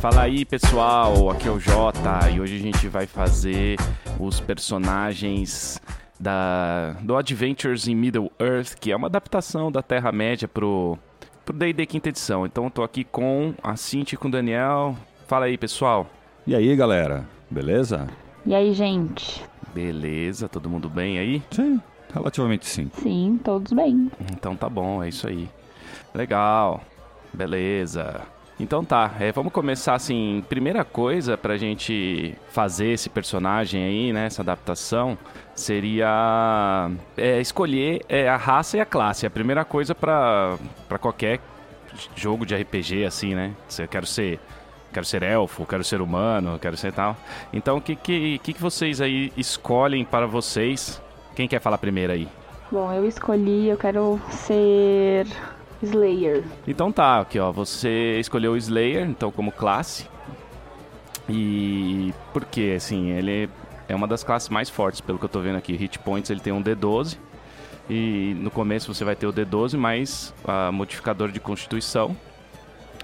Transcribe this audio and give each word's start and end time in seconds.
Fala 0.00 0.22
aí 0.22 0.44
pessoal, 0.44 1.30
aqui 1.30 1.46
é 1.46 1.50
o 1.50 1.60
Jota 1.60 2.28
e 2.28 2.40
hoje 2.40 2.56
a 2.56 2.58
gente 2.58 2.88
vai 2.88 3.06
fazer 3.06 3.76
os 4.18 4.40
personagens 4.40 5.80
da, 6.18 6.96
do 7.02 7.16
Adventures 7.16 7.86
in 7.86 7.94
Middle 7.94 8.32
Earth, 8.40 8.74
que 8.80 8.90
é 8.90 8.96
uma 8.96 9.06
adaptação 9.06 9.70
da 9.70 9.80
Terra-média 9.80 10.48
pro 10.48 10.98
pro 11.44 11.56
D&D 11.56 11.86
quinta 11.86 12.08
edição. 12.08 12.46
Então 12.46 12.64
eu 12.64 12.70
tô 12.70 12.82
aqui 12.82 13.04
com 13.04 13.54
a 13.62 13.76
Cintia 13.76 14.16
e 14.16 14.18
com 14.18 14.28
o 14.28 14.30
Daniel. 14.30 14.96
Fala 15.26 15.46
aí 15.46 15.56
pessoal. 15.56 16.08
E 16.46 16.54
aí 16.54 16.74
galera, 16.74 17.24
beleza? 17.50 18.08
E 18.44 18.54
aí, 18.54 18.72
gente? 18.72 19.51
Beleza, 19.74 20.48
todo 20.48 20.68
mundo 20.68 20.88
bem 20.88 21.18
aí? 21.18 21.42
Sim, 21.50 21.80
relativamente 22.12 22.66
sim. 22.66 22.90
Sim, 23.02 23.40
todos 23.42 23.72
bem. 23.72 24.10
Então 24.32 24.54
tá 24.54 24.68
bom, 24.68 25.02
é 25.02 25.08
isso 25.08 25.26
aí. 25.26 25.48
Legal, 26.14 26.82
beleza. 27.32 28.22
Então 28.60 28.84
tá, 28.84 29.12
é, 29.18 29.32
vamos 29.32 29.52
começar 29.52 29.94
assim. 29.94 30.44
Primeira 30.48 30.84
coisa 30.84 31.36
pra 31.36 31.56
gente 31.56 32.34
fazer 32.50 32.88
esse 32.88 33.08
personagem 33.08 33.82
aí, 33.82 34.12
né? 34.12 34.26
Essa 34.26 34.42
adaptação, 34.42 35.18
seria 35.54 36.90
é, 37.16 37.40
escolher 37.40 38.04
é, 38.08 38.28
a 38.28 38.36
raça 38.36 38.76
e 38.76 38.80
a 38.80 38.86
classe. 38.86 39.26
É 39.26 39.28
a 39.28 39.30
primeira 39.30 39.64
coisa 39.64 39.94
pra, 39.94 40.56
pra 40.88 40.98
qualquer 40.98 41.40
jogo 42.14 42.46
de 42.46 42.54
RPG, 42.54 43.04
assim, 43.04 43.34
né? 43.34 43.52
Se 43.68 43.82
eu 43.82 43.88
quero 43.88 44.06
ser. 44.06 44.38
Quero 44.92 45.06
ser 45.06 45.22
elfo, 45.22 45.64
quero 45.64 45.82
ser 45.82 46.00
humano, 46.00 46.58
quero 46.58 46.76
ser 46.76 46.92
tal. 46.92 47.16
Então, 47.52 47.78
o 47.78 47.80
que, 47.80 47.96
que, 47.96 48.38
que, 48.38 48.52
que 48.52 48.60
vocês 48.60 49.00
aí 49.00 49.32
escolhem 49.36 50.04
para 50.04 50.26
vocês? 50.26 51.00
Quem 51.34 51.48
quer 51.48 51.60
falar 51.60 51.78
primeiro 51.78 52.12
aí? 52.12 52.28
Bom, 52.70 52.92
eu 52.92 53.06
escolhi, 53.06 53.68
eu 53.68 53.76
quero 53.76 54.20
ser 54.30 55.26
Slayer. 55.82 56.44
Então 56.66 56.92
tá, 56.92 57.20
aqui 57.20 57.38
ó, 57.38 57.50
você 57.50 58.18
escolheu 58.20 58.52
o 58.52 58.56
Slayer, 58.56 59.06
então 59.08 59.30
como 59.30 59.50
classe. 59.50 60.06
E 61.28 62.14
por 62.32 62.44
quê? 62.44 62.74
Assim, 62.76 63.10
ele 63.10 63.48
é 63.88 63.94
uma 63.94 64.06
das 64.06 64.22
classes 64.22 64.48
mais 64.48 64.70
fortes, 64.70 65.00
pelo 65.00 65.18
que 65.18 65.24
eu 65.24 65.28
tô 65.28 65.40
vendo 65.40 65.56
aqui. 65.56 65.74
Hit 65.74 65.98
points 65.98 66.30
ele 66.30 66.40
tem 66.40 66.52
um 66.52 66.62
D12. 66.62 67.18
E 67.90 68.34
no 68.38 68.50
começo 68.50 68.92
você 68.92 69.04
vai 69.04 69.16
ter 69.16 69.26
o 69.26 69.32
D12 69.32 69.76
mais 69.76 70.32
a 70.44 70.70
modificador 70.70 71.30
de 71.30 71.40
constituição. 71.40 72.16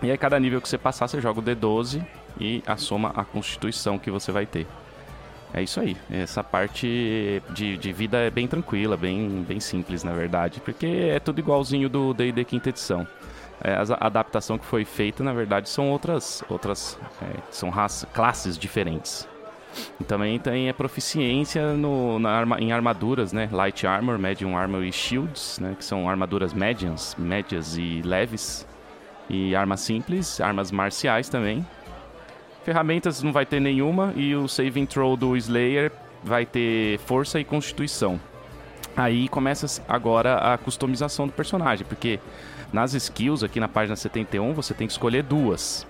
E 0.02 0.10
aí 0.10 0.18
cada 0.18 0.38
nível 0.38 0.60
que 0.60 0.68
você 0.68 0.78
passar, 0.78 1.08
você 1.08 1.20
joga 1.20 1.40
o 1.40 1.42
D12 1.42 2.04
e 2.40 2.62
a 2.66 2.76
soma 2.76 3.12
a 3.14 3.24
constituição 3.24 3.98
que 3.98 4.10
você 4.10 4.30
vai 4.30 4.46
ter. 4.46 4.66
É 5.52 5.62
isso 5.62 5.80
aí. 5.80 5.96
Essa 6.10 6.44
parte 6.44 7.42
de, 7.50 7.76
de 7.76 7.92
vida 7.92 8.18
é 8.18 8.30
bem 8.30 8.46
tranquila, 8.46 8.96
bem, 8.96 9.44
bem 9.48 9.60
simples, 9.60 10.04
na 10.04 10.12
verdade. 10.12 10.60
Porque 10.60 10.86
é 10.86 11.18
tudo 11.18 11.38
igualzinho 11.38 11.88
do 11.88 12.12
D&D 12.12 12.44
quinta 12.44 12.68
edição. 12.68 13.06
É, 13.60 13.74
a 13.74 14.06
adaptação 14.06 14.58
que 14.58 14.64
foi 14.64 14.84
feita, 14.84 15.24
na 15.24 15.32
verdade, 15.32 15.68
são 15.68 15.90
outras, 15.90 16.44
outras 16.48 16.98
é, 17.22 17.40
são 17.50 17.70
raça, 17.70 18.06
classes 18.06 18.56
diferentes. 18.58 19.26
E 20.00 20.04
também 20.04 20.38
tem 20.38 20.68
a 20.68 20.74
proficiência 20.74 21.72
no, 21.72 22.18
na 22.18 22.44
em 22.58 22.72
armaduras, 22.72 23.32
né? 23.32 23.48
Light 23.50 23.86
Armor, 23.86 24.18
Medium 24.18 24.56
Armor 24.56 24.82
e 24.84 24.92
Shields, 24.92 25.58
né? 25.60 25.74
Que 25.76 25.84
são 25.84 26.08
armaduras 26.08 26.52
médias, 26.52 27.16
médias 27.18 27.76
e 27.76 28.00
leves. 28.04 28.66
E 29.28 29.54
armas 29.54 29.80
simples, 29.80 30.40
armas 30.40 30.70
marciais 30.70 31.28
também. 31.28 31.66
Ferramentas 32.64 33.22
não 33.22 33.32
vai 33.32 33.46
ter 33.46 33.60
nenhuma 33.60 34.12
e 34.16 34.34
o 34.34 34.48
saving 34.48 34.86
throw 34.86 35.16
do 35.16 35.36
Slayer 35.36 35.92
vai 36.22 36.44
ter 36.44 36.98
força 37.00 37.38
e 37.38 37.44
constituição. 37.44 38.20
Aí 38.96 39.28
começa 39.28 39.82
agora 39.88 40.52
a 40.52 40.58
customização 40.58 41.26
do 41.26 41.32
personagem, 41.32 41.86
porque 41.86 42.18
nas 42.72 42.94
skills 42.94 43.44
aqui 43.44 43.60
na 43.60 43.68
página 43.68 43.94
71 43.94 44.52
você 44.52 44.74
tem 44.74 44.86
que 44.86 44.92
escolher 44.92 45.22
duas. 45.22 45.86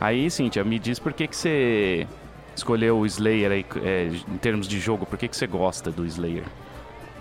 Aí, 0.00 0.30
Cintia, 0.30 0.62
me 0.62 0.78
diz 0.78 0.98
por 0.98 1.12
que, 1.12 1.26
que 1.26 1.36
você 1.36 2.06
escolheu 2.54 2.98
o 2.98 3.06
Slayer 3.06 3.50
aí, 3.50 3.66
é, 3.82 4.10
em 4.28 4.36
termos 4.38 4.68
de 4.68 4.78
jogo, 4.78 5.06
por 5.06 5.18
que, 5.18 5.26
que 5.26 5.36
você 5.36 5.46
gosta 5.46 5.90
do 5.90 6.04
Slayer? 6.04 6.44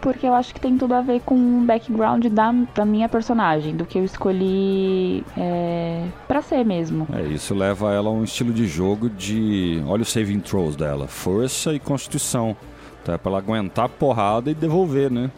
Porque 0.04 0.28
eu 0.28 0.34
acho 0.34 0.54
que 0.54 0.60
tem 0.60 0.78
tudo 0.78 0.94
a 0.94 1.00
ver 1.00 1.22
com 1.22 1.34
o 1.34 1.62
background 1.62 2.26
da, 2.26 2.54
da 2.76 2.84
minha 2.84 3.08
personagem, 3.08 3.74
do 3.74 3.86
que 3.86 3.98
eu 3.98 4.04
escolhi 4.04 5.24
é, 5.38 6.06
para 6.28 6.42
ser 6.42 6.66
mesmo. 6.66 7.08
É, 7.14 7.22
isso 7.22 7.56
leva 7.56 7.94
ela 7.94 8.10
a 8.10 8.12
um 8.12 8.22
estilo 8.22 8.52
de 8.52 8.68
jogo 8.68 9.10
de. 9.10 9.82
Olha 9.88 10.02
os 10.02 10.12
saving 10.12 10.42
throws 10.42 10.76
dela: 10.76 11.08
força 11.08 11.74
e 11.74 11.80
constituição. 11.80 12.54
Então 13.02 13.16
é 13.16 13.18
pra 13.18 13.32
ela 13.32 13.40
aguentar 13.40 13.86
a 13.86 13.90
porrada 13.90 14.52
e 14.52 14.54
devolver, 14.54 15.10
né? 15.10 15.32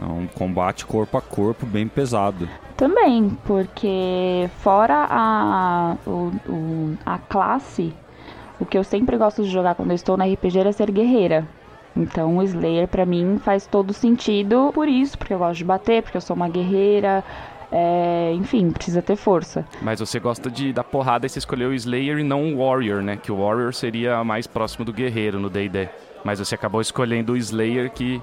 É 0.00 0.04
um 0.04 0.28
combate 0.28 0.86
corpo 0.86 1.18
a 1.18 1.20
corpo 1.20 1.66
bem 1.66 1.88
pesado. 1.88 2.48
Também, 2.76 3.36
porque 3.46 4.48
fora 4.60 5.08
a, 5.10 5.96
o, 6.06 6.30
o, 6.48 6.98
a 7.04 7.18
classe, 7.18 7.92
o 8.60 8.64
que 8.64 8.78
eu 8.78 8.84
sempre 8.84 9.16
gosto 9.16 9.42
de 9.42 9.50
jogar 9.50 9.74
quando 9.74 9.90
eu 9.90 9.96
estou 9.96 10.16
na 10.16 10.24
RPG 10.24 10.60
é 10.60 10.70
ser 10.70 10.92
guerreira. 10.92 11.48
Então 11.96 12.36
o 12.36 12.42
Slayer 12.42 12.86
para 12.86 13.06
mim 13.06 13.40
faz 13.42 13.66
todo 13.66 13.92
sentido 13.92 14.70
por 14.74 14.88
isso, 14.88 15.16
porque 15.16 15.32
eu 15.32 15.38
gosto 15.38 15.58
de 15.58 15.64
bater, 15.64 16.02
porque 16.02 16.16
eu 16.16 16.20
sou 16.20 16.36
uma 16.36 16.48
guerreira. 16.48 17.24
É, 17.72 18.32
enfim, 18.34 18.70
precisa 18.70 19.02
ter 19.02 19.16
força. 19.16 19.64
Mas 19.82 19.98
você 19.98 20.20
gosta 20.20 20.50
de 20.50 20.72
dar 20.72 20.84
porrada 20.84 21.26
e 21.26 21.28
você 21.28 21.38
escolheu 21.38 21.70
o 21.70 21.74
Slayer 21.74 22.18
e 22.18 22.22
não 22.22 22.54
o 22.54 22.58
Warrior, 22.58 23.02
né? 23.02 23.16
Que 23.16 23.32
o 23.32 23.38
Warrior 23.38 23.74
seria 23.74 24.22
mais 24.22 24.46
próximo 24.46 24.84
do 24.84 24.92
guerreiro 24.92 25.40
no 25.40 25.50
D&D. 25.50 25.88
Mas 26.22 26.38
você 26.38 26.54
acabou 26.54 26.80
escolhendo 26.80 27.32
o 27.32 27.36
Slayer 27.36 27.90
que 27.90 28.22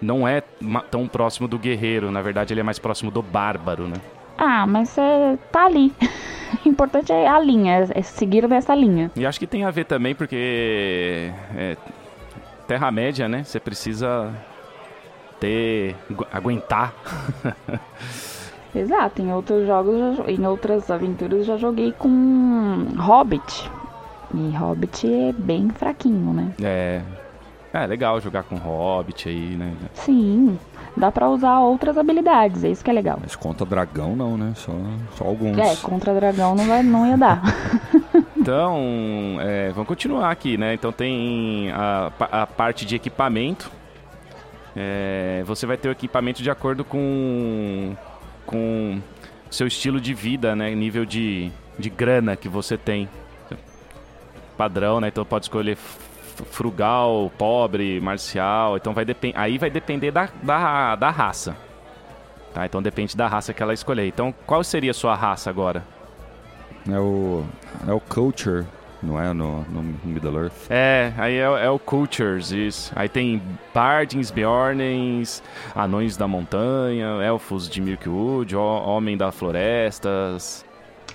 não 0.00 0.26
é 0.26 0.42
tão 0.90 1.06
próximo 1.06 1.46
do 1.46 1.58
guerreiro. 1.58 2.10
Na 2.10 2.20
verdade, 2.22 2.52
ele 2.52 2.60
é 2.60 2.64
mais 2.64 2.78
próximo 2.78 3.10
do 3.10 3.22
bárbaro, 3.22 3.86
né? 3.86 3.96
Ah, 4.36 4.66
mas 4.66 4.96
é, 4.98 5.38
tá 5.50 5.66
ali. 5.66 5.92
O 6.66 6.68
importante 6.68 7.10
é 7.10 7.26
a 7.26 7.40
linha, 7.40 7.88
é 7.94 8.02
seguir 8.02 8.46
nessa 8.46 8.74
linha. 8.74 9.10
E 9.16 9.24
acho 9.24 9.40
que 9.40 9.46
tem 9.46 9.64
a 9.64 9.70
ver 9.70 9.86
também 9.86 10.14
porque 10.14 11.32
é, 11.56 11.76
Terra-média, 12.72 13.28
né? 13.28 13.44
Você 13.44 13.60
precisa 13.60 14.32
ter. 15.38 15.94
aguentar. 16.32 16.94
Exato, 18.74 19.20
em 19.20 19.30
outros 19.30 19.66
jogos, 19.66 20.20
em 20.26 20.46
outras 20.46 20.90
aventuras 20.90 21.40
eu 21.40 21.44
já 21.44 21.56
joguei 21.58 21.92
com 21.92 22.86
Hobbit. 22.96 23.70
E 24.34 24.56
Hobbit 24.56 25.06
é 25.06 25.32
bem 25.34 25.68
fraquinho, 25.68 26.32
né? 26.32 26.54
É. 26.62 27.02
É 27.74 27.86
legal 27.86 28.18
jogar 28.22 28.42
com 28.44 28.56
Hobbit 28.56 29.28
aí, 29.28 29.54
né? 29.54 29.74
Sim. 29.92 30.58
Dá 30.96 31.12
pra 31.12 31.28
usar 31.28 31.58
outras 31.60 31.98
habilidades, 31.98 32.64
é 32.64 32.70
isso 32.70 32.82
que 32.82 32.88
é 32.90 32.94
legal. 32.94 33.18
Mas 33.20 33.36
contra 33.36 33.66
dragão 33.66 34.16
não, 34.16 34.38
né? 34.38 34.54
Só, 34.56 34.72
só 35.16 35.24
alguns. 35.26 35.58
É, 35.58 35.76
contra 35.76 36.14
dragão 36.14 36.54
não, 36.54 36.64
vai, 36.64 36.82
não 36.82 37.06
ia 37.06 37.18
dar. 37.18 37.42
Então, 38.42 39.38
é, 39.40 39.70
vamos 39.70 39.86
continuar 39.86 40.28
aqui, 40.28 40.56
né? 40.56 40.74
Então 40.74 40.90
tem 40.90 41.70
a, 41.70 42.10
a 42.18 42.44
parte 42.44 42.84
de 42.84 42.96
equipamento. 42.96 43.70
É, 44.74 45.44
você 45.46 45.64
vai 45.64 45.76
ter 45.76 45.88
o 45.88 45.92
equipamento 45.92 46.42
de 46.42 46.50
acordo 46.50 46.84
com 46.84 47.96
com 48.44 49.00
seu 49.48 49.68
estilo 49.68 50.00
de 50.00 50.12
vida, 50.12 50.56
né? 50.56 50.74
Nível 50.74 51.04
de, 51.04 51.52
de 51.78 51.88
grana 51.88 52.34
que 52.34 52.48
você 52.48 52.76
tem. 52.76 53.08
Padrão, 54.56 55.00
né? 55.00 55.06
Então 55.06 55.24
pode 55.24 55.44
escolher 55.44 55.76
frugal, 55.76 57.30
pobre, 57.38 58.00
marcial. 58.00 58.76
Então 58.76 58.92
vai. 58.92 59.06
Aí 59.36 59.56
vai 59.56 59.70
depender 59.70 60.10
da, 60.10 60.28
da, 60.42 60.96
da 60.96 61.10
raça. 61.10 61.56
Tá? 62.52 62.66
Então 62.66 62.82
depende 62.82 63.16
da 63.16 63.28
raça 63.28 63.54
que 63.54 63.62
ela 63.62 63.72
escolher. 63.72 64.08
Então, 64.08 64.34
qual 64.44 64.64
seria 64.64 64.90
a 64.90 64.94
sua 64.94 65.14
raça 65.14 65.48
agora? 65.48 65.84
É 66.88 66.98
o. 66.98 67.44
É 67.86 67.92
o 67.92 68.00
Culture, 68.00 68.64
não 69.02 69.20
é? 69.20 69.32
No, 69.32 69.62
no 69.62 69.82
Middle 70.04 70.44
Earth. 70.44 70.70
É, 70.70 71.12
aí 71.16 71.34
é, 71.34 71.42
é, 71.42 71.70
o 71.70 71.78
Cultures, 71.78 72.50
isso. 72.50 72.92
Aí 72.94 73.08
tem 73.08 73.42
Bardings, 73.74 74.30
Bjornens, 74.30 75.42
Anões 75.74 76.16
da 76.16 76.26
Montanha, 76.26 77.22
Elfos 77.22 77.68
de 77.68 77.80
Milkwood, 77.80 78.56
Homem 78.56 79.16
da 79.16 79.30
Florestas. 79.30 80.64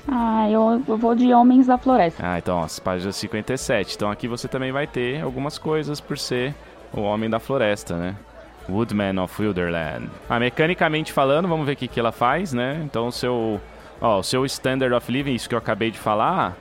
Ah, 0.07 0.49
eu, 0.49 0.81
eu 0.87 0.97
vou 0.97 1.13
de 1.13 1.33
Homens 1.33 1.67
da 1.67 1.77
Floresta. 1.77 2.23
Ah, 2.25 2.37
então, 2.37 2.63
as 2.63 2.79
páginas 2.79 3.15
57. 3.17 3.95
Então 3.95 4.09
aqui 4.09 4.27
você 4.27 4.47
também 4.47 4.71
vai 4.71 4.87
ter 4.87 5.21
algumas 5.21 5.57
coisas 5.57 5.99
por 5.99 6.17
ser 6.17 6.55
o 6.93 7.01
Homem 7.01 7.29
da 7.29 7.39
Floresta, 7.39 7.97
né? 7.97 8.15
Woodman 8.69 9.19
of 9.19 9.41
Wilderland. 9.41 10.09
Ah, 10.29 10.39
mecanicamente 10.39 11.11
falando, 11.11 11.47
vamos 11.47 11.65
ver 11.65 11.73
o 11.73 11.75
que, 11.75 11.87
que 11.87 11.99
ela 11.99 12.11
faz, 12.11 12.53
né? 12.53 12.81
Então 12.85 13.07
o 13.07 13.11
seu 13.11 13.61
Ó, 13.99 14.19
o 14.19 14.23
seu 14.23 14.45
standard 14.45 14.93
of 14.93 15.11
living, 15.11 15.33
isso 15.33 15.49
que 15.49 15.55
eu 15.55 15.59
acabei 15.59 15.91
de 15.91 15.97
falar, 15.97 16.55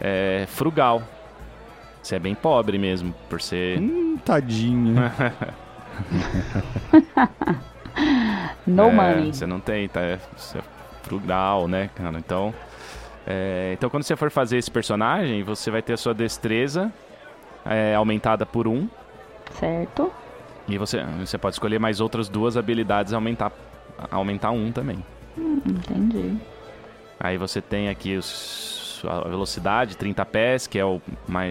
é 0.00 0.44
frugal. 0.48 1.02
Você 2.02 2.16
é 2.16 2.18
bem 2.18 2.34
pobre 2.34 2.78
mesmo, 2.78 3.12
por 3.28 3.40
ser. 3.40 3.80
Hum, 3.80 4.16
tadinho. 4.24 4.94
no 8.66 8.84
é, 8.84 8.92
money. 8.92 9.34
Você 9.34 9.46
não 9.46 9.58
tem, 9.58 9.88
tá? 9.88 10.00
Você 10.36 10.58
é 10.58 10.62
frugal, 11.02 11.66
né, 11.66 11.90
cara? 11.94 12.16
Então. 12.18 12.54
É, 13.26 13.72
então, 13.72 13.90
quando 13.90 14.04
você 14.04 14.14
for 14.14 14.30
fazer 14.30 14.56
esse 14.56 14.70
personagem, 14.70 15.42
você 15.42 15.68
vai 15.68 15.82
ter 15.82 15.94
a 15.94 15.96
sua 15.96 16.14
destreza 16.14 16.92
é, 17.64 17.94
aumentada 17.96 18.46
por 18.46 18.68
um. 18.68 18.88
Certo. 19.58 20.12
E 20.68 20.78
você, 20.78 21.02
você 21.18 21.36
pode 21.36 21.56
escolher 21.56 21.80
mais 21.80 22.00
outras 22.00 22.28
duas 22.28 22.56
habilidades 22.56 23.12
e 23.12 23.14
aumentar, 23.16 23.50
aumentar 24.10 24.52
um 24.52 24.70
também. 24.70 25.04
Hum, 25.36 25.60
entendi. 25.66 26.36
Aí 27.18 27.38
você 27.38 27.60
tem 27.60 27.88
aqui 27.88 28.16
os, 28.16 29.02
a 29.04 29.28
velocidade, 29.28 29.96
30 29.96 30.24
pés, 30.26 30.66
que 30.66 30.78
é 30.78 30.84
o 30.84 31.00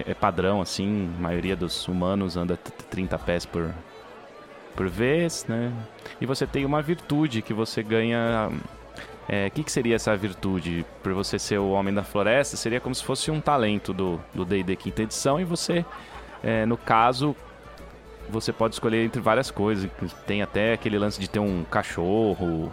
é 0.06 0.14
padrão, 0.14 0.60
assim. 0.60 1.10
A 1.18 1.22
maioria 1.22 1.56
dos 1.56 1.86
humanos 1.88 2.36
anda 2.36 2.56
t- 2.56 2.70
30 2.90 3.18
pés 3.18 3.44
por, 3.44 3.74
por 4.74 4.88
vez, 4.88 5.44
né? 5.48 5.72
E 6.20 6.26
você 6.26 6.46
tem 6.46 6.64
uma 6.64 6.80
virtude 6.82 7.42
que 7.42 7.52
você 7.52 7.82
ganha. 7.82 8.50
O 9.28 9.50
que, 9.50 9.64
que 9.64 9.72
seria 9.72 9.96
essa 9.96 10.16
virtude? 10.16 10.86
Por 11.02 11.12
você 11.12 11.36
ser 11.36 11.58
o 11.58 11.70
Homem 11.70 11.92
da 11.92 12.04
Floresta, 12.04 12.56
seria 12.56 12.80
como 12.80 12.94
se 12.94 13.02
fosse 13.02 13.28
um 13.28 13.40
talento 13.40 13.92
do 13.92 14.20
do 14.32 14.44
D&D 14.44 14.76
quinta 14.76 15.02
edição 15.02 15.40
e 15.40 15.44
você, 15.44 15.84
é, 16.44 16.64
no 16.64 16.76
caso, 16.76 17.34
você 18.28 18.52
pode 18.52 18.74
escolher 18.74 19.04
entre 19.04 19.20
várias 19.20 19.50
coisas. 19.50 19.90
Tem 20.26 20.42
até 20.42 20.74
aquele 20.74 20.96
lance 20.96 21.18
de 21.18 21.28
ter 21.28 21.40
um 21.40 21.64
cachorro 21.64 22.70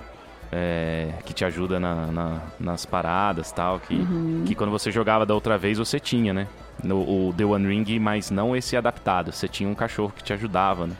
é, 0.56 1.10
que 1.26 1.34
te 1.34 1.44
ajuda 1.44 1.80
na- 1.80 2.08
na- 2.12 2.42
nas 2.60 2.86
paradas 2.86 3.52
tal, 3.52 3.80
que, 3.80 3.96
Uhum. 3.96 4.44
que 4.46 4.54
quando 4.54 4.70
você 4.70 4.92
jogava 4.92 5.26
da 5.26 5.34
outra 5.34 5.58
vez 5.58 5.80
você 5.80 6.00
tinha, 6.00 6.32
né? 6.34 6.48
No 6.84 7.00
o 7.30 7.34
The 7.36 7.44
One 7.46 7.68
Ring, 7.68 8.00
mas 8.00 8.30
não 8.30 8.56
esse 8.56 8.78
adaptado. 8.78 9.32
Você 9.32 9.48
tinha 9.48 9.68
um 9.68 9.74
cachorro 9.76 10.14
que 10.16 10.24
te 10.24 10.32
ajudava, 10.34 10.86
né? 10.86 10.96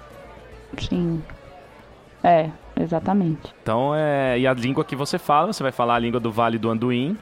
Sim. 0.80 1.22
É, 2.24 2.50
exatamente. 2.80 3.54
Então, 3.62 3.94
é, 3.96 4.40
e 4.40 4.48
a 4.48 4.54
língua 4.54 4.84
que 4.84 4.96
você 4.96 5.20
fala, 5.20 5.52
você 5.54 5.62
vai 5.62 5.72
falar 5.72 5.96
a 5.96 6.00
língua 6.00 6.20
do 6.20 6.32
Vale 6.32 6.58
do 6.58 6.70
Anduin 6.70 7.18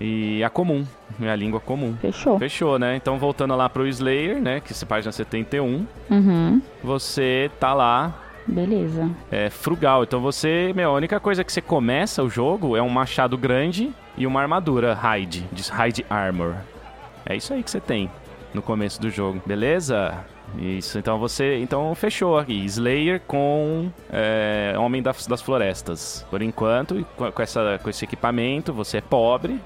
e 0.00 0.44
a 0.44 0.50
comum, 0.50 0.84
é 1.20 1.30
a 1.30 1.36
língua 1.36 1.58
comum. 1.60 1.96
Fechou. 2.00 2.38
Fechou, 2.38 2.78
né? 2.78 2.94
Então, 2.96 3.18
voltando 3.18 3.56
lá 3.56 3.68
pro 3.68 3.86
Slayer, 3.86 4.40
né? 4.40 4.60
Que 4.60 4.72
é 4.72 4.86
página 4.86 5.10
71, 5.12 5.86
Uhum. 6.10 6.60
você 6.82 7.50
tá 7.58 7.72
lá 7.72 8.12
Beleza. 8.46 9.10
é, 9.30 9.48
frugal. 9.50 10.04
Então 10.04 10.20
você, 10.20 10.72
meu, 10.74 10.90
a 10.90 10.94
única 10.94 11.18
coisa 11.18 11.42
que 11.42 11.52
você 11.52 11.60
começa 11.60 12.22
o 12.22 12.28
jogo 12.28 12.76
é 12.76 12.82
um 12.82 12.88
machado 12.88 13.36
grande 13.38 13.92
e 14.16 14.26
uma 14.26 14.40
armadura 14.40 14.98
Hide, 15.02 15.46
de 15.52 15.62
Hide 15.62 16.06
Armor. 16.10 16.54
É 17.26 17.34
isso 17.34 17.52
aí 17.54 17.62
que 17.62 17.70
você 17.70 17.80
tem 17.80 18.10
no 18.52 18.62
começo 18.62 19.00
do 19.00 19.10
jogo, 19.10 19.42
beleza? 19.44 20.24
Isso, 20.58 20.98
então 20.98 21.18
você. 21.18 21.58
Então 21.58 21.94
fechou 21.94 22.38
aqui. 22.38 22.64
Slayer 22.64 23.20
com 23.26 23.90
é, 24.12 24.74
Homem 24.78 25.02
das, 25.02 25.26
das 25.26 25.42
Florestas. 25.42 26.24
Por 26.30 26.42
enquanto, 26.42 27.04
com, 27.16 27.32
com 27.32 27.42
essa, 27.42 27.80
com 27.82 27.90
esse 27.90 28.04
equipamento, 28.04 28.72
você 28.72 28.98
é 28.98 29.00
pobre. 29.00 29.60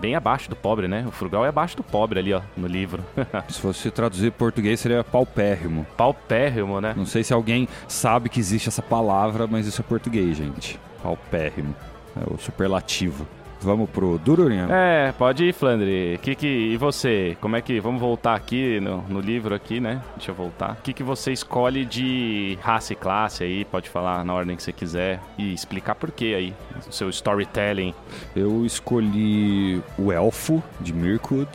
Bem 0.00 0.14
abaixo 0.14 0.48
do 0.48 0.56
pobre, 0.56 0.88
né? 0.88 1.04
O 1.06 1.10
frugal 1.10 1.44
é 1.44 1.48
abaixo 1.48 1.76
do 1.76 1.82
pobre 1.82 2.18
ali, 2.18 2.32
ó, 2.32 2.40
no 2.56 2.66
livro. 2.66 3.04
Se 3.48 3.60
fosse 3.60 3.90
traduzir 3.90 4.28
em 4.28 4.30
português, 4.30 4.80
seria 4.80 5.04
paupérrimo. 5.04 5.86
Paupérrimo, 5.96 6.80
né? 6.80 6.94
Não 6.96 7.06
sei 7.06 7.22
se 7.22 7.32
alguém 7.32 7.68
sabe 7.86 8.28
que 8.28 8.40
existe 8.40 8.68
essa 8.68 8.82
palavra, 8.82 9.46
mas 9.46 9.66
isso 9.66 9.80
é 9.80 9.84
português, 9.84 10.36
gente. 10.36 10.78
Paupérrimo. 11.02 11.74
É 12.16 12.32
o 12.32 12.38
superlativo. 12.38 13.26
Vamos 13.62 13.88
pro 13.90 14.18
Dururinha? 14.18 14.66
É, 14.70 15.12
pode 15.12 15.44
ir, 15.44 15.52
Flandre. 15.52 16.18
Que 16.22 16.34
que, 16.34 16.46
e 16.46 16.76
você? 16.76 17.36
Como 17.40 17.56
é 17.56 17.60
que. 17.60 17.80
Vamos 17.80 18.00
voltar 18.00 18.34
aqui 18.34 18.80
no, 18.80 19.02
no 19.02 19.20
livro 19.20 19.54
aqui, 19.54 19.80
né? 19.80 20.02
Deixa 20.16 20.32
eu 20.32 20.34
voltar. 20.34 20.72
O 20.72 20.82
que, 20.82 20.92
que 20.92 21.02
você 21.02 21.32
escolhe 21.32 21.84
de 21.84 22.58
raça 22.60 22.92
e 22.92 22.96
classe 22.96 23.44
aí? 23.44 23.64
Pode 23.64 23.88
falar 23.88 24.24
na 24.24 24.34
ordem 24.34 24.56
que 24.56 24.62
você 24.62 24.72
quiser. 24.72 25.20
E 25.38 25.54
explicar 25.54 25.94
por 25.94 26.10
quê 26.10 26.34
aí. 26.36 26.54
O 26.88 26.92
seu 26.92 27.08
storytelling. 27.08 27.94
Eu 28.34 28.66
escolhi 28.66 29.80
o 29.96 30.10
elfo 30.12 30.62
de 30.80 30.92
Mirkwood. 30.92 31.50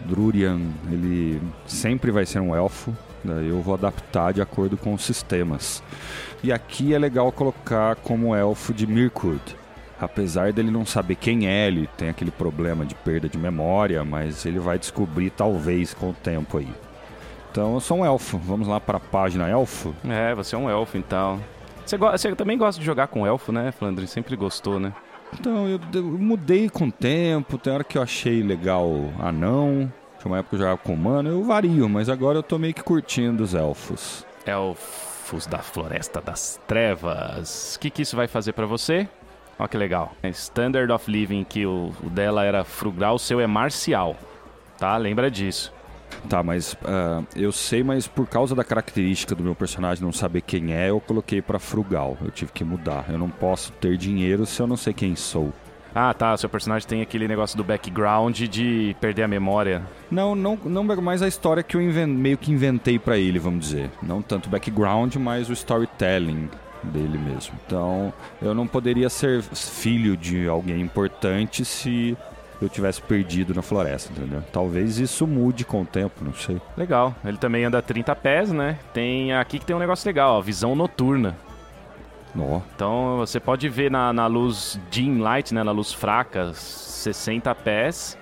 Drurian, 0.00 0.60
ele 0.90 1.40
sempre 1.66 2.10
vai 2.10 2.26
ser 2.26 2.40
um 2.40 2.54
elfo. 2.54 2.94
Daí 3.22 3.48
eu 3.48 3.60
vou 3.62 3.74
adaptar 3.74 4.32
de 4.32 4.42
acordo 4.42 4.76
com 4.76 4.92
os 4.92 5.02
sistemas. 5.02 5.82
E 6.42 6.52
aqui 6.52 6.92
é 6.92 6.98
legal 6.98 7.32
colocar 7.32 7.96
como 7.96 8.34
elfo 8.34 8.74
de 8.74 8.86
Mirkwood. 8.86 9.63
Apesar 10.00 10.52
dele 10.52 10.70
não 10.70 10.84
saber 10.84 11.14
quem 11.14 11.46
é, 11.48 11.68
ele 11.68 11.88
tem 11.96 12.08
aquele 12.08 12.30
problema 12.30 12.84
de 12.84 12.94
perda 12.94 13.28
de 13.28 13.38
memória, 13.38 14.04
mas 14.04 14.44
ele 14.44 14.58
vai 14.58 14.78
descobrir 14.78 15.30
talvez 15.30 15.94
com 15.94 16.10
o 16.10 16.12
tempo 16.12 16.58
aí. 16.58 16.68
Então 17.50 17.74
eu 17.74 17.80
sou 17.80 17.98
um 17.98 18.04
elfo. 18.04 18.36
Vamos 18.38 18.66
lá 18.66 18.80
para 18.80 18.96
a 18.96 19.00
página 19.00 19.48
elfo. 19.48 19.94
É, 20.08 20.34
você 20.34 20.56
é 20.56 20.58
um 20.58 20.68
elfo 20.68 20.98
então. 20.98 21.40
Você, 21.86 21.96
go- 21.96 22.10
você 22.10 22.34
também 22.34 22.58
gosta 22.58 22.80
de 22.80 22.84
jogar 22.84 23.06
com 23.06 23.26
elfo, 23.26 23.52
né, 23.52 23.70
Flandre? 23.70 24.06
Sempre 24.06 24.34
gostou, 24.36 24.80
né? 24.80 24.92
Então, 25.38 25.68
eu, 25.68 25.78
eu 25.92 26.02
mudei 26.02 26.68
com 26.68 26.86
o 26.86 26.92
tempo. 26.92 27.56
Tem 27.58 27.72
hora 27.72 27.84
que 27.84 27.96
eu 27.98 28.02
achei 28.02 28.42
legal 28.42 28.90
anão. 29.20 29.92
Tinha 30.18 30.30
uma 30.32 30.38
época 30.38 30.50
que 30.50 30.54
eu 30.56 30.60
jogava 30.60 30.78
com 30.78 30.94
humano. 30.94 31.28
Eu 31.28 31.44
vario, 31.44 31.88
mas 31.88 32.08
agora 32.08 32.38
eu 32.38 32.42
tô 32.42 32.58
meio 32.58 32.74
que 32.74 32.82
curtindo 32.82 33.42
os 33.44 33.54
elfos. 33.54 34.24
Elfos 34.46 35.46
da 35.46 35.58
Floresta 35.58 36.20
das 36.20 36.58
Trevas. 36.66 37.76
O 37.76 37.80
que, 37.80 37.90
que 37.90 38.02
isso 38.02 38.16
vai 38.16 38.26
fazer 38.26 38.52
pra 38.52 38.66
você? 38.66 39.08
Olha 39.58 39.68
que 39.68 39.76
legal. 39.76 40.12
É 40.22 40.28
Standard 40.30 40.92
of 40.92 41.10
Living, 41.10 41.44
que 41.44 41.64
o, 41.66 41.92
o 42.02 42.10
dela 42.10 42.44
era 42.44 42.64
frugal, 42.64 43.14
o 43.14 43.18
seu 43.18 43.40
é 43.40 43.46
marcial. 43.46 44.16
Tá? 44.78 44.96
Lembra 44.96 45.30
disso. 45.30 45.72
Tá, 46.28 46.42
mas 46.42 46.76
ah, 46.84 47.22
eu 47.36 47.52
sei, 47.52 47.82
mas 47.82 48.06
por 48.06 48.26
causa 48.26 48.54
da 48.54 48.64
característica 48.64 49.34
do 49.34 49.42
meu 49.42 49.54
personagem 49.54 50.02
não 50.02 50.12
saber 50.12 50.40
quem 50.40 50.72
é, 50.72 50.90
eu 50.90 51.00
coloquei 51.00 51.42
pra 51.42 51.58
frugal. 51.58 52.16
Eu 52.22 52.30
tive 52.30 52.52
que 52.52 52.64
mudar. 52.64 53.06
Eu 53.08 53.18
não 53.18 53.30
posso 53.30 53.72
ter 53.72 53.96
dinheiro 53.96 54.46
se 54.46 54.60
eu 54.60 54.66
não 54.66 54.76
sei 54.76 54.92
quem 54.92 55.14
sou. 55.14 55.52
Ah, 55.94 56.12
tá. 56.12 56.36
Seu 56.36 56.48
personagem 56.48 56.88
tem 56.88 57.02
aquele 57.02 57.28
negócio 57.28 57.56
do 57.56 57.62
background 57.62 58.40
de 58.42 58.96
perder 59.00 59.22
a 59.22 59.28
memória. 59.28 59.82
Não, 60.10 60.34
não, 60.34 60.58
não 60.64 60.84
mais 60.84 61.22
a 61.22 61.28
história 61.28 61.62
que 61.62 61.76
eu 61.76 61.80
meio 62.08 62.36
que 62.36 62.50
inventei 62.50 62.98
pra 62.98 63.16
ele, 63.16 63.38
vamos 63.38 63.66
dizer. 63.66 63.90
Não 64.02 64.20
tanto 64.20 64.46
o 64.46 64.50
background, 64.50 65.14
mas 65.16 65.48
o 65.48 65.52
storytelling 65.52 66.50
dele 66.84 67.18
mesmo. 67.18 67.54
Então, 67.66 68.12
eu 68.40 68.54
não 68.54 68.66
poderia 68.66 69.08
ser 69.08 69.42
filho 69.42 70.16
de 70.16 70.46
alguém 70.48 70.80
importante 70.80 71.64
se 71.64 72.16
eu 72.62 72.68
tivesse 72.68 73.02
perdido 73.02 73.52
na 73.52 73.62
floresta, 73.62 74.12
entendeu? 74.12 74.42
Talvez 74.52 74.98
isso 74.98 75.26
mude 75.26 75.64
com 75.64 75.82
o 75.82 75.84
tempo, 75.84 76.24
não 76.24 76.32
sei. 76.32 76.60
Legal. 76.76 77.14
Ele 77.24 77.36
também 77.36 77.64
anda 77.64 77.82
30 77.82 78.14
pés, 78.16 78.52
né? 78.52 78.78
Tem 78.92 79.34
aqui 79.34 79.58
que 79.58 79.66
tem 79.66 79.74
um 79.74 79.78
negócio 79.78 80.06
legal, 80.08 80.38
ó, 80.38 80.40
visão 80.40 80.74
noturna. 80.74 81.36
Ó, 82.38 82.60
Então 82.74 83.18
você 83.18 83.38
pode 83.38 83.68
ver 83.68 83.90
na, 83.90 84.12
na 84.12 84.26
luz 84.26 84.78
dim 84.90 85.18
light, 85.18 85.52
né, 85.54 85.62
na 85.62 85.70
luz 85.72 85.92
fraca, 85.92 86.52
60 86.54 87.54
pés, 87.54 88.18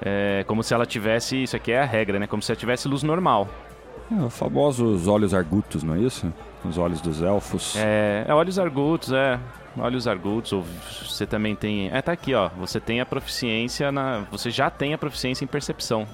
é, 0.00 0.44
como 0.46 0.62
se 0.62 0.72
ela 0.74 0.86
tivesse, 0.86 1.42
isso 1.42 1.56
aqui 1.56 1.72
é 1.72 1.80
a 1.80 1.84
regra, 1.84 2.18
né, 2.20 2.26
como 2.26 2.40
se 2.42 2.52
ela 2.52 2.58
tivesse 2.58 2.86
luz 2.86 3.02
normal. 3.02 3.48
é, 4.12 4.22
os 4.22 4.36
famosos 4.36 5.08
olhos 5.08 5.34
argutos, 5.34 5.82
não 5.82 5.94
é 5.94 5.98
isso? 5.98 6.32
Os 6.64 6.76
olhos 6.76 7.00
dos 7.00 7.22
elfos. 7.22 7.76
É, 7.76 8.24
é 8.26 8.34
olhos 8.34 8.58
argutos, 8.58 9.12
é, 9.12 9.38
olhos 9.76 10.08
argutos, 10.08 10.52
ou 10.52 10.64
você 11.02 11.26
também 11.26 11.54
tem, 11.54 11.88
é, 11.92 12.02
tá 12.02 12.12
aqui, 12.12 12.34
ó, 12.34 12.48
você 12.48 12.80
tem 12.80 13.00
a 13.00 13.06
proficiência 13.06 13.92
na, 13.92 14.24
você 14.30 14.50
já 14.50 14.68
tem 14.70 14.92
a 14.92 14.98
proficiência 14.98 15.44
em 15.44 15.48
percepção. 15.48 16.06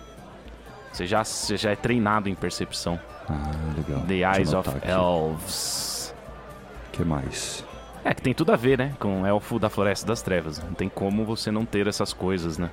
Você 0.92 1.06
já, 1.06 1.24
você 1.24 1.56
já 1.56 1.70
é 1.72 1.76
treinado 1.76 2.28
em 2.28 2.34
percepção. 2.34 3.00
Ah, 3.28 3.50
legal. 3.76 4.02
The 4.06 4.38
Eyes 4.38 4.52
of 4.52 4.68
aqui. 4.68 4.88
Elves. 4.88 6.14
que 6.92 7.04
mais? 7.04 7.64
É, 8.04 8.12
que 8.12 8.20
tem 8.20 8.34
tudo 8.34 8.52
a 8.52 8.56
ver, 8.56 8.78
né, 8.78 8.92
com 9.00 9.26
Elfo 9.26 9.58
da 9.58 9.70
Floresta 9.70 10.06
das 10.06 10.20
Trevas. 10.20 10.62
Não 10.62 10.74
tem 10.74 10.88
como 10.88 11.24
você 11.24 11.50
não 11.50 11.64
ter 11.64 11.86
essas 11.86 12.12
coisas, 12.12 12.58
né. 12.58 12.70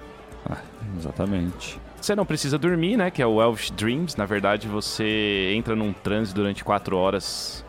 Ah, 0.47 0.57
exatamente. 0.97 1.79
Você 2.01 2.15
não 2.15 2.25
precisa 2.25 2.57
dormir, 2.57 2.97
né? 2.97 3.11
Que 3.11 3.21
é 3.21 3.27
o 3.27 3.39
Elvish 3.39 3.69
Dreams. 3.69 4.17
Na 4.17 4.25
verdade, 4.25 4.67
você 4.67 5.53
entra 5.55 5.75
num 5.75 5.93
transe 5.93 6.33
durante 6.33 6.63
4 6.63 6.97
horas 6.97 7.63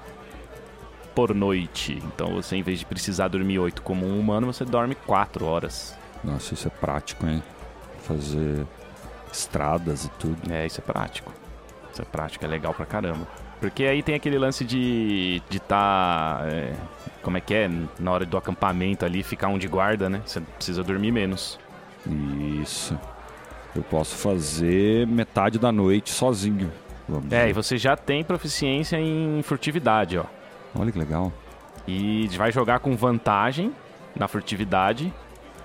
por 1.15 1.35
noite. 1.35 2.03
Então, 2.07 2.33
você, 2.33 2.57
em 2.57 2.63
vez 2.63 2.79
de 2.79 2.87
precisar 2.87 3.29
dormir 3.29 3.59
8 3.59 3.83
como 3.83 4.07
um 4.07 4.19
humano, 4.19 4.47
você 4.47 4.65
dorme 4.65 4.95
4 4.95 5.45
horas. 5.45 5.95
Nossa, 6.25 6.55
isso 6.55 6.67
é 6.67 6.71
prático, 6.71 7.27
hein? 7.27 7.43
Fazer 7.99 8.67
estradas 9.31 10.07
e 10.07 10.09
tudo. 10.13 10.51
É, 10.51 10.65
isso 10.65 10.81
é 10.81 10.83
prático. 10.83 11.31
Isso 11.93 12.01
é 12.01 12.05
prático, 12.07 12.43
é 12.47 12.49
legal 12.49 12.73
pra 12.73 12.87
caramba. 12.87 13.29
Porque 13.61 13.85
aí 13.85 14.03
tem 14.03 14.15
aquele 14.15 14.39
lance 14.39 14.65
de 14.65 15.43
de 15.51 15.61
tá, 15.61 16.41
é, 16.45 16.73
como 17.23 17.37
é 17.37 17.41
que 17.41 17.53
é, 17.53 17.71
na 17.99 18.11
hora 18.11 18.25
do 18.25 18.39
acampamento 18.39 19.05
ali, 19.05 19.23
ficar 19.23 19.49
um 19.49 19.59
de 19.59 19.69
guarda, 19.69 20.09
né? 20.09 20.23
Você 20.25 20.41
precisa 20.41 20.83
dormir 20.83 21.13
menos. 21.13 21.61
Isso. 22.63 22.99
Eu 23.75 23.83
posso 23.83 24.17
fazer 24.17 25.07
metade 25.07 25.59
da 25.59 25.73
noite 25.73 26.11
sozinho. 26.11 26.71
É, 27.31 27.49
e 27.49 27.53
você 27.53 27.77
já 27.77 27.97
tem 27.97 28.23
proficiência 28.23 28.99
em 28.99 29.43
furtividade, 29.43 30.19
ó. 30.19 30.25
Olha 30.75 30.93
que 30.93 30.99
legal. 30.99 31.33
E 31.87 32.29
vai 32.37 32.53
jogar 32.53 32.79
com 32.79 32.95
vantagem 32.95 33.73
na 34.15 34.29
furtividade 34.29 35.13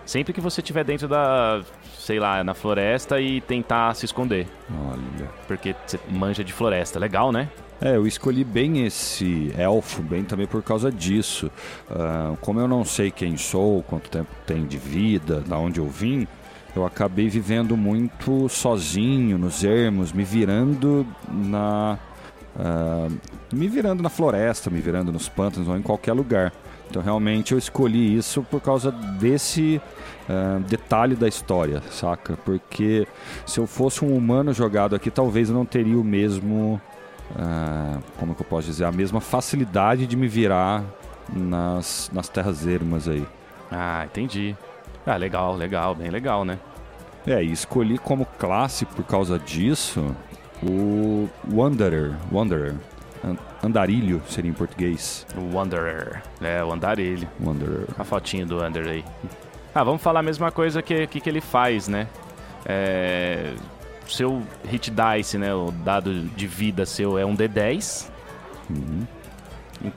sempre 0.08 0.34
que 0.34 0.42
você 0.42 0.62
estiver 0.62 0.84
dentro 0.84 1.08
da, 1.08 1.62
sei 2.00 2.20
lá, 2.20 2.44
na 2.44 2.54
floresta 2.54 3.20
e 3.20 3.42
tentar 3.42 3.94
se 3.94 4.06
esconder. 4.06 4.48
Olha. 4.72 5.30
Porque 5.48 5.76
você 5.86 6.00
manja 6.10 6.44
de 6.44 6.54
floresta. 6.54 6.98
Legal, 6.98 7.32
né? 7.32 7.50
É, 7.80 7.96
eu 7.96 8.08
escolhi 8.08 8.44
bem 8.44 8.86
esse 8.86 9.54
elfo, 9.56 10.02
bem 10.02 10.24
também 10.24 10.48
por 10.48 10.64
causa 10.64 10.92
disso. 10.92 11.52
Ah, 11.92 12.34
como 12.42 12.60
eu 12.60 12.68
não 12.68 12.84
sei 12.84 13.12
quem 13.12 13.38
sou, 13.38 13.84
quanto 13.84 14.10
tempo 14.10 14.30
tem 14.48 14.66
de 14.66 14.78
vida, 14.78 15.42
da 15.42 15.58
onde 15.58 15.80
eu 15.80 15.88
vim, 15.88 16.28
eu 16.78 16.86
acabei 16.86 17.28
vivendo 17.28 17.76
muito 17.76 18.48
sozinho, 18.48 19.38
nos 19.38 19.64
ermos, 19.64 20.14
me 20.14 20.24
virando 20.24 21.06
na 21.28 21.98
uh, 22.56 23.12
me 23.52 23.68
virando 23.68 24.04
na 24.04 24.10
floresta, 24.10 24.70
me 24.70 24.80
virando 24.80 25.12
nos 25.12 25.28
pântanos 25.28 25.68
ou 25.68 25.76
em 25.76 25.82
qualquer 25.82 26.14
lugar. 26.14 26.54
Então 26.90 27.02
realmente 27.02 27.52
eu 27.52 27.58
escolhi 27.58 28.16
isso 28.16 28.44
por 28.44 28.62
causa 28.62 28.92
desse 28.92 29.82
uh, 30.30 30.60
detalhe 30.62 31.16
da 31.16 31.28
história, 31.28 31.82
saca? 31.92 32.38
Porque 32.46 33.08
se 33.46 33.60
eu 33.60 33.68
fosse 33.68 34.06
um 34.06 34.16
humano 34.16 34.54
jogado 34.54 34.96
aqui, 34.96 35.10
talvez 35.10 35.50
eu 35.50 35.56
não 35.56 35.66
teria 35.66 35.98
o 35.98 36.04
mesmo. 36.04 36.80
Uh, 37.32 38.02
como 38.18 38.34
que 38.36 38.42
eu 38.42 38.46
posso 38.46 38.68
dizer? 38.68 38.86
A 38.86 38.92
mesma 38.92 39.20
facilidade 39.20 40.08
de 40.08 40.16
me 40.16 40.28
virar 40.28 40.84
nas, 41.36 42.10
nas 42.14 42.30
terras 42.30 42.66
ermas 42.66 43.08
aí. 43.08 43.26
Ah, 43.70 44.06
entendi. 44.06 44.56
Ah, 45.08 45.16
legal, 45.16 45.56
legal, 45.56 45.96
bem 45.96 46.10
legal, 46.10 46.44
né? 46.44 46.60
É, 47.26 47.42
e 47.42 47.50
escolhi 47.50 47.98
como 47.98 48.26
classe 48.38 48.86
por 48.86 49.06
causa 49.06 49.40
disso 49.40 50.14
o 50.62 51.30
Wanderer. 51.50 52.14
Wanderer. 52.30 52.76
Andarilho 53.64 54.22
seria 54.28 54.52
em 54.52 54.54
português. 54.54 55.26
Wanderer. 55.54 56.22
É, 56.42 56.62
o 56.62 56.74
andarilho. 56.74 57.28
Wanderer. 57.42 57.88
A 57.98 58.04
fotinha 58.04 58.46
do 58.46 58.58
Wander 58.58 58.86
aí. 58.86 59.06
Ah, 59.74 59.84
vamos 59.84 60.02
falar 60.02 60.20
a 60.20 60.24
mesma 60.24 60.52
coisa 60.52 60.82
que, 60.82 61.08
que, 61.08 61.22
que 61.22 61.30
ele 61.30 61.42
faz, 61.42 61.88
né? 61.88 62.08
É, 62.66 63.54
seu 64.08 64.44
hit 64.66 64.92
dice, 64.92 65.38
né? 65.38 65.54
O 65.54 65.72
dado 65.72 66.22
de 66.22 66.48
vida 66.48 66.86
seu 66.86 67.18
é 67.18 67.26
um 67.26 67.36
D10. 67.36 68.10
Uhum. 68.70 69.08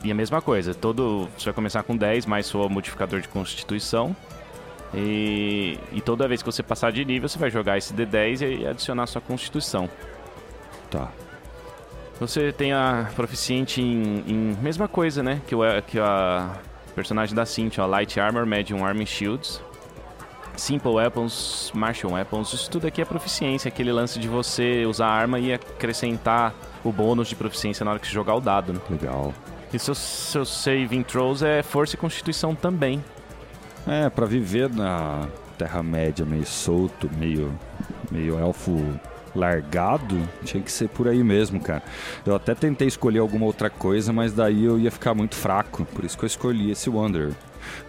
E 0.04 0.12
a 0.12 0.14
mesma 0.14 0.40
coisa, 0.40 0.72
todo. 0.72 1.28
Você 1.36 1.46
vai 1.46 1.54
começar 1.54 1.82
com 1.82 1.96
10 1.96 2.26
mais 2.26 2.46
seu 2.46 2.68
modificador 2.68 3.20
de 3.20 3.28
constituição. 3.28 4.14
E, 4.94 5.78
e 5.92 6.00
toda 6.00 6.26
vez 6.26 6.42
que 6.42 6.46
você 6.46 6.62
passar 6.62 6.90
de 6.90 7.04
nível, 7.04 7.28
você 7.28 7.38
vai 7.38 7.50
jogar 7.50 7.78
esse 7.78 7.94
D10 7.94 8.60
e 8.60 8.66
adicionar 8.66 9.06
sua 9.06 9.20
constituição. 9.20 9.88
Tá. 10.90 11.08
Você 12.18 12.52
tem 12.52 12.72
a 12.72 13.10
proficiente 13.14 13.80
em, 13.80 14.24
em 14.26 14.56
mesma 14.60 14.88
coisa, 14.88 15.22
né? 15.22 15.40
Que, 15.46 15.54
o, 15.54 15.60
que 15.86 15.98
a 15.98 16.54
personagem 16.94 17.34
da 17.34 17.46
Cynthia, 17.46 17.84
a 17.84 17.86
Light 17.86 18.18
Armor, 18.20 18.44
Medium 18.44 18.84
Armor 18.84 19.06
Shields. 19.06 19.62
Simple 20.56 20.90
Weapons, 20.90 21.72
Martial 21.74 22.12
Weapons, 22.12 22.52
isso 22.52 22.70
tudo 22.70 22.86
aqui 22.86 23.00
é 23.00 23.04
proficiência, 23.06 23.68
aquele 23.68 23.90
lance 23.90 24.18
de 24.18 24.28
você 24.28 24.84
usar 24.84 25.06
a 25.06 25.10
arma 25.10 25.38
e 25.38 25.54
acrescentar 25.54 26.52
o 26.84 26.92
bônus 26.92 27.28
de 27.28 27.36
proficiência 27.36 27.82
na 27.82 27.92
hora 27.92 28.00
que 28.00 28.06
você 28.06 28.12
jogar 28.12 28.34
o 28.34 28.40
dado, 28.40 28.74
né? 28.74 28.80
Legal. 28.90 29.32
E 29.72 29.78
seus, 29.78 29.96
seus 29.96 30.50
saving 30.50 31.02
throws 31.02 31.42
é 31.42 31.62
força 31.62 31.94
e 31.94 31.98
constituição 31.98 32.54
também. 32.54 33.02
É, 33.90 34.08
para 34.08 34.24
viver 34.24 34.70
na 34.70 35.26
Terra-média 35.58 36.24
meio 36.24 36.46
solto, 36.46 37.10
meio, 37.18 37.52
meio 38.08 38.38
elfo 38.38 38.80
largado, 39.34 40.16
tinha 40.44 40.62
que 40.62 40.70
ser 40.70 40.88
por 40.88 41.08
aí 41.08 41.24
mesmo, 41.24 41.60
cara. 41.60 41.82
Eu 42.24 42.36
até 42.36 42.54
tentei 42.54 42.86
escolher 42.86 43.18
alguma 43.18 43.46
outra 43.46 43.68
coisa, 43.68 44.12
mas 44.12 44.32
daí 44.32 44.64
eu 44.64 44.78
ia 44.78 44.92
ficar 44.92 45.12
muito 45.12 45.34
fraco. 45.34 45.84
Por 45.86 46.04
isso 46.04 46.16
que 46.16 46.24
eu 46.24 46.28
escolhi 46.28 46.70
esse 46.70 46.88
Wonder. 46.88 47.32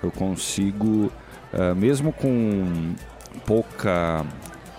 Eu 0.02 0.10
consigo, 0.10 1.12
uh, 1.54 1.76
mesmo 1.76 2.12
com 2.12 2.96
pouca 3.46 4.26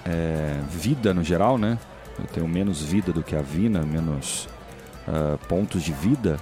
é, 0.04 0.60
vida 0.70 1.14
no 1.14 1.22
geral, 1.22 1.56
né? 1.56 1.78
Eu 2.18 2.26
tenho 2.26 2.48
menos 2.48 2.82
vida 2.82 3.12
do 3.12 3.22
que 3.22 3.36
a 3.36 3.42
Vina, 3.42 3.82
menos 3.82 4.48
uh, 5.06 5.38
pontos 5.46 5.84
de 5.84 5.92
vida. 5.92 6.36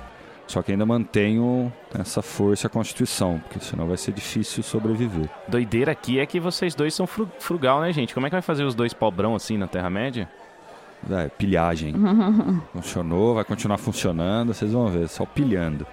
Só 0.51 0.63
que 0.63 0.73
ainda 0.73 0.85
mantenho 0.85 1.73
essa 1.97 2.21
força 2.21 2.67
e 2.67 2.67
a 2.67 2.71
constituição, 2.71 3.39
porque 3.39 3.65
senão 3.65 3.87
vai 3.87 3.97
ser 3.97 4.11
difícil 4.11 4.65
sobreviver. 4.65 5.31
Doideira 5.47 5.93
aqui 5.93 6.19
é 6.19 6.27
que 6.27 6.41
vocês 6.41 6.75
dois 6.75 6.93
são 6.93 7.07
frugal, 7.07 7.81
né, 7.81 7.93
gente? 7.93 8.13
Como 8.13 8.27
é 8.27 8.31
que 8.31 8.35
vai 8.35 8.43
fazer 8.43 8.65
os 8.65 8.75
dois 8.75 8.93
pobrão 8.93 9.37
assim 9.37 9.57
na 9.57 9.69
Terra-média? 9.69 10.29
É, 11.09 11.29
pilhagem. 11.29 11.95
Funcionou, 12.75 13.37
vai 13.37 13.45
continuar 13.45 13.79
funcionando, 13.79 14.53
vocês 14.53 14.73
vão 14.73 14.89
ver, 14.89 15.09
só 15.09 15.25
pilhando. 15.25 15.87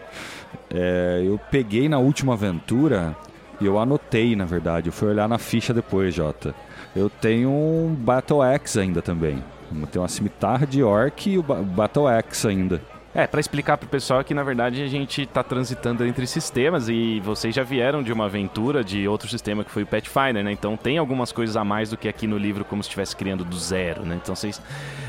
É, 0.73 1.21
eu 1.23 1.39
peguei 1.51 1.87
na 1.87 1.99
última 1.99 2.33
aventura 2.33 3.15
e 3.61 3.65
eu 3.67 3.77
anotei, 3.77 4.35
na 4.35 4.45
verdade. 4.45 4.89
Eu 4.89 4.93
fui 4.93 5.09
olhar 5.09 5.29
na 5.29 5.37
ficha 5.37 5.71
depois, 5.71 6.15
Jota. 6.15 6.55
Eu 6.95 7.11
tenho 7.11 7.51
um 7.51 7.93
Battle 7.95 8.41
Axe 8.41 8.79
ainda 8.79 9.03
também. 9.03 9.37
Eu 9.71 9.85
tenho 9.85 10.01
uma 10.01 10.09
cimitarra 10.09 10.65
de 10.65 10.81
Orc 10.81 11.29
e 11.29 11.37
o 11.37 11.43
Battle 11.43 12.07
Axe 12.07 12.47
ainda. 12.47 12.81
É, 13.17 13.25
para 13.25 13.39
explicar 13.39 13.79
pro 13.79 13.89
pessoal 13.89 14.23
que 14.23 14.31
na 14.31 14.43
verdade 14.43 14.79
a 14.83 14.87
gente 14.87 15.25
tá 15.25 15.41
transitando 15.41 16.05
entre 16.05 16.27
sistemas 16.27 16.87
e 16.87 17.19
vocês 17.19 17.55
já 17.55 17.63
vieram 17.63 18.03
de 18.03 18.13
uma 18.13 18.25
aventura 18.25 18.83
de 18.83 19.07
outro 19.07 19.27
sistema 19.27 19.63
que 19.63 19.71
foi 19.71 19.81
o 19.81 19.87
Pathfinder, 19.87 20.43
né? 20.43 20.51
Então 20.51 20.77
tem 20.77 20.99
algumas 20.99 21.31
coisas 21.31 21.57
a 21.57 21.63
mais 21.63 21.89
do 21.89 21.97
que 21.97 22.07
aqui 22.07 22.27
no 22.27 22.37
livro 22.37 22.63
como 22.63 22.83
se 22.83 22.89
estivesse 22.89 23.15
criando 23.15 23.43
do 23.43 23.57
zero, 23.57 24.05
né? 24.05 24.19
Então 24.21 24.35
vocês, 24.35 24.61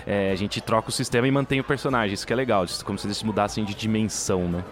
é, 0.07 0.33
a 0.33 0.35
gente 0.37 0.59
troca 0.59 0.89
o 0.89 0.93
sistema 0.93 1.29
e 1.29 1.31
mantém 1.31 1.61
o 1.61 1.65
personagem, 1.65 2.15
isso 2.15 2.27
que 2.27 2.33
é 2.33 2.37
legal, 2.37 2.65
como 2.83 2.99
se 2.99 3.07
eles 3.07 3.23
mudassem 3.23 3.63
de 3.63 3.75
dimensão, 3.75 4.49
né? 4.49 4.65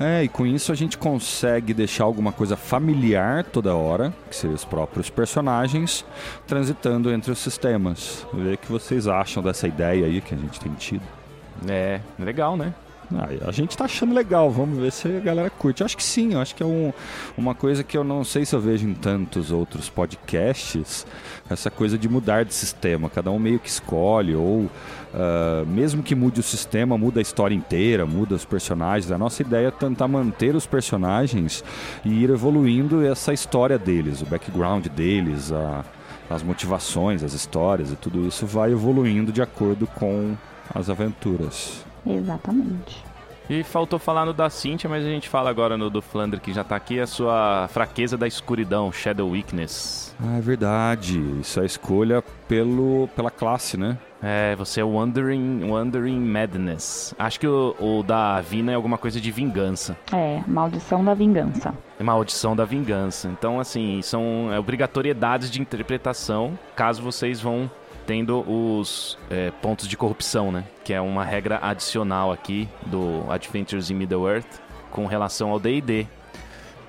É, 0.00 0.24
e 0.24 0.28
com 0.28 0.46
isso 0.46 0.72
a 0.72 0.74
gente 0.74 0.96
consegue 0.96 1.74
deixar 1.74 2.04
alguma 2.04 2.32
coisa 2.32 2.56
familiar 2.56 3.44
toda 3.44 3.74
hora, 3.74 4.14
que 4.30 4.34
seriam 4.34 4.54
os 4.54 4.64
próprios 4.64 5.10
personagens, 5.10 6.06
transitando 6.46 7.12
entre 7.12 7.30
os 7.30 7.38
sistemas. 7.38 8.26
Ver 8.32 8.54
o 8.54 8.56
que 8.56 8.72
vocês 8.72 9.06
acham 9.06 9.42
dessa 9.42 9.68
ideia 9.68 10.06
aí 10.06 10.22
que 10.22 10.34
a 10.34 10.38
gente 10.38 10.58
tem 10.58 10.72
tido. 10.72 11.17
É, 11.66 12.00
legal, 12.18 12.56
né? 12.56 12.74
Ah, 13.14 13.48
a 13.48 13.52
gente 13.52 13.74
tá 13.74 13.86
achando 13.86 14.14
legal, 14.14 14.50
vamos 14.50 14.78
ver 14.78 14.92
se 14.92 15.08
a 15.08 15.20
galera 15.20 15.48
curte. 15.48 15.82
acho 15.82 15.96
que 15.96 16.04
sim, 16.04 16.34
acho 16.34 16.54
que 16.54 16.62
é 16.62 16.66
um, 16.66 16.92
uma 17.38 17.54
coisa 17.54 17.82
que 17.82 17.96
eu 17.96 18.04
não 18.04 18.22
sei 18.22 18.44
se 18.44 18.54
eu 18.54 18.60
vejo 18.60 18.86
em 18.86 18.92
tantos 18.92 19.50
outros 19.50 19.88
podcasts, 19.88 21.06
essa 21.48 21.70
coisa 21.70 21.96
de 21.96 22.06
mudar 22.06 22.44
de 22.44 22.52
sistema, 22.52 23.08
cada 23.08 23.30
um 23.30 23.38
meio 23.38 23.58
que 23.58 23.68
escolhe, 23.68 24.34
ou 24.34 24.64
uh, 24.64 25.66
mesmo 25.66 26.02
que 26.02 26.14
mude 26.14 26.40
o 26.40 26.42
sistema, 26.42 26.98
muda 26.98 27.18
a 27.18 27.22
história 27.22 27.54
inteira, 27.54 28.04
muda 28.04 28.34
os 28.34 28.44
personagens. 28.44 29.10
A 29.10 29.16
nossa 29.16 29.40
ideia 29.40 29.68
é 29.68 29.70
tentar 29.70 30.06
manter 30.06 30.54
os 30.54 30.66
personagens 30.66 31.64
e 32.04 32.24
ir 32.24 32.28
evoluindo 32.28 33.06
essa 33.06 33.32
história 33.32 33.78
deles, 33.78 34.20
o 34.20 34.26
background 34.26 34.86
deles, 34.88 35.50
a, 35.50 35.82
as 36.28 36.42
motivações, 36.42 37.24
as 37.24 37.32
histórias 37.32 37.90
e 37.90 37.96
tudo 37.96 38.28
isso 38.28 38.44
vai 38.44 38.70
evoluindo 38.70 39.32
de 39.32 39.40
acordo 39.40 39.86
com 39.86 40.36
as 40.74 40.90
aventuras. 40.90 41.84
Exatamente. 42.06 43.08
E 43.50 43.62
faltou 43.62 43.98
falar 43.98 44.26
no 44.26 44.34
da 44.34 44.50
Cynthia, 44.50 44.90
mas 44.90 45.04
a 45.04 45.08
gente 45.08 45.26
fala 45.26 45.48
agora 45.48 45.78
no 45.78 45.88
do 45.88 46.02
Flandre 46.02 46.38
que 46.38 46.52
já 46.52 46.62
tá 46.62 46.76
aqui, 46.76 47.00
a 47.00 47.06
sua 47.06 47.66
fraqueza 47.68 48.16
da 48.16 48.26
escuridão, 48.26 48.92
Shadow 48.92 49.30
Weakness. 49.30 50.14
Ah, 50.22 50.36
é 50.36 50.40
verdade. 50.40 51.18
Isso 51.40 51.58
é 51.58 51.62
a 51.62 51.66
escolha 51.66 52.22
pelo, 52.46 53.08
pela 53.16 53.30
classe, 53.30 53.78
né? 53.78 53.96
É, 54.22 54.54
você 54.56 54.80
é 54.80 54.84
Wandering, 54.84 55.64
Wandering 55.70 56.18
Madness. 56.18 57.14
Acho 57.18 57.40
que 57.40 57.46
o, 57.46 57.74
o 57.78 58.02
da 58.02 58.40
Vina 58.40 58.72
é 58.72 58.74
alguma 58.74 58.98
coisa 58.98 59.20
de 59.20 59.30
vingança. 59.30 59.96
É, 60.12 60.42
maldição 60.46 61.04
da 61.04 61.14
vingança. 61.14 61.72
É 61.98 62.02
maldição 62.02 62.54
da 62.54 62.64
vingança. 62.64 63.28
Então, 63.28 63.60
assim, 63.60 64.02
são 64.02 64.52
é, 64.52 64.58
obrigatoriedades 64.58 65.50
de 65.50 65.62
interpretação 65.62 66.58
caso 66.74 67.00
vocês 67.00 67.40
vão 67.40 67.70
tendo 68.08 68.40
os 68.50 69.18
é, 69.28 69.50
pontos 69.60 69.86
de 69.86 69.94
corrupção, 69.94 70.50
né? 70.50 70.64
Que 70.82 70.94
é 70.94 71.00
uma 71.00 71.26
regra 71.26 71.58
adicional 71.60 72.32
aqui 72.32 72.66
do 72.86 73.30
Adventures 73.30 73.90
in 73.90 73.94
Middle-earth 73.96 74.62
com 74.90 75.04
relação 75.04 75.50
ao 75.50 75.60
D&D. 75.60 76.06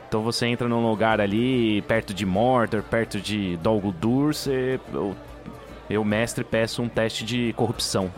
Então 0.07 0.21
você 0.21 0.45
entra 0.45 0.69
num 0.69 0.81
lugar 0.81 1.19
ali 1.19 1.81
perto 1.81 2.13
de 2.13 2.25
Mortar, 2.25 2.81
perto 2.83 3.19
de 3.19 3.57
Dol 3.57 3.81
Guldur, 3.81 4.33
você, 4.33 4.79
eu, 4.93 5.13
eu, 5.89 6.05
mestre, 6.05 6.41
peço 6.45 6.81
um 6.81 6.87
teste 6.87 7.25
de 7.25 7.51
corrupção. 7.51 8.09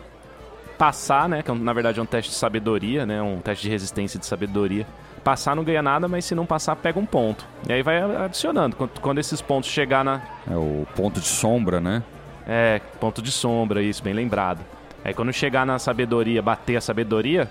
Passar, 0.78 1.28
né? 1.28 1.42
Que 1.42 1.50
é 1.50 1.54
na 1.54 1.72
verdade 1.72 1.98
é 1.98 2.02
um 2.02 2.06
teste 2.06 2.30
de 2.30 2.36
sabedoria, 2.36 3.04
né? 3.04 3.20
Um 3.20 3.40
teste 3.40 3.64
de 3.64 3.68
resistência 3.68 4.16
de 4.16 4.26
sabedoria. 4.26 4.86
Passar 5.24 5.56
não 5.56 5.64
ganha 5.64 5.82
nada, 5.82 6.06
mas 6.06 6.24
se 6.24 6.36
não 6.36 6.46
passar, 6.46 6.76
pega 6.76 7.00
um 7.00 7.06
ponto. 7.06 7.44
E 7.68 7.72
aí 7.72 7.82
vai 7.82 8.00
adicionando. 8.00 8.76
Quando, 8.76 9.00
quando 9.00 9.18
esses 9.18 9.42
pontos 9.42 9.68
chegar 9.68 10.04
na. 10.04 10.22
É 10.48 10.54
o 10.54 10.86
ponto 10.94 11.20
de 11.20 11.26
sombra, 11.26 11.80
né? 11.80 12.04
É, 12.46 12.80
ponto 13.00 13.22
de 13.22 13.30
sombra, 13.30 13.82
isso, 13.82 14.02
bem 14.02 14.14
lembrado. 14.14 14.60
Aí 15.04 15.12
quando 15.12 15.32
chegar 15.32 15.66
na 15.66 15.78
sabedoria, 15.78 16.40
bater 16.40 16.76
a 16.76 16.80
sabedoria, 16.80 17.48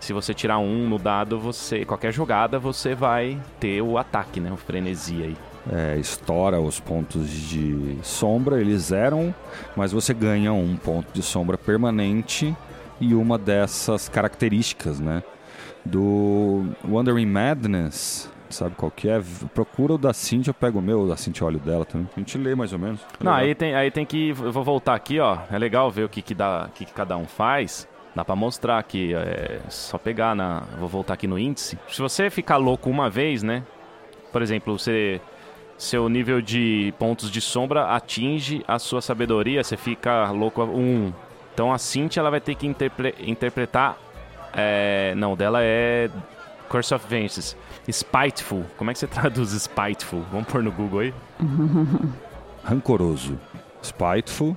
se 0.00 0.12
você 0.12 0.34
tirar 0.34 0.58
um 0.58 0.88
no 0.88 0.98
dado, 0.98 1.38
você 1.38 1.84
qualquer 1.84 2.12
jogada 2.12 2.58
você 2.58 2.94
vai 2.94 3.38
ter 3.60 3.80
o 3.82 3.96
ataque, 3.96 4.40
né? 4.40 4.50
O 4.52 4.56
frenesi 4.56 5.22
aí. 5.22 5.36
É, 5.70 5.96
estoura 5.96 6.60
os 6.60 6.80
pontos 6.80 7.30
de 7.30 7.96
sombra, 8.02 8.60
eles 8.60 8.82
zeram, 8.82 9.32
mas 9.76 9.92
você 9.92 10.12
ganha 10.12 10.52
um 10.52 10.76
ponto 10.76 11.12
de 11.12 11.22
sombra 11.22 11.56
permanente 11.56 12.52
e 13.00 13.14
uma 13.14 13.38
dessas 13.38 14.08
características, 14.08 14.98
né? 14.98 15.22
Do 15.84 16.66
Wandering 16.84 17.26
Madness, 17.26 18.28
sabe 18.52 18.74
qual 18.76 18.90
que 18.90 19.08
é? 19.08 19.20
Procura 19.54 19.94
o 19.94 19.98
da 19.98 20.12
Cintia, 20.12 20.50
eu 20.50 20.54
pego 20.54 20.78
o 20.78 20.82
meu, 20.82 21.02
o 21.02 21.08
da 21.08 21.16
Cintia 21.16 21.46
olho 21.46 21.58
dela 21.58 21.84
também. 21.84 22.08
A 22.16 22.20
gente 22.20 22.38
lê 22.38 22.54
mais 22.54 22.72
ou 22.72 22.78
menos. 22.78 23.00
É 23.20 23.24
Não, 23.24 23.32
aí 23.32 23.54
tem, 23.54 23.74
aí 23.74 23.90
tem 23.90 24.04
que. 24.06 24.30
Eu 24.30 24.52
vou 24.52 24.62
voltar 24.62 24.94
aqui, 24.94 25.18
ó. 25.18 25.38
É 25.50 25.58
legal 25.58 25.90
ver 25.90 26.04
o 26.04 26.08
que, 26.08 26.22
que, 26.22 26.34
dá, 26.34 26.68
que, 26.74 26.84
que 26.84 26.92
cada 26.92 27.16
um 27.16 27.26
faz. 27.26 27.88
Dá 28.14 28.24
pra 28.24 28.36
mostrar 28.36 28.78
aqui, 28.78 29.14
é 29.14 29.60
só 29.68 29.96
pegar 29.98 30.34
na. 30.34 30.64
Vou 30.78 30.88
voltar 30.88 31.14
aqui 31.14 31.26
no 31.26 31.38
índice. 31.38 31.78
Se 31.88 32.00
você 32.00 32.28
ficar 32.28 32.58
louco 32.58 32.90
uma 32.90 33.08
vez, 33.08 33.42
né? 33.42 33.62
Por 34.30 34.42
exemplo, 34.42 34.78
você. 34.78 35.20
Seu 35.78 36.08
nível 36.08 36.40
de 36.40 36.94
pontos 36.96 37.28
de 37.28 37.40
sombra 37.40 37.86
atinge 37.86 38.62
a 38.68 38.78
sua 38.78 39.00
sabedoria, 39.02 39.64
você 39.64 39.76
fica 39.76 40.30
louco 40.30 40.62
um. 40.62 41.12
Então 41.52 41.72
a 41.72 41.78
Cynthia 41.78 42.20
ela 42.20 42.30
vai 42.30 42.40
ter 42.40 42.54
que 42.54 42.66
interpre 42.66 43.14
interpretar. 43.18 43.98
É, 44.54 45.14
não, 45.16 45.34
dela 45.34 45.60
é 45.62 46.08
Curse 46.72 46.94
of 46.94 47.06
Vengeance. 47.06 47.54
Spiteful. 47.90 48.64
Como 48.78 48.90
é 48.90 48.94
que 48.94 48.98
você 48.98 49.06
traduz 49.06 49.50
Spiteful? 49.50 50.22
Vamos 50.32 50.48
pôr 50.48 50.62
no 50.62 50.72
Google 50.72 51.00
aí. 51.00 51.14
Rancoroso. 52.64 53.38
Spiteful. 53.82 54.56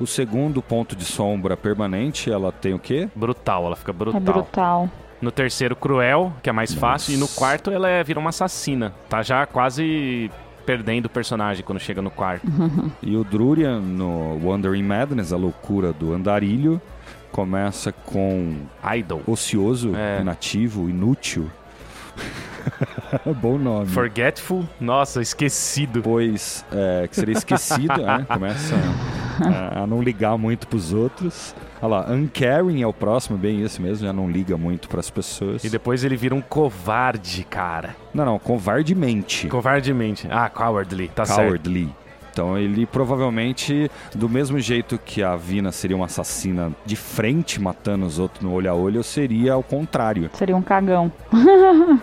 O 0.00 0.06
segundo 0.06 0.60
ponto 0.60 0.96
de 0.96 1.04
sombra 1.04 1.56
permanente, 1.56 2.32
ela 2.32 2.50
tem 2.50 2.74
o 2.74 2.78
quê? 2.78 3.08
Brutal, 3.14 3.66
ela 3.66 3.76
fica 3.76 3.92
brutal. 3.92 4.20
É 4.20 4.24
brutal. 4.24 4.90
No 5.20 5.30
terceiro, 5.30 5.76
cruel, 5.76 6.32
que 6.42 6.50
é 6.50 6.52
mais 6.52 6.70
Nossa. 6.70 6.80
fácil. 6.80 7.14
E 7.14 7.16
no 7.16 7.28
quarto, 7.28 7.70
ela 7.70 7.88
é, 7.88 8.02
vira 8.02 8.18
uma 8.18 8.30
assassina. 8.30 8.92
Tá 9.08 9.22
já 9.22 9.46
quase 9.46 10.28
perdendo 10.66 11.06
o 11.06 11.08
personagem 11.08 11.64
quando 11.64 11.78
chega 11.78 12.02
no 12.02 12.10
quarto. 12.10 12.44
E 13.00 13.16
o 13.16 13.22
Drurian 13.22 13.78
no 13.80 14.40
Wandering 14.44 14.82
Madness, 14.82 15.32
a 15.32 15.36
loucura 15.36 15.92
do 15.92 16.12
andarilho, 16.12 16.80
começa 17.32 17.90
com 17.90 18.58
Idol. 18.96 19.22
ocioso, 19.26 19.96
É. 19.96 20.20
inativo, 20.20 20.88
inútil. 20.88 21.50
Bom 23.40 23.58
nome. 23.58 23.86
Forgetful. 23.86 24.64
Nossa, 24.80 25.20
esquecido. 25.20 26.02
Pois, 26.02 26.64
é, 26.70 27.08
que 27.08 27.16
seria 27.16 27.32
esquecido, 27.32 27.96
né? 28.00 28.24
Começa 28.28 28.74
a, 29.74 29.82
a 29.82 29.86
não 29.86 30.00
ligar 30.02 30.36
muito 30.38 30.66
pros 30.68 30.92
outros. 30.92 31.54
Olha 31.80 31.88
lá, 31.96 32.10
Uncaring 32.12 32.80
é 32.82 32.86
o 32.86 32.92
próximo, 32.92 33.36
bem 33.36 33.62
esse 33.62 33.82
mesmo, 33.82 34.06
já 34.06 34.12
não 34.12 34.30
liga 34.30 34.56
muito 34.56 34.88
pras 34.88 35.10
pessoas. 35.10 35.64
E 35.64 35.68
depois 35.70 36.04
ele 36.04 36.16
vira 36.16 36.34
um 36.34 36.40
covarde, 36.40 37.42
cara. 37.44 37.96
Não, 38.14 38.24
não, 38.24 38.38
covardemente. 38.38 39.48
Covardemente. 39.48 40.28
Ah, 40.30 40.48
cowardly. 40.48 41.08
Tá 41.08 41.24
certo. 41.24 41.40
Cowardly. 41.48 41.92
Então 42.32 42.56
ele 42.58 42.86
provavelmente, 42.86 43.90
do 44.14 44.28
mesmo 44.28 44.58
jeito 44.58 44.98
que 45.04 45.22
a 45.22 45.36
Vina 45.36 45.70
seria 45.70 45.94
uma 45.96 46.06
assassina 46.06 46.72
de 46.86 46.96
frente, 46.96 47.60
matando 47.60 48.06
os 48.06 48.18
outros 48.18 48.42
no 48.42 48.52
olho 48.52 48.70
a 48.70 48.74
olho, 48.74 49.02
seria 49.02 49.52
ao 49.52 49.62
contrário. 49.62 50.30
Seria 50.34 50.56
um 50.56 50.62
cagão. 50.62 51.12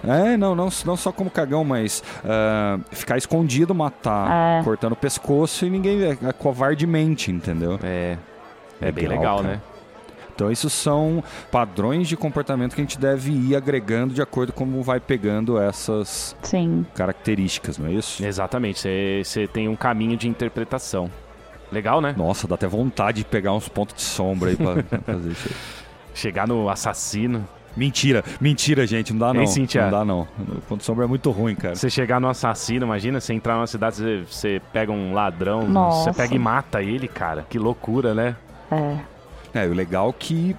É, 0.07 0.37
não, 0.37 0.55
não, 0.55 0.69
não 0.85 0.95
só 0.97 1.11
como 1.11 1.29
cagão, 1.29 1.63
mas 1.63 2.03
ah, 2.23 2.79
ficar 2.91 3.17
escondido, 3.17 3.73
matar, 3.75 4.59
É. 4.59 4.63
cortando 4.63 4.93
o 4.93 4.95
pescoço 4.95 5.65
e 5.65 5.69
ninguém 5.69 5.97
vê, 5.97 6.17
é 6.27 6.31
covardemente, 6.31 7.31
entendeu? 7.31 7.79
É. 7.83 8.17
É 8.81 8.91
bem 8.91 9.07
legal, 9.07 9.37
cara. 9.37 9.47
né? 9.55 9.61
Então 10.39 10.49
isso 10.49 10.69
são 10.69 11.21
padrões 11.51 12.07
de 12.07 12.15
comportamento 12.15 12.73
que 12.73 12.79
a 12.79 12.83
gente 12.85 12.97
deve 12.97 13.29
ir 13.29 13.57
agregando 13.57 14.13
de 14.13 14.21
acordo 14.21 14.53
com 14.53 14.59
como 14.69 14.83
vai 14.83 14.99
pegando 14.99 15.59
essas 15.59 16.35
Sim. 16.43 16.85
características, 16.93 17.77
não 17.77 17.87
é 17.87 17.93
isso? 17.93 18.23
Exatamente. 18.23 18.87
Você 19.23 19.47
tem 19.47 19.67
um 19.67 19.75
caminho 19.75 20.15
de 20.15 20.27
interpretação. 20.29 21.09
Legal, 21.71 21.99
né? 21.99 22.13
Nossa, 22.15 22.47
dá 22.47 22.55
até 22.55 22.67
vontade 22.67 23.19
de 23.19 23.25
pegar 23.25 23.53
uns 23.53 23.67
pontos 23.67 23.95
de 23.95 24.01
sombra 24.01 24.49
aí 24.51 24.55
pra 24.55 24.75
fazer 25.05 25.31
isso. 25.31 25.49
aí. 25.49 25.55
Chegar 26.13 26.47
no 26.47 26.69
assassino. 26.69 27.47
Mentira, 27.75 28.23
mentira, 28.39 28.85
gente, 28.85 29.11
não 29.11 29.19
dá 29.19 29.33
não. 29.33 29.47
Cíntia? 29.47 29.83
Não 29.83 29.91
dá 29.91 30.05
não. 30.05 30.21
O 30.21 30.61
ponto 30.61 30.79
de 30.79 30.85
sombra 30.85 31.05
é 31.05 31.07
muito 31.07 31.31
ruim, 31.31 31.55
cara. 31.55 31.75
Você 31.75 31.89
chegar 31.89 32.19
no 32.21 32.29
assassino, 32.29 32.85
imagina, 32.85 33.19
você 33.19 33.33
entrar 33.33 33.55
numa 33.55 33.67
cidade, 33.67 33.97
você, 33.97 34.23
você 34.29 34.61
pega 34.71 34.91
um 34.91 35.13
ladrão, 35.13 35.67
Nossa. 35.67 36.11
você 36.11 36.17
pega 36.17 36.35
e 36.35 36.39
mata 36.39 36.81
ele, 36.83 37.07
cara. 37.07 37.45
Que 37.49 37.57
loucura, 37.57 38.13
né? 38.13 38.35
É. 38.71 38.97
É, 39.53 39.65
o 39.65 39.73
legal 39.73 40.09
é 40.09 40.13
que 40.17 40.55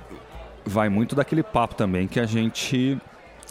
vai 0.65 0.89
muito 0.89 1.15
daquele 1.15 1.43
papo 1.43 1.75
também 1.75 2.07
que 2.07 2.21
a 2.21 2.27
gente 2.27 2.99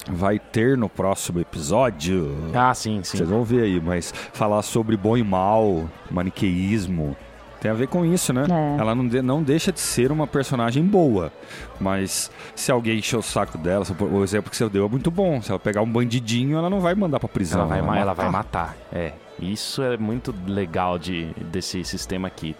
vai 0.10 0.40
ter 0.40 0.78
no 0.78 0.88
próximo 0.88 1.40
episódio. 1.40 2.36
Ah, 2.54 2.74
sim, 2.74 3.02
sim. 3.04 3.18
Vocês 3.18 3.30
vão 3.30 3.44
ver 3.44 3.64
aí, 3.64 3.82
mas 3.82 4.12
falar 4.34 4.62
sobre 4.62 4.96
bom 4.96 5.18
e 5.18 5.24
mal, 5.24 5.90
maniqueísmo, 6.10 7.16
tem 7.62 7.70
a 7.70 7.74
ver 7.74 7.88
com 7.88 8.06
isso, 8.06 8.32
né? 8.32 8.46
É. 8.50 8.80
Ela 8.80 8.96
não, 8.96 9.06
de- 9.08 9.22
não 9.22 9.44
deixa 9.44 9.72
de 9.72 9.80
ser 9.82 10.12
uma 10.12 10.26
personagem 10.26 10.84
boa, 10.84 11.32
mas 11.80 12.32
se 12.56 12.72
alguém 12.72 13.00
encher 13.00 13.18
o 13.18 13.22
saco 13.22 13.58
dela, 13.58 13.86
o 14.00 14.24
exemplo 14.24 14.50
que 14.50 14.56
você 14.56 14.70
deu 14.70 14.86
é 14.86 14.90
muito 14.90 15.12
bom. 15.12 15.42
Se 15.42 15.50
ela 15.52 15.60
pegar 15.60 15.82
um 15.82 15.92
bandidinho, 15.92 16.58
ela 16.58 16.70
não 16.70 16.80
vai 16.80 16.96
mandar 16.96 17.20
pra 17.20 17.28
prisão. 17.28 17.62
Ela 17.62 17.70
vai, 17.70 17.82
ma- 17.82 17.98
ela 18.00 18.14
vai 18.14 18.30
matar. 18.30 18.68
matar. 18.68 18.78
É. 18.94 19.12
Isso 19.42 19.82
é 19.82 19.98
muito 19.98 20.34
legal 20.48 20.98
de, 20.98 21.26
desse 21.52 21.84
sistema 21.84 22.28
aqui. 22.28 22.56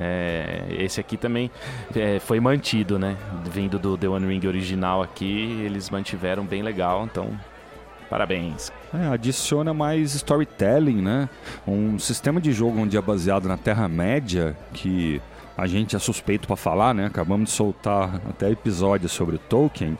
É, 0.00 0.66
esse 0.70 1.00
aqui 1.00 1.16
também 1.16 1.50
é, 1.94 2.18
foi 2.18 2.40
mantido, 2.40 2.98
né? 2.98 3.16
Vindo 3.50 3.78
do 3.78 3.96
The 3.96 4.08
One 4.08 4.26
Ring 4.26 4.46
original 4.46 5.02
aqui, 5.02 5.62
eles 5.64 5.90
mantiveram 5.90 6.44
bem 6.44 6.62
legal, 6.62 7.04
então 7.04 7.28
parabéns. 8.08 8.72
É, 8.92 9.06
adiciona 9.06 9.72
mais 9.72 10.14
storytelling, 10.14 11.00
né? 11.00 11.28
Um 11.66 11.98
sistema 11.98 12.40
de 12.40 12.52
jogo 12.52 12.80
onde 12.80 12.96
é 12.96 13.00
baseado 13.00 13.48
na 13.48 13.56
Terra-média, 13.56 14.56
que 14.72 15.20
a 15.56 15.66
gente 15.66 15.94
é 15.94 15.98
suspeito 15.98 16.46
pra 16.46 16.56
falar, 16.56 16.94
né? 16.94 17.06
Acabamos 17.06 17.50
de 17.50 17.56
soltar 17.56 18.20
até 18.28 18.50
episódios 18.50 19.12
sobre 19.12 19.38
Tolkien. 19.38 19.98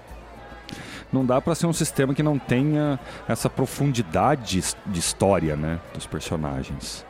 Não 1.13 1.27
dá 1.27 1.41
pra 1.43 1.55
ser 1.55 1.67
um 1.67 1.73
sistema 1.75 2.15
que 2.15 2.23
não 2.23 2.39
tenha 2.39 2.99
essa 3.29 3.51
profundidade 3.51 4.63
de 4.87 4.99
história, 4.99 5.55
né? 5.57 5.79
Dos 5.93 6.07
personagens. 6.07 7.05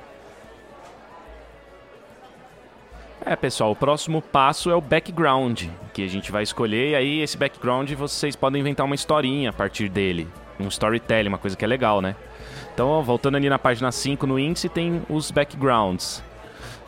É, 3.24 3.36
pessoal, 3.36 3.70
o 3.70 3.76
próximo 3.76 4.20
passo 4.20 4.70
é 4.70 4.74
o 4.74 4.80
background, 4.80 5.64
que 5.94 6.02
a 6.02 6.08
gente 6.08 6.32
vai 6.32 6.42
escolher, 6.42 6.90
e 6.90 6.94
aí 6.94 7.20
esse 7.20 7.36
background 7.36 7.90
vocês 7.92 8.34
podem 8.34 8.60
inventar 8.60 8.84
uma 8.84 8.94
historinha 8.94 9.50
a 9.50 9.52
partir 9.52 9.88
dele. 9.88 10.26
Um 10.58 10.68
storytelling, 10.68 11.28
uma 11.28 11.38
coisa 11.38 11.56
que 11.56 11.64
é 11.64 11.68
legal, 11.68 12.00
né? 12.00 12.16
Então, 12.74 13.02
voltando 13.02 13.36
ali 13.36 13.48
na 13.48 13.58
página 13.58 13.92
5 13.92 14.26
no 14.26 14.38
índice, 14.38 14.68
tem 14.68 15.02
os 15.08 15.30
backgrounds. 15.30 16.22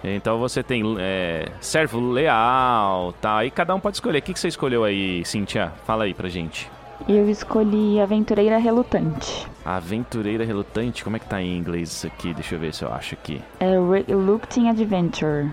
Então 0.03 0.39
você 0.39 0.63
tem 0.63 0.83
é, 0.99 1.49
servo 1.61 1.99
leal, 1.99 3.15
tá? 3.21 3.39
Aí 3.39 3.51
cada 3.51 3.75
um 3.75 3.81
pode 3.81 3.97
escolher. 3.97 4.19
O 4.19 4.23
que, 4.23 4.35
que 4.35 4.39
você 4.39 4.49
escolheu 4.49 4.85
aí, 4.85 5.25
Cintia? 5.25 5.73
Fala 5.87 6.05
aí 6.05 6.13
pra 6.13 6.29
gente. 6.29 6.71
Eu 7.09 7.29
escolhi 7.29 8.01
Aventureira 8.01 8.59
Relutante. 8.59 9.47
Aventureira 9.65 10.45
relutante, 10.45 11.03
como 11.03 11.17
é 11.17 11.19
que 11.19 11.27
tá 11.27 11.41
em 11.41 11.57
inglês 11.57 11.91
isso 11.91 12.07
aqui? 12.07 12.35
Deixa 12.35 12.55
eu 12.55 12.59
ver 12.59 12.75
se 12.75 12.85
eu 12.85 12.93
acho 12.93 13.15
aqui. 13.15 13.41
É 13.61 13.71
Reluctant 14.07 14.69
Adventure. 14.69 15.51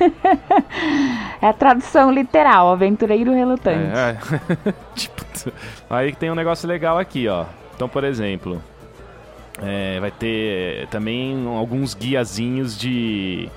é 1.40 1.46
a 1.46 1.52
tradução 1.52 2.10
literal, 2.10 2.72
Aventureiro 2.72 3.32
Relutante. 3.32 3.96
É, 3.96 4.16
é. 4.68 4.72
tipo, 4.94 5.24
aí 5.88 6.14
tem 6.14 6.30
um 6.30 6.34
negócio 6.34 6.68
legal 6.68 6.98
aqui, 6.98 7.28
ó. 7.28 7.44
Então, 7.74 7.88
por 7.88 8.04
exemplo, 8.04 8.62
é, 9.62 9.98
vai 10.00 10.10
ter 10.10 10.86
também 10.88 11.46
alguns 11.46 11.94
guiazinhos 11.94 12.76
de, 12.78 13.48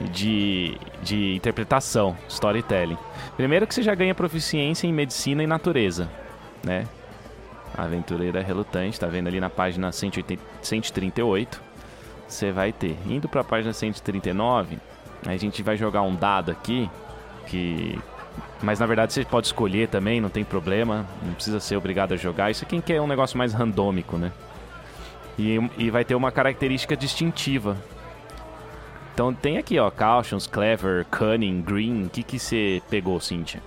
de, 0.00 0.78
de 1.02 1.34
interpretação, 1.34 2.16
storytelling. 2.28 2.98
Primeiro 3.36 3.66
que 3.66 3.74
você 3.74 3.82
já 3.82 3.94
ganha 3.94 4.14
proficiência 4.14 4.86
em 4.86 4.92
medicina 4.92 5.42
e 5.42 5.46
natureza, 5.46 6.08
né? 6.62 6.86
Aventureira 7.76 8.40
relutante, 8.40 9.00
tá 9.00 9.08
vendo 9.08 9.26
ali 9.26 9.40
na 9.40 9.50
página 9.50 9.90
180, 9.90 10.40
138. 10.62 11.60
Você 12.28 12.52
vai 12.52 12.72
ter. 12.72 12.96
Indo 13.06 13.28
pra 13.28 13.42
página 13.42 13.72
139, 13.72 14.78
a 15.26 15.36
gente 15.36 15.62
vai 15.62 15.76
jogar 15.76 16.02
um 16.02 16.14
dado 16.14 16.50
aqui 16.50 16.88
que 17.46 17.98
mas 18.62 18.78
na 18.78 18.86
verdade 18.86 19.12
você 19.12 19.24
pode 19.24 19.46
escolher 19.46 19.88
também, 19.88 20.20
não 20.20 20.28
tem 20.28 20.42
problema. 20.42 21.06
Não 21.22 21.34
precisa 21.34 21.60
ser 21.60 21.76
obrigado 21.76 22.12
a 22.12 22.16
jogar. 22.16 22.50
Isso 22.50 22.64
aqui 22.64 22.80
quer 22.80 23.00
um 23.00 23.06
negócio 23.06 23.36
mais 23.36 23.52
randômico, 23.52 24.16
né? 24.16 24.32
E, 25.38 25.58
e 25.76 25.90
vai 25.90 26.04
ter 26.04 26.14
uma 26.14 26.32
característica 26.32 26.96
distintiva. 26.96 27.76
Então 29.12 29.32
tem 29.32 29.58
aqui, 29.58 29.78
ó, 29.78 29.90
Cautions, 29.90 30.46
Clever, 30.46 31.04
Cunning, 31.10 31.62
Green. 31.62 32.04
O 32.04 32.08
que 32.08 32.22
que 32.22 32.38
você 32.38 32.82
pegou, 32.90 33.20
Cynthia? 33.20 33.60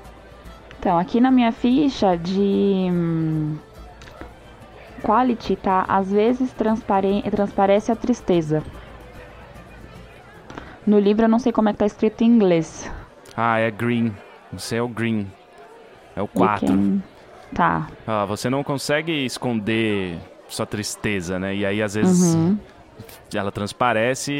Então, 0.80 0.98
aqui 0.98 1.20
na 1.20 1.32
minha 1.32 1.52
ficha 1.52 2.16
de 2.18 2.88
hum, 2.92 3.58
Quality, 5.04 5.56
tá? 5.56 5.86
Às 5.88 6.12
vezes 6.12 6.52
transpare- 6.54 7.24
transparece 7.32 7.92
a 7.92 7.96
tristeza. 7.96 8.64
No 10.88 10.98
livro 11.00 11.26
eu 11.26 11.30
não 11.30 11.38
sei 11.40 11.52
como 11.52 11.70
é 11.70 11.74
que 11.74 11.80
tá 11.80 11.86
escrito 11.86 12.24
em 12.24 12.28
inglês. 12.28 12.90
Ah, 13.36 13.60
é 13.60 13.70
Green. 13.70 14.12
Você 14.54 14.78
é 14.78 14.82
o 14.82 14.88
Green. 14.88 15.28
É 16.16 16.22
o 16.22 16.26
E 16.26 16.28
4. 16.30 16.66
quem- 16.66 17.04
Tá. 17.54 17.88
Ah, 18.06 18.26
você 18.26 18.50
não 18.50 18.64
consegue 18.64 19.12
esconder 19.26 20.18
sua 20.50 20.66
tristeza, 20.66 21.38
né? 21.40 21.56
E 21.56 21.66
aí 21.66 21.82
às 21.84 21.94
vezes 21.96 22.34
Uhum. 22.36 22.58
ela 23.34 23.52
transparece, 23.52 24.34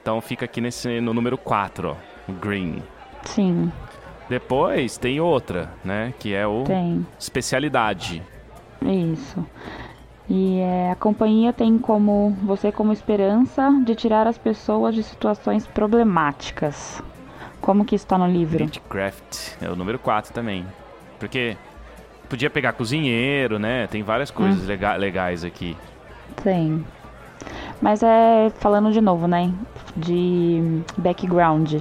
então 0.00 0.20
fica 0.20 0.44
aqui 0.44 0.60
nesse 0.60 1.00
no 1.00 1.12
número 1.14 1.36
4, 1.38 1.88
ó, 1.90 2.30
o 2.30 2.32
Green. 2.34 2.82
Sim, 3.24 3.72
Depois 4.28 4.96
tem 4.96 5.20
outra, 5.20 5.70
né? 5.84 6.14
Que 6.18 6.34
é 6.34 6.46
o 6.46 6.64
tem. 6.64 7.06
especialidade. 7.18 8.22
Isso. 8.82 9.44
E 10.28 10.58
é, 10.60 10.90
a 10.90 10.94
companhia 10.94 11.52
tem 11.52 11.76
como 11.78 12.30
você 12.42 12.72
como 12.72 12.92
esperança 12.92 13.70
de 13.84 13.94
tirar 13.94 14.26
as 14.26 14.38
pessoas 14.38 14.94
de 14.94 15.02
situações 15.02 15.66
problemáticas. 15.66 17.02
Como 17.60 17.84
que 17.84 17.94
está 17.94 18.16
no 18.16 18.26
livro? 18.26 18.58
Gritcraft 18.58 19.52
é 19.60 19.68
o 19.70 19.76
número 19.76 19.98
4 19.98 20.32
também. 20.32 20.66
Porque 21.18 21.56
podia 22.28 22.48
pegar 22.50 22.72
cozinheiro, 22.72 23.58
né? 23.58 23.86
Tem 23.86 24.02
várias 24.02 24.30
coisas 24.30 24.66
lega- 24.66 24.96
legais 24.96 25.44
aqui. 25.44 25.76
Tem. 26.42 26.84
Mas 27.80 28.02
é 28.02 28.50
falando 28.58 28.90
de 28.92 29.00
novo, 29.00 29.26
né? 29.26 29.52
De 29.96 30.82
background. 30.96 31.74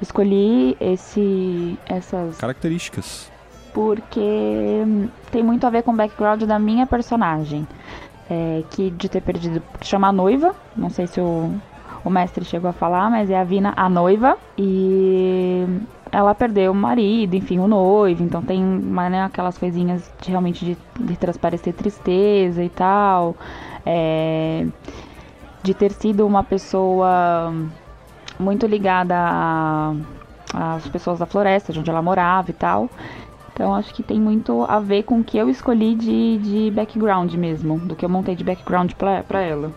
Escolhi 0.00 0.76
esse, 0.78 1.78
essas 1.86 2.36
Características. 2.36 3.32
Porque 3.76 4.82
hum, 4.86 5.06
tem 5.30 5.42
muito 5.42 5.66
a 5.66 5.70
ver 5.70 5.82
com 5.82 5.90
o 5.90 5.94
background 5.94 6.44
da 6.44 6.58
minha 6.58 6.86
personagem. 6.86 7.68
É, 8.30 8.64
que 8.70 8.90
de 8.90 9.06
ter 9.06 9.20
perdido. 9.20 9.62
chama 9.82 10.10
noiva. 10.10 10.54
Não 10.74 10.88
sei 10.88 11.06
se 11.06 11.20
o, 11.20 11.52
o 12.02 12.08
mestre 12.08 12.42
chegou 12.42 12.70
a 12.70 12.72
falar, 12.72 13.10
mas 13.10 13.28
é 13.28 13.38
a 13.38 13.44
Vina 13.44 13.74
a 13.76 13.86
noiva. 13.90 14.38
E 14.56 15.66
ela 16.10 16.34
perdeu 16.34 16.72
o 16.72 16.74
marido, 16.74 17.36
enfim, 17.36 17.58
o 17.58 17.68
noivo. 17.68 18.24
Então 18.24 18.40
tem 18.40 18.62
né, 18.64 19.22
aquelas 19.22 19.58
coisinhas 19.58 20.10
de, 20.22 20.30
realmente 20.30 20.64
de, 20.64 20.78
de 20.98 21.16
transparecer 21.18 21.74
tristeza 21.74 22.64
e 22.64 22.70
tal. 22.70 23.36
É, 23.84 24.66
de 25.62 25.74
ter 25.74 25.92
sido 25.92 26.26
uma 26.26 26.42
pessoa 26.42 27.52
muito 28.38 28.66
ligada 28.66 29.14
às 30.54 30.88
pessoas 30.88 31.18
da 31.18 31.26
floresta, 31.26 31.74
de 31.74 31.78
onde 31.78 31.90
ela 31.90 32.00
morava 32.00 32.48
e 32.50 32.54
tal. 32.54 32.88
Então 33.56 33.74
acho 33.74 33.94
que 33.94 34.02
tem 34.02 34.20
muito 34.20 34.64
a 34.68 34.78
ver 34.78 35.04
com 35.04 35.20
o 35.20 35.24
que 35.24 35.38
eu 35.38 35.48
escolhi 35.48 35.94
de, 35.94 36.36
de 36.36 36.70
background 36.70 37.32
mesmo, 37.32 37.78
do 37.78 37.96
que 37.96 38.04
eu 38.04 38.08
montei 38.08 38.36
de 38.36 38.44
background 38.44 38.92
pra, 38.92 39.22
pra 39.22 39.40
ela. 39.40 39.72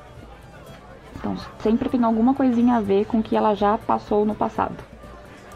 Então 1.16 1.38
sempre 1.60 1.88
tem 1.88 2.04
alguma 2.04 2.34
coisinha 2.34 2.76
a 2.76 2.82
ver 2.82 3.06
com 3.06 3.20
o 3.20 3.24
que 3.24 3.38
ela 3.38 3.56
já 3.56 3.78
passou 3.78 4.26
no 4.26 4.36
passado. 4.36 4.76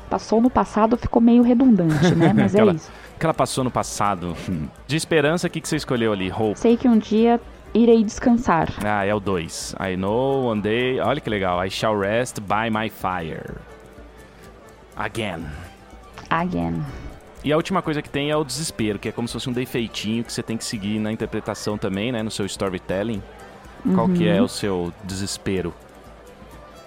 Passou 0.10 0.40
no 0.40 0.50
passado 0.50 0.96
ficou 0.96 1.22
meio 1.22 1.44
redundante, 1.44 2.16
né? 2.16 2.32
Mas 2.34 2.56
é 2.56 2.60
Aquela- 2.60 2.74
isso. 2.74 2.90
O 3.14 3.20
que 3.20 3.26
ela 3.26 3.34
passou 3.34 3.62
no 3.62 3.70
passado? 3.72 4.34
De 4.88 4.96
esperança, 4.96 5.48
o 5.48 5.50
que, 5.50 5.60
que 5.60 5.68
você 5.68 5.76
escolheu 5.76 6.14
ali? 6.14 6.32
Hope. 6.32 6.58
Sei 6.58 6.78
que 6.78 6.88
um 6.88 6.98
dia 6.98 7.42
irei 7.74 8.06
descansar. 8.06 8.70
Ah, 8.86 9.04
é 9.06 9.14
o 9.14 9.20
2. 9.20 9.76
I 9.82 9.98
know 9.98 10.46
one 10.46 10.62
day. 10.62 10.98
Olha 11.02 11.20
que 11.20 11.30
legal. 11.30 11.62
I 11.66 11.70
shall 11.70 11.98
rest 12.00 12.40
by 12.40 12.70
my 12.72 12.90
fire. 12.90 13.56
Again. 14.96 15.44
Again. 16.30 16.84
E 17.44 17.52
a 17.52 17.58
última 17.58 17.82
coisa 17.82 18.02
que 18.02 18.10
tem 18.10 18.32
é 18.32 18.38
o 18.38 18.44
desespero, 18.44 18.98
que 18.98 19.10
é 19.10 19.12
como 19.12 19.28
se 19.28 19.34
fosse 19.34 19.50
um 19.50 19.54
defeitinho 19.54 20.24
que 20.24 20.32
você 20.32 20.42
tem 20.42 20.58
que 20.58 20.64
seguir 20.64 21.00
na 21.00 21.12
interpretação 21.12 21.78
também, 21.78 22.12
né? 22.12 22.24
No 22.24 22.32
seu 22.32 22.46
storytelling. 22.46 23.22
Qual 23.94 24.08
que 24.08 24.26
é 24.26 24.42
o 24.42 24.48
seu 24.48 24.94
desespero? 25.04 25.74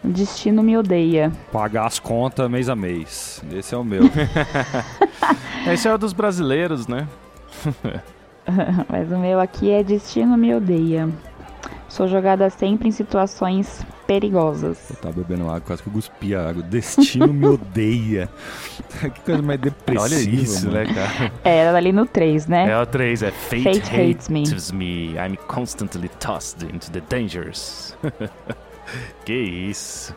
O 0.03 0.09
destino 0.09 0.63
me 0.63 0.79
odeia. 0.79 1.31
Pagar 1.53 1.87
as 1.87 1.99
contas 1.99 2.51
mês 2.51 2.71
a 2.71 2.77
mês. 2.77 3.43
Esse 3.53 3.75
é 3.75 3.79
o 3.79 3.85
meu. 3.85 4.05
Esse 5.71 5.89
é 5.89 5.93
o 5.93 5.99
dos 5.99 6.15
brasileiros, 6.15 6.87
né? 6.87 7.07
Mas 8.89 9.13
o 9.13 9.19
meu 9.19 9.41
aqui 9.41 9.71
é 9.71 9.83
destino 9.83 10.39
me 10.39 10.55
odeia. 10.55 11.09
Sou 11.89 12.09
jogada 12.09 12.49
sempre 12.49 12.89
em 12.89 12.93
situações 12.93 13.85
perigosas. 14.07 14.79
Eu 14.91 14.97
tava 14.97 15.15
bebendo 15.15 15.45
água, 15.45 15.61
quase 15.61 15.83
que 15.83 15.89
eu 15.89 15.93
cuspi 15.93 16.35
a 16.35 16.49
água. 16.49 16.63
Destino 16.63 17.33
me 17.33 17.47
odeia. 17.47 18.29
que 19.15 19.21
coisa 19.21 19.43
mais 19.43 19.61
depressiva. 19.61 20.05
Olha 20.05 20.31
isso, 20.31 20.67
mano. 20.67 20.79
né, 20.79 20.95
cara? 20.95 21.33
É, 21.45 21.57
era 21.59 21.77
ali 21.77 21.93
no 21.93 22.07
3, 22.07 22.47
né? 22.47 22.71
É 22.71 22.81
o 22.81 22.87
3, 22.87 23.23
é 23.23 23.31
Fate, 23.31 23.63
Fate 23.63 23.79
hates, 23.95 24.29
hates 24.31 24.73
me. 24.73 25.13
me. 25.13 25.15
I'm 25.19 25.37
constantly 25.49 26.09
tossed 26.21 26.65
into 26.65 26.91
the 26.91 27.01
dangers. 27.09 27.97
que 29.25 29.35
isso. 29.35 30.15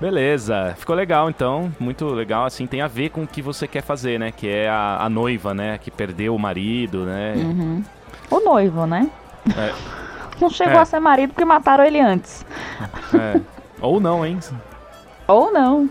Beleza, 0.00 0.74
ficou 0.78 0.96
legal 0.96 1.28
então, 1.28 1.70
muito 1.78 2.06
legal, 2.06 2.46
assim, 2.46 2.66
tem 2.66 2.80
a 2.80 2.86
ver 2.86 3.10
com 3.10 3.24
o 3.24 3.26
que 3.26 3.42
você 3.42 3.68
quer 3.68 3.82
fazer, 3.82 4.18
né? 4.18 4.32
Que 4.32 4.48
é 4.48 4.66
a, 4.66 5.04
a 5.04 5.10
noiva, 5.10 5.52
né? 5.52 5.76
Que 5.76 5.90
perdeu 5.90 6.34
o 6.34 6.38
marido, 6.38 7.04
né? 7.04 7.34
Uhum. 7.36 7.84
O 8.30 8.40
noivo, 8.40 8.86
né? 8.86 9.10
É. 9.54 9.74
Não 10.40 10.50
chegou 10.50 10.74
É. 10.74 10.78
a 10.78 10.84
ser 10.84 11.00
marido 11.00 11.30
porque 11.30 11.44
mataram 11.44 11.84
ele 11.84 12.00
antes. 12.00 12.44
É. 13.14 13.40
Ou 13.80 14.00
não, 14.00 14.24
hein? 14.24 14.38
Ou 15.26 15.52
não. 15.52 15.88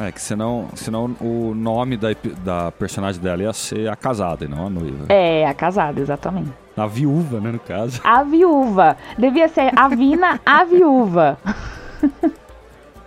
É, 0.00 0.12
que 0.12 0.20
senão, 0.20 0.68
senão 0.76 1.16
o 1.20 1.52
nome 1.56 1.96
da, 1.96 2.08
da 2.44 2.70
personagem 2.70 3.20
dela 3.20 3.42
ia 3.42 3.52
ser 3.52 3.88
a 3.90 3.96
casada 3.96 4.44
e 4.44 4.48
não 4.48 4.66
a 4.66 4.70
noiva. 4.70 5.06
É, 5.08 5.44
a 5.46 5.52
casada, 5.52 6.00
exatamente. 6.00 6.52
A 6.76 6.86
viúva, 6.86 7.40
né, 7.40 7.50
no 7.50 7.58
caso. 7.58 8.00
A 8.04 8.22
viúva. 8.22 8.96
Devia 9.18 9.48
ser 9.48 9.72
a 9.76 9.88
Vina, 9.88 10.40
a 10.46 10.62
viúva. 10.64 11.36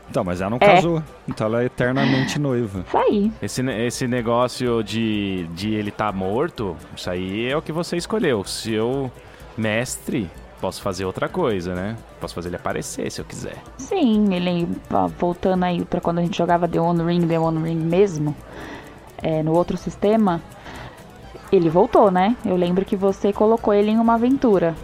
Então, 0.10 0.26
mas 0.26 0.42
ela 0.42 0.50
não 0.50 0.58
É. 0.60 0.76
casou. 0.76 1.02
Então 1.30 1.48
ela 1.48 1.62
é 1.62 1.66
eternamente 1.68 2.38
noiva. 2.38 2.84
Isso 2.86 2.98
aí. 2.98 3.32
Esse, 3.42 3.62
esse 3.70 4.08
negócio 4.08 4.84
de, 4.84 5.48
de 5.54 5.74
ele 5.74 5.90
tá 5.92 6.12
morto, 6.12 6.76
isso 6.94 7.10
aí 7.10 7.48
é 7.48 7.56
o 7.56 7.62
que 7.62 7.72
você 7.72 7.96
escolheu. 7.96 8.44
Se 8.44 8.74
eu, 8.74 9.10
mestre, 9.58 10.30
posso 10.62 10.82
fazer 10.82 11.04
outra 11.04 11.28
coisa, 11.28 11.74
né? 11.74 11.98
Posso 12.20 12.36
fazer 12.36 12.50
ele 12.50 12.56
aparecer 12.56 13.12
se 13.12 13.20
eu 13.20 13.26
quiser. 13.26 13.58
Sim, 13.78 14.34
ele 14.34 14.68
voltando 15.18 15.64
aí 15.64 15.84
pra 15.84 16.00
quando 16.00 16.20
a 16.20 16.22
gente 16.22 16.38
jogava 16.38 16.68
The 16.68 16.80
One 16.80 17.04
Ring, 17.04 17.28
The 17.28 17.40
One 17.40 17.64
Ring 17.68 17.84
mesmo, 17.84 18.36
é, 19.18 19.42
no 19.42 19.54
outro 19.54 19.76
sistema, 19.76 20.40
ele 21.52 21.68
voltou, 21.68 22.12
né? 22.12 22.38
Eu 22.46 22.56
lembro 22.56 22.86
que 22.86 22.96
você 22.96 23.34
colocou 23.34 23.74
ele 23.74 23.90
em 23.90 23.98
uma 23.98 24.14
aventura. 24.14 24.76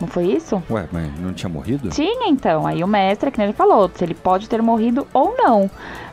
Não 0.00 0.08
foi 0.08 0.24
isso? 0.32 0.60
Ué, 0.68 0.88
mas 0.90 1.20
não 1.20 1.32
tinha 1.32 1.48
morrido? 1.48 1.90
Tinha 1.90 2.28
então. 2.28 2.66
Aí 2.66 2.82
o 2.82 2.88
mestre, 2.88 3.30
que 3.30 3.38
nem 3.38 3.46
ele 3.48 3.56
falou, 3.56 3.88
se 3.94 4.02
ele 4.02 4.14
pode 4.14 4.48
ter 4.48 4.60
morrido 4.60 5.06
ou 5.12 5.36
não. 5.36 5.70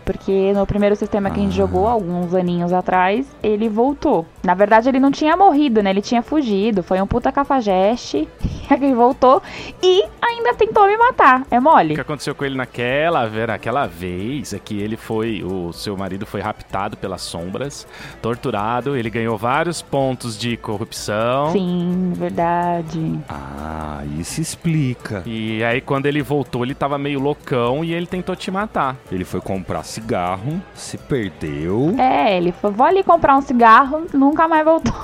Porque 0.10 0.52
no 0.54 0.66
primeiro 0.66 0.96
sistema 0.96 1.30
que 1.30 1.40
a 1.40 1.44
gente 1.44 1.54
Ah. 1.54 1.58
jogou, 1.58 1.88
alguns 1.88 2.34
aninhos 2.34 2.74
atrás, 2.74 3.28
ele 3.44 3.70
voltou. 3.70 4.26
Na 4.44 4.56
verdade, 4.56 4.90
ele 4.90 5.00
não 5.00 5.12
tinha 5.12 5.38
morrido, 5.38 5.84
né? 5.84 5.92
Ele 5.92 6.02
tinha 6.02 6.24
fugido. 6.24 6.82
Foi 6.82 7.00
um 7.00 7.06
puta 7.06 7.32
cafajeste. 7.32 8.28
E 8.44 8.74
ele 8.74 8.94
voltou 8.96 9.40
e 9.84 10.04
ainda 10.20 10.56
tentou 10.56 10.88
me 10.88 10.98
matar. 10.98 11.44
É 11.52 11.60
O 11.60 11.62
mole. 11.62 11.94
que 11.94 12.02
aconteceu 12.02 12.34
com 12.34 12.44
ele 12.44 12.56
naquela, 12.56 13.30
naquela 13.46 13.86
vez 13.86 14.52
é 14.54 14.58
que 14.58 14.82
ele 14.82 14.98
foi, 14.98 15.44
o 15.44 15.72
seu 15.74 15.96
marido 15.96 16.26
foi 16.26 16.42
raptado 16.42 16.98
pelas 16.98 17.22
sombras, 17.22 17.86
torturado, 18.22 18.96
ele 18.96 19.10
ganhou 19.12 19.38
vários 19.38 19.80
pontos 19.82 20.38
de 20.38 20.58
corrupção. 20.58 21.52
Sim, 21.52 22.14
verdade. 22.16 23.20
Ah, 23.30 24.02
isso 24.20 24.42
explica. 24.42 25.22
E 25.26 25.64
aí 25.64 25.82
quando 25.82 26.08
ele 26.08 26.22
voltou, 26.24 26.64
ele 26.64 26.74
tava 26.74 26.98
meio 26.98 27.20
loucão 27.20 27.84
e 27.84 27.94
ele 27.94 28.08
tentou 28.08 28.36
te 28.36 28.50
matar. 28.50 28.96
Ele 29.12 29.24
foi 29.26 29.42
comprar 29.42 29.84
cigarro, 30.00 30.62
se 30.74 30.98
perdeu. 30.98 31.96
É, 31.98 32.38
ele 32.38 32.52
foi, 32.52 32.72
vou 32.72 32.86
ali 32.86 33.04
comprar 33.04 33.36
um 33.36 33.42
cigarro, 33.42 34.06
nunca 34.14 34.48
mais 34.48 34.66
voltou. 34.66 34.96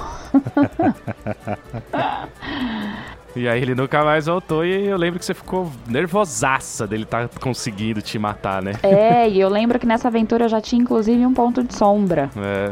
E 3.37 3.49
aí 3.49 3.61
ele 3.61 3.75
nunca 3.75 4.01
mais 4.01 4.27
voltou 4.27 4.63
e 4.63 4.87
eu 4.87 4.95
lembro 4.95 5.19
que 5.19 5.25
você 5.25 5.33
ficou 5.33 5.69
nervosaça 5.89 6.87
dele 6.87 7.03
tá 7.03 7.27
conseguindo 7.41 8.01
te 8.01 8.17
matar, 8.17 8.61
né? 8.61 8.71
É, 8.81 9.27
e 9.27 9.41
eu 9.41 9.49
lembro 9.49 9.77
que 9.77 9.85
nessa 9.85 10.07
aventura 10.07 10.45
eu 10.45 10.49
já 10.49 10.61
tinha 10.61 10.81
inclusive 10.81 11.25
um 11.25 11.33
ponto 11.33 11.61
de 11.61 11.75
sombra. 11.75 12.29
É. 12.37 12.71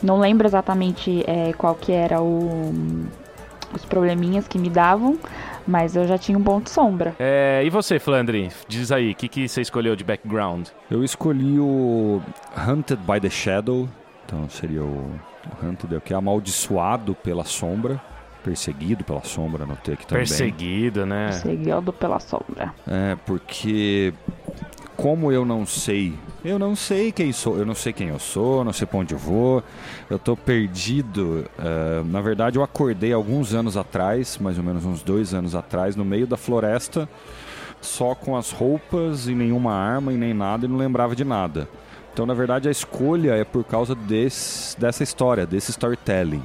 Não 0.00 0.20
lembro 0.20 0.46
exatamente 0.46 1.24
é, 1.26 1.52
qual 1.54 1.74
que 1.74 1.90
era 1.90 2.22
o, 2.22 2.72
os 3.74 3.84
probleminhas 3.84 4.46
que 4.46 4.58
me 4.58 4.68
davam, 4.68 5.18
mas 5.66 5.96
eu 5.96 6.06
já 6.06 6.18
tinha 6.18 6.36
um 6.36 6.42
ponto 6.42 6.64
de 6.64 6.70
sombra. 6.70 7.14
É, 7.18 7.62
e 7.64 7.70
você, 7.70 7.98
Flandre? 7.98 8.50
Diz 8.68 8.92
aí, 8.92 9.12
o 9.12 9.14
que, 9.14 9.28
que 9.28 9.48
você 9.48 9.60
escolheu 9.60 9.94
de 9.96 10.04
background? 10.04 10.68
Eu 10.90 11.04
escolhi 11.04 11.58
o 11.58 12.20
Hunted 12.68 13.00
by 13.02 13.20
the 13.20 13.30
Shadow. 13.30 13.88
Então 14.24 14.48
seria 14.48 14.82
o 14.82 15.10
o 15.46 15.66
Hunted, 15.66 16.00
que 16.00 16.12
é 16.12 16.16
amaldiçoado 16.16 17.14
pela 17.14 17.44
sombra. 17.44 18.00
Perseguido 18.44 19.04
pela 19.04 19.22
sombra, 19.22 19.62
anotei 19.62 19.94
aqui 19.94 20.04
também. 20.04 20.24
Perseguido, 20.24 21.06
né? 21.06 21.30
Seguido 21.30 21.92
pela 21.92 22.18
sombra. 22.18 22.74
É, 22.88 23.16
porque 23.24 24.12
como 24.96 25.32
eu 25.32 25.44
não 25.44 25.66
sei, 25.66 26.14
eu 26.44 26.58
não 26.58 26.76
sei 26.76 27.12
quem 27.12 27.32
sou, 27.32 27.56
eu 27.56 27.66
não 27.66 27.74
sei 27.74 27.92
quem 27.92 28.08
eu 28.08 28.18
sou, 28.18 28.64
não 28.64 28.72
sei 28.72 28.86
pra 28.86 28.98
onde 28.98 29.14
eu 29.14 29.18
vou, 29.18 29.62
eu 30.10 30.18
tô 30.18 30.36
perdido. 30.36 31.44
É, 31.58 32.02
na 32.04 32.20
verdade, 32.20 32.58
eu 32.58 32.62
acordei 32.62 33.12
alguns 33.12 33.54
anos 33.54 33.76
atrás, 33.76 34.38
mais 34.38 34.58
ou 34.58 34.64
menos 34.64 34.84
uns 34.84 35.02
dois 35.02 35.34
anos 35.34 35.54
atrás, 35.54 35.96
no 35.96 36.04
meio 36.04 36.26
da 36.26 36.36
floresta, 36.36 37.08
só 37.80 38.14
com 38.14 38.36
as 38.36 38.50
roupas 38.50 39.26
e 39.26 39.34
nenhuma 39.34 39.72
arma 39.72 40.12
e 40.12 40.16
nem 40.16 40.34
nada, 40.34 40.66
e 40.66 40.68
não 40.68 40.76
lembrava 40.76 41.16
de 41.16 41.24
nada. 41.24 41.68
Então, 42.12 42.26
na 42.26 42.34
verdade, 42.34 42.68
a 42.68 42.70
escolha 42.70 43.32
é 43.32 43.44
por 43.44 43.64
causa 43.64 43.94
desse, 43.94 44.78
dessa 44.78 45.02
história, 45.02 45.46
desse 45.46 45.70
storytelling. 45.70 46.42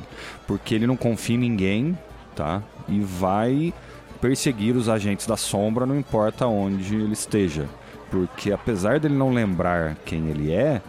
Porque 0.47 0.73
ele 0.73 0.87
não 0.87 0.95
confia 0.95 1.35
em 1.35 1.39
ninguém, 1.39 1.97
tá? 2.33 2.63
E 2.87 3.01
vai 3.01 3.73
perseguir 4.21 4.75
os 4.75 4.87
agentes 4.87 5.27
da 5.27 5.35
sombra, 5.35 5.85
não 5.85 5.97
importa 5.97 6.47
onde 6.47 6.95
ele 6.95 7.13
esteja. 7.13 7.67
Porque 8.09 8.51
apesar 8.51 8.99
dele 8.99 9.15
não 9.15 9.33
lembrar 9.33 9.95
quem 10.05 10.29
ele 10.29 10.51
é, 10.51 10.81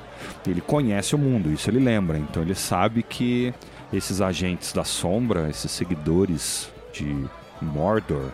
ele 0.47 0.61
conhece 0.61 1.15
o 1.15 1.19
mundo, 1.19 1.51
isso 1.53 1.69
ele 1.69 1.81
lembra. 1.81 2.19
Então 2.19 2.43
ele 2.43 2.55
sabe 2.55 3.03
que 3.03 3.53
esses 3.93 4.21
agentes 4.21 4.73
da 4.73 4.85
sombra, 4.85 5.49
esses 5.49 5.71
seguidores 5.71 6.71
de 6.93 7.27
Mordor, 7.61 8.31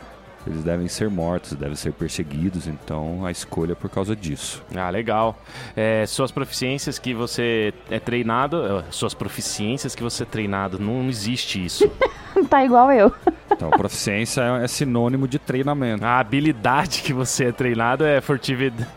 eles 0.46 0.62
devem 0.62 0.88
ser 0.88 1.08
mortos, 1.08 1.52
devem 1.54 1.76
ser 1.76 1.92
perseguidos. 1.92 2.66
Então 2.66 3.24
a 3.24 3.30
escolha 3.30 3.72
é 3.72 3.74
por 3.74 3.88
causa 3.90 4.14
disso. 4.14 4.62
Ah, 4.74 4.90
legal. 4.90 5.38
É, 5.76 6.04
suas 6.06 6.30
proficiências 6.30 6.98
que 6.98 7.14
você 7.14 7.72
é 7.90 7.98
treinado, 7.98 8.64
eh, 8.66 8.84
suas 8.90 9.14
proficiências 9.14 9.94
que 9.94 10.02
você 10.02 10.22
é 10.22 10.26
treinado, 10.26 10.78
não 10.78 11.08
existe 11.08 11.64
isso. 11.64 11.90
tá 12.50 12.64
igual 12.64 12.90
eu. 12.92 13.12
Então 13.50 13.68
a 13.72 13.76
proficiência 13.76 14.40
é- 14.42 14.64
é 14.64 14.68
sinônimo 14.68 15.26
de 15.28 15.38
treinamento. 15.38 16.04
A 16.04 16.18
habilidade 16.18 17.02
que 17.02 17.12
você 17.12 17.46
é 17.46 17.52
treinado 17.52 18.04
é 18.04 18.20
furtividade. 18.20 18.88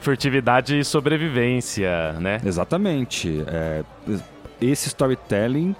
Furtividade 0.00 0.78
e 0.78 0.82
sobrevivência, 0.84 2.14
né? 2.14 2.40
Exatamente. 2.44 3.44
É, 3.46 3.82
esse 4.60 4.88
storytelling 4.88 5.76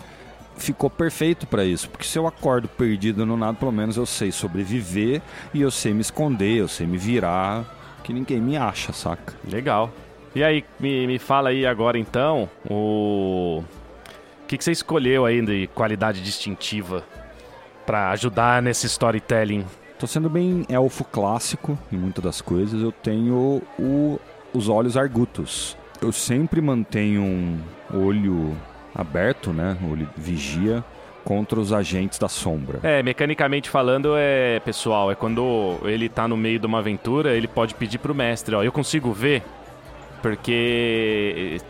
ficou 0.60 0.90
perfeito 0.90 1.46
para 1.46 1.64
isso, 1.64 1.88
porque 1.88 2.04
se 2.04 2.18
eu 2.18 2.26
acordo 2.26 2.68
perdido 2.68 3.24
no 3.26 3.36
nada, 3.36 3.56
pelo 3.56 3.72
menos 3.72 3.96
eu 3.96 4.06
sei 4.06 4.30
sobreviver 4.30 5.20
e 5.52 5.60
eu 5.60 5.70
sei 5.70 5.92
me 5.92 6.00
esconder, 6.00 6.58
eu 6.58 6.68
sei 6.68 6.86
me 6.86 6.98
virar, 6.98 7.64
que 8.02 8.12
ninguém 8.12 8.40
me 8.40 8.56
acha, 8.56 8.92
saca? 8.92 9.34
Legal. 9.48 9.90
E 10.34 10.44
aí, 10.44 10.64
me, 10.78 11.06
me 11.06 11.18
fala 11.18 11.50
aí 11.50 11.66
agora 11.66 11.98
então, 11.98 12.48
o... 12.68 13.62
o 14.42 14.46
que, 14.46 14.56
que 14.56 14.64
você 14.64 14.72
escolheu 14.72 15.26
aí 15.26 15.44
de 15.44 15.66
qualidade 15.74 16.22
distintiva 16.22 17.04
para 17.84 18.10
ajudar 18.10 18.62
nesse 18.62 18.86
storytelling? 18.86 19.64
Tô 19.98 20.06
sendo 20.06 20.30
bem 20.30 20.64
elfo 20.68 21.04
clássico 21.04 21.78
em 21.92 21.96
muitas 21.96 22.24
das 22.24 22.40
coisas. 22.40 22.80
Eu 22.80 22.92
tenho 22.92 23.60
o, 23.78 24.20
os 24.54 24.68
olhos 24.68 24.96
argutos. 24.96 25.76
Eu 26.00 26.12
sempre 26.12 26.60
mantenho 26.60 27.22
um 27.22 27.58
olho 27.92 28.56
aberto, 28.94 29.52
né? 29.52 29.76
Olho 29.90 30.08
vigia 30.16 30.84
contra 31.24 31.60
os 31.60 31.72
agentes 31.72 32.18
da 32.18 32.28
sombra. 32.28 32.80
É, 32.82 33.02
mecanicamente 33.02 33.68
falando, 33.68 34.14
é, 34.16 34.58
pessoal, 34.60 35.10
é 35.10 35.14
quando 35.14 35.78
ele 35.84 36.08
tá 36.08 36.26
no 36.26 36.36
meio 36.36 36.58
de 36.58 36.66
uma 36.66 36.78
aventura, 36.78 37.34
ele 37.36 37.48
pode 37.48 37.74
pedir 37.74 37.98
pro 37.98 38.14
mestre, 38.14 38.54
ó, 38.54 38.62
eu 38.62 38.72
consigo 38.72 39.12
ver, 39.12 39.42
porque 40.22 41.60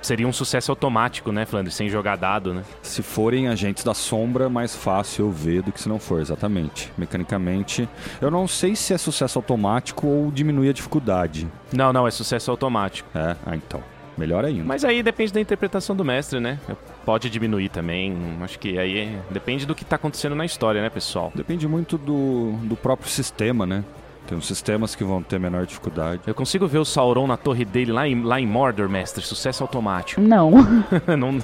seria 0.00 0.26
um 0.26 0.32
sucesso 0.32 0.72
automático, 0.72 1.30
né, 1.30 1.44
Flandre, 1.44 1.72
sem 1.72 1.88
jogar 1.88 2.16
dado, 2.16 2.54
né? 2.54 2.62
Se 2.82 3.02
forem 3.02 3.48
agentes 3.48 3.84
da 3.84 3.94
sombra, 3.94 4.48
mais 4.48 4.74
fácil 4.74 5.26
eu 5.26 5.30
ver 5.30 5.62
do 5.62 5.72
que 5.72 5.80
se 5.80 5.88
não 5.88 5.98
for, 5.98 6.20
exatamente. 6.20 6.92
Mecanicamente, 6.96 7.88
eu 8.20 8.30
não 8.30 8.48
sei 8.48 8.74
se 8.74 8.94
é 8.94 8.98
sucesso 8.98 9.38
automático 9.38 10.06
ou 10.06 10.30
diminui 10.30 10.68
a 10.68 10.72
dificuldade. 10.72 11.48
Não, 11.72 11.92
não, 11.92 12.06
é 12.06 12.10
sucesso 12.10 12.50
automático. 12.50 13.08
É, 13.14 13.36
ah, 13.44 13.56
então. 13.56 13.82
Melhor 14.16 14.44
ainda. 14.44 14.64
Mas 14.64 14.84
aí 14.84 15.02
depende 15.02 15.32
da 15.32 15.40
interpretação 15.40 15.96
do 15.96 16.04
mestre, 16.04 16.40
né? 16.40 16.58
Pode 17.04 17.30
diminuir 17.30 17.68
também. 17.68 18.16
Acho 18.42 18.58
que 18.58 18.78
aí 18.78 18.98
é... 18.98 19.18
depende 19.30 19.64
do 19.66 19.74
que 19.74 19.84
tá 19.84 19.96
acontecendo 19.96 20.34
na 20.34 20.44
história, 20.44 20.82
né, 20.82 20.90
pessoal? 20.90 21.32
Depende 21.34 21.66
muito 21.66 21.96
do, 21.96 22.52
do 22.64 22.76
próprio 22.76 23.08
sistema, 23.08 23.64
né? 23.64 23.84
Tem 24.26 24.38
uns 24.38 24.46
sistemas 24.46 24.94
que 24.94 25.02
vão 25.02 25.22
ter 25.22 25.40
menor 25.40 25.66
dificuldade. 25.66 26.22
Eu 26.26 26.34
consigo 26.34 26.66
ver 26.68 26.78
o 26.78 26.84
Sauron 26.84 27.26
na 27.26 27.36
torre 27.36 27.64
dele 27.64 27.90
lá 27.90 28.06
em, 28.06 28.22
lá 28.22 28.40
em 28.40 28.46
Mordor, 28.46 28.88
mestre. 28.88 29.24
Sucesso 29.24 29.64
automático. 29.64 30.20
Não. 30.20 30.52
não... 31.18 31.38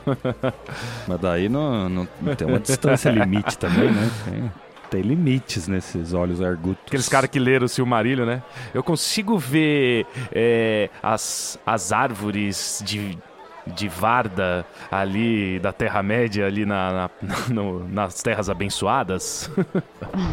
Mas 1.08 1.20
daí 1.20 1.48
não, 1.48 1.88
não, 1.88 2.06
tem 2.36 2.46
uma 2.46 2.60
distância 2.60 3.10
limite 3.10 3.58
também, 3.58 3.90
né? 3.90 4.10
Tem, 4.24 4.52
tem 4.96 5.02
limites 5.02 5.68
nesses 5.68 6.14
olhos 6.14 6.40
argutos. 6.40 6.82
Aqueles 6.86 7.08
caras 7.08 7.28
que 7.28 7.38
leram 7.38 7.66
o 7.66 7.68
Silmarillion, 7.68 8.24
né? 8.24 8.42
Eu 8.72 8.82
consigo 8.82 9.38
ver 9.38 10.06
é, 10.32 10.88
as, 11.02 11.58
as 11.66 11.92
árvores 11.92 12.82
de 12.84 13.18
de 13.66 13.88
Varda 13.88 14.64
ali 14.92 15.58
da 15.58 15.72
Terra-média, 15.72 16.46
ali 16.46 16.64
na, 16.64 17.10
na 17.20 17.36
no, 17.52 17.88
nas 17.88 18.22
terras 18.22 18.48
abençoadas? 18.48 19.50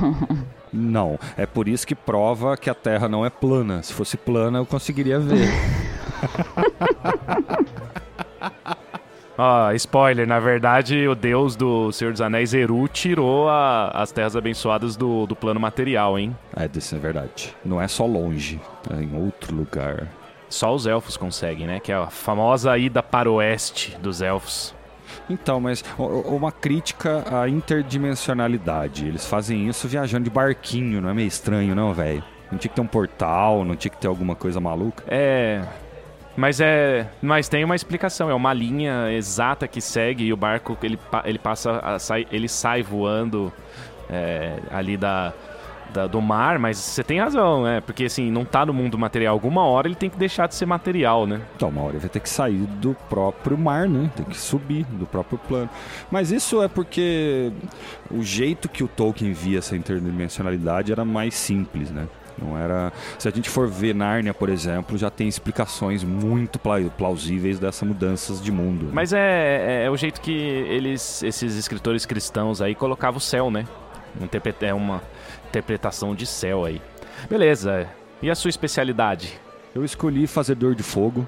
Não, 0.71 1.19
é 1.35 1.47
por 1.47 1.67
isso 1.67 1.85
que 1.85 1.95
prova 1.95 2.55
que 2.55 2.69
a 2.69 2.75
Terra 2.75 3.07
não 3.07 3.23
é 3.23 3.29
plana. 3.29 3.83
Se 3.83 3.93
fosse 3.93 4.17
plana, 4.17 4.57
eu 4.57 4.65
conseguiria 4.65 5.19
ver. 5.19 5.47
Ah, 9.37 9.71
spoiler, 9.73 10.27
na 10.27 10.39
verdade, 10.39 11.07
o 11.07 11.15
deus 11.15 11.55
do 11.55 11.91
Senhor 11.91 12.11
dos 12.11 12.21
Anéis, 12.21 12.53
Eru, 12.53 12.87
tirou 12.87 13.49
a, 13.49 13.87
as 13.89 14.11
terras 14.11 14.35
abençoadas 14.35 14.95
do, 14.95 15.25
do 15.25 15.35
plano 15.35 15.59
material, 15.59 16.19
hein? 16.19 16.37
É, 16.55 16.69
isso 16.77 16.95
é 16.95 16.99
verdade. 16.99 17.55
Não 17.65 17.81
é 17.81 17.87
só 17.87 18.05
longe, 18.05 18.61
é 18.91 19.01
em 19.01 19.15
outro 19.15 19.55
lugar. 19.55 20.07
Só 20.47 20.73
os 20.73 20.85
elfos 20.85 21.17
conseguem, 21.17 21.65
né? 21.65 21.79
Que 21.79 21.91
é 21.91 21.95
a 21.95 22.07
famosa 22.07 22.77
ida 22.77 23.01
para 23.01 23.29
o 23.29 23.35
oeste 23.35 23.97
dos 23.97 24.21
elfos. 24.21 24.75
Então, 25.27 25.59
mas 25.59 25.83
uma 25.97 26.51
crítica 26.51 27.23
à 27.31 27.49
interdimensionalidade. 27.49 29.07
Eles 29.07 29.25
fazem 29.25 29.67
isso 29.67 29.87
viajando 29.87 30.25
de 30.25 30.29
barquinho, 30.29 31.01
não 31.01 31.09
é 31.09 31.13
meio 31.13 31.27
estranho, 31.27 31.73
não, 31.73 31.91
velho? 31.91 32.23
Não 32.51 32.59
tinha 32.59 32.69
que 32.69 32.75
ter 32.75 32.81
um 32.81 32.87
portal, 32.87 33.65
não 33.65 33.75
tinha 33.75 33.89
que 33.89 33.97
ter 33.97 34.07
alguma 34.07 34.35
coisa 34.35 34.59
maluca? 34.59 35.03
É. 35.07 35.63
Mas 36.35 36.59
é. 36.59 37.07
Mas 37.21 37.47
tem 37.47 37.63
uma 37.63 37.75
explicação, 37.75 38.29
é 38.29 38.33
uma 38.33 38.53
linha 38.53 39.11
exata 39.11 39.67
que 39.67 39.79
segue 39.79 40.25
e 40.25 40.33
o 40.33 40.37
barco 40.37 40.77
ele, 40.81 40.99
ele 41.25 41.39
passa. 41.39 41.79
A, 41.79 41.99
sai, 41.99 42.27
ele 42.31 42.47
sai 42.47 42.81
voando 42.81 43.53
é, 44.09 44.57
ali 44.71 44.97
da 44.97 45.33
da, 45.93 46.07
do 46.07 46.19
mar, 46.19 46.57
mas 46.57 46.77
você 46.77 47.03
tem 47.03 47.19
razão, 47.19 47.63
né? 47.63 47.79
Porque 47.81 48.05
assim, 48.05 48.31
não 48.31 48.43
tá 48.43 48.65
no 48.65 48.73
mundo 48.73 48.97
material. 48.97 49.33
Alguma 49.33 49.63
hora 49.63 49.87
ele 49.87 49.95
tem 49.95 50.09
que 50.09 50.17
deixar 50.17 50.47
de 50.47 50.55
ser 50.55 50.65
material, 50.65 51.27
né? 51.27 51.39
Então, 51.55 51.69
uma 51.69 51.81
hora 51.81 51.91
ele 51.91 51.99
vai 51.99 52.09
ter 52.09 52.19
que 52.19 52.29
sair 52.29 52.65
do 52.81 52.95
próprio 53.07 53.57
mar, 53.57 53.87
né? 53.87 54.09
Tem 54.15 54.25
que 54.25 54.37
subir 54.37 54.85
do 54.85 55.05
próprio 55.05 55.37
plano. 55.37 55.69
Mas 56.09 56.31
isso 56.31 56.61
é 56.63 56.67
porque 56.67 57.51
o 58.09 58.23
jeito 58.23 58.67
que 58.67 58.83
o 58.83 58.87
Tolkien 58.87 59.31
via 59.31 59.59
essa 59.59 59.77
interdimensionalidade 59.77 60.91
era 60.91 61.05
mais 61.05 61.35
simples, 61.35 61.91
né? 61.91 62.07
Não 62.37 62.57
era. 62.57 62.91
Se 63.19 63.27
a 63.27 63.31
gente 63.31 63.49
for 63.49 63.67
ver 63.67 63.93
Nárnia, 63.93 64.33
por 64.33 64.49
exemplo, 64.49 64.97
já 64.97 65.09
tem 65.09 65.27
explicações 65.27 66.03
muito 66.03 66.59
plausíveis 66.97 67.59
dessas 67.59 67.87
mudanças 67.87 68.41
de 68.41 68.51
mundo. 68.51 68.85
Né? 68.85 68.91
Mas 68.93 69.13
é, 69.13 69.19
é, 69.83 69.85
é, 69.85 69.89
o 69.89 69.97
jeito 69.97 70.19
que 70.21 70.31
eles, 70.31 71.21
esses 71.23 71.55
escritores 71.55 72.05
cristãos 72.05 72.61
aí 72.61 72.75
colocavam 72.75 73.17
o 73.17 73.21
céu, 73.21 73.51
né? 73.51 73.65
É 74.61 74.73
uma 74.73 75.01
interpretação 75.47 76.13
de 76.13 76.25
céu 76.25 76.65
aí. 76.65 76.81
Beleza. 77.29 77.87
E 78.21 78.29
a 78.29 78.35
sua 78.35 78.49
especialidade? 78.49 79.39
Eu 79.73 79.83
escolhi 79.83 80.27
fazedor 80.27 80.75
de 80.75 80.83
fogo 80.83 81.27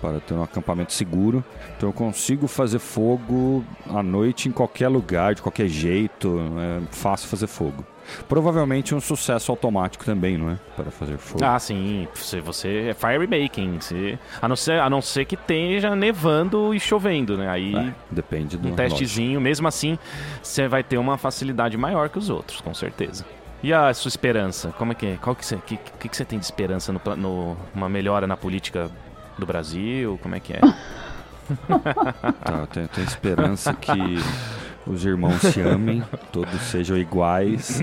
para 0.00 0.20
ter 0.20 0.34
um 0.34 0.42
acampamento 0.42 0.92
seguro. 0.92 1.44
Então 1.76 1.88
eu 1.88 1.92
consigo 1.92 2.46
fazer 2.46 2.78
fogo 2.78 3.64
à 3.88 4.02
noite 4.02 4.48
em 4.48 4.52
qualquer 4.52 4.88
lugar, 4.88 5.34
de 5.34 5.42
qualquer 5.42 5.68
jeito. 5.68 6.38
É 6.58 6.94
fácil 6.94 7.28
fazer 7.28 7.46
fogo. 7.46 7.84
Provavelmente 8.28 8.94
um 8.94 9.00
sucesso 9.00 9.50
automático 9.52 10.04
também, 10.04 10.36
não 10.36 10.50
é? 10.50 10.58
Para 10.76 10.90
fazer 10.90 11.16
fogo. 11.18 11.44
Ah, 11.44 11.58
sim. 11.58 12.08
Você, 12.14 12.40
você 12.40 12.88
é 12.90 12.94
fire 12.94 13.26
making. 13.26 13.78
Você, 13.80 14.18
a, 14.40 14.48
não 14.48 14.56
ser, 14.56 14.80
a 14.80 14.90
não 14.90 15.00
ser 15.00 15.24
que 15.24 15.34
esteja 15.34 15.94
nevando 15.94 16.74
e 16.74 16.80
chovendo, 16.80 17.36
né? 17.36 17.48
Aí. 17.48 17.74
É, 17.74 17.94
depende 18.10 18.56
do. 18.56 18.68
Um 18.68 18.74
testezinho. 18.74 19.40
Mesmo 19.40 19.68
assim, 19.68 19.98
você 20.42 20.68
vai 20.68 20.82
ter 20.82 20.98
uma 20.98 21.16
facilidade 21.18 21.76
maior 21.76 22.08
que 22.08 22.18
os 22.18 22.30
outros, 22.30 22.60
com 22.60 22.74
certeza. 22.74 23.24
E 23.62 23.72
a 23.72 23.94
sua 23.94 24.10
esperança? 24.10 24.74
Como 24.76 24.92
é 24.92 24.94
que 24.94 25.06
é? 25.06 25.16
Qual 25.16 25.34
que 25.34 25.44
você, 25.44 25.56
que, 25.56 25.78
que, 25.98 26.08
que 26.08 26.16
você 26.16 26.24
tem 26.24 26.38
de 26.38 26.44
esperança 26.44 26.92
no, 26.92 27.00
no 27.16 27.56
uma 27.74 27.88
melhora 27.88 28.26
na 28.26 28.36
política 28.36 28.90
do 29.38 29.46
Brasil? 29.46 30.18
Como 30.22 30.34
é 30.34 30.40
que 30.40 30.52
é? 30.52 30.60
tá, 32.44 32.52
eu 32.60 32.66
tenho, 32.66 32.88
tenho 32.88 33.06
esperança 33.06 33.72
que 33.72 33.92
os 34.86 35.04
irmãos 35.04 35.40
se 35.40 35.60
amem, 35.60 36.02
todos 36.32 36.60
sejam 36.62 36.96
iguais. 36.96 37.82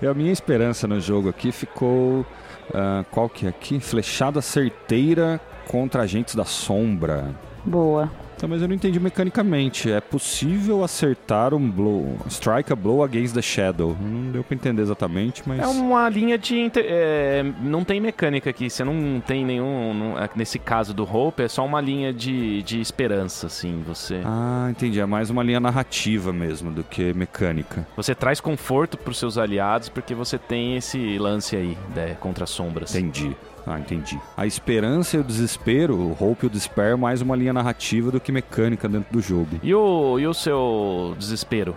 e 0.00 0.06
a 0.06 0.14
minha 0.14 0.32
esperança 0.32 0.86
no 0.86 1.00
jogo 1.00 1.28
aqui 1.28 1.52
ficou. 1.52 2.26
Uh, 2.70 3.04
qual 3.10 3.28
que 3.28 3.46
é 3.46 3.48
aqui? 3.48 3.80
Flechada 3.80 4.40
certeira 4.40 5.40
contra 5.66 6.02
agentes 6.02 6.34
da 6.34 6.44
sombra. 6.44 7.34
Boa. 7.64 8.10
Tá, 8.40 8.48
mas 8.48 8.62
eu 8.62 8.68
não 8.68 8.74
entendi 8.74 8.98
mecanicamente. 8.98 9.92
É 9.92 10.00
possível 10.00 10.82
acertar 10.82 11.52
um 11.52 11.70
blow, 11.70 12.16
strike 12.26 12.72
a 12.72 12.76
blow 12.76 13.04
against 13.04 13.34
the 13.34 13.42
shadow? 13.42 13.94
Não 14.00 14.32
deu 14.32 14.42
pra 14.42 14.54
entender 14.54 14.80
exatamente, 14.80 15.42
mas. 15.46 15.60
É 15.60 15.66
uma 15.66 16.08
linha 16.08 16.38
de. 16.38 16.58
Inter... 16.58 16.82
É, 16.88 17.44
não 17.60 17.84
tem 17.84 18.00
mecânica 18.00 18.48
aqui. 18.48 18.70
Você 18.70 18.82
não 18.82 19.20
tem 19.20 19.44
nenhum. 19.44 19.92
Não, 19.92 20.18
é, 20.18 20.26
nesse 20.34 20.58
caso 20.58 20.94
do 20.94 21.02
Hope, 21.04 21.42
é 21.42 21.48
só 21.48 21.66
uma 21.66 21.82
linha 21.82 22.14
de, 22.14 22.62
de 22.62 22.80
esperança, 22.80 23.46
assim. 23.46 23.82
Você. 23.86 24.22
Ah, 24.24 24.68
entendi. 24.70 25.00
É 25.00 25.06
mais 25.06 25.28
uma 25.28 25.42
linha 25.42 25.60
narrativa 25.60 26.32
mesmo 26.32 26.70
do 26.70 26.82
que 26.82 27.12
mecânica. 27.12 27.86
Você 27.94 28.14
traz 28.14 28.40
conforto 28.40 28.96
pros 28.96 29.18
seus 29.18 29.36
aliados 29.36 29.90
porque 29.90 30.14
você 30.14 30.38
tem 30.38 30.76
esse 30.76 31.18
lance 31.18 31.56
aí, 31.56 31.76
né, 31.94 32.16
contra 32.18 32.46
sombras. 32.46 32.94
Entendi. 32.94 33.36
Ah, 33.70 33.78
entendi. 33.78 34.18
A 34.36 34.46
esperança 34.46 35.16
e 35.16 35.20
o 35.20 35.22
desespero, 35.22 35.96
o 35.96 36.10
hope 36.12 36.44
e 36.44 36.46
o 36.48 36.50
despair, 36.50 36.98
mais 36.98 37.22
uma 37.22 37.36
linha 37.36 37.52
narrativa 37.52 38.10
do 38.10 38.18
que 38.18 38.32
mecânica 38.32 38.88
dentro 38.88 39.12
do 39.12 39.20
jogo. 39.20 39.60
E 39.62 39.72
o, 39.72 40.18
e 40.18 40.26
o 40.26 40.34
seu 40.34 41.14
desespero? 41.16 41.76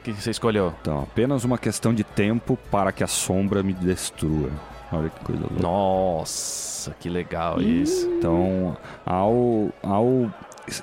O 0.00 0.04
que 0.04 0.12
você 0.12 0.30
escolheu? 0.30 0.74
Então, 0.82 1.02
apenas 1.02 1.42
uma 1.42 1.56
questão 1.56 1.94
de 1.94 2.04
tempo 2.04 2.58
para 2.70 2.92
que 2.92 3.02
a 3.02 3.06
sombra 3.06 3.62
me 3.62 3.72
destrua. 3.72 4.50
Olha 4.92 5.08
que 5.08 5.24
coisa 5.24 5.40
louca. 5.40 5.62
Nossa, 5.62 6.94
que 7.00 7.08
legal 7.08 7.62
isso. 7.62 8.06
Então, 8.18 8.76
ao, 9.06 9.70
ao 9.82 10.30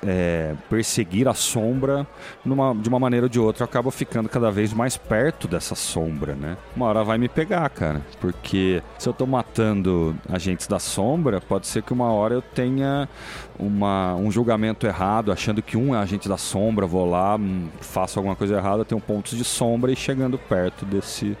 é, 0.06 0.54
perseguir 0.68 1.28
a 1.28 1.34
sombra 1.34 2.06
numa, 2.44 2.74
de 2.74 2.88
uma 2.88 2.98
maneira 2.98 3.26
ou 3.26 3.30
de 3.30 3.40
outra, 3.40 3.62
eu 3.62 3.64
acabo 3.64 3.90
ficando 3.90 4.28
cada 4.28 4.50
vez 4.50 4.72
mais 4.72 4.96
perto 4.96 5.48
dessa 5.48 5.74
sombra, 5.74 6.34
né? 6.34 6.56
Uma 6.76 6.86
hora 6.86 7.04
vai 7.04 7.18
me 7.18 7.28
pegar, 7.28 7.68
cara. 7.70 8.02
Porque 8.20 8.82
se 8.98 9.08
eu 9.08 9.12
tô 9.12 9.26
matando 9.26 10.16
agentes 10.28 10.66
da 10.66 10.78
sombra, 10.78 11.40
pode 11.40 11.66
ser 11.66 11.82
que 11.82 11.92
uma 11.92 12.12
hora 12.12 12.34
eu 12.34 12.42
tenha 12.42 13.08
uma, 13.58 14.14
um 14.14 14.30
julgamento 14.30 14.86
errado, 14.86 15.32
achando 15.32 15.62
que 15.62 15.76
um 15.76 15.94
é 15.94 15.98
agente 15.98 16.28
da 16.28 16.36
sombra, 16.36 16.86
vou 16.86 17.08
lá, 17.08 17.36
hum, 17.36 17.68
faço 17.80 18.18
alguma 18.18 18.34
coisa 18.36 18.56
errada, 18.56 18.84
tenho 18.84 19.00
pontos 19.00 19.36
de 19.36 19.44
sombra 19.44 19.92
e 19.92 19.96
chegando 19.96 20.38
perto 20.38 20.84
desse 20.84 21.36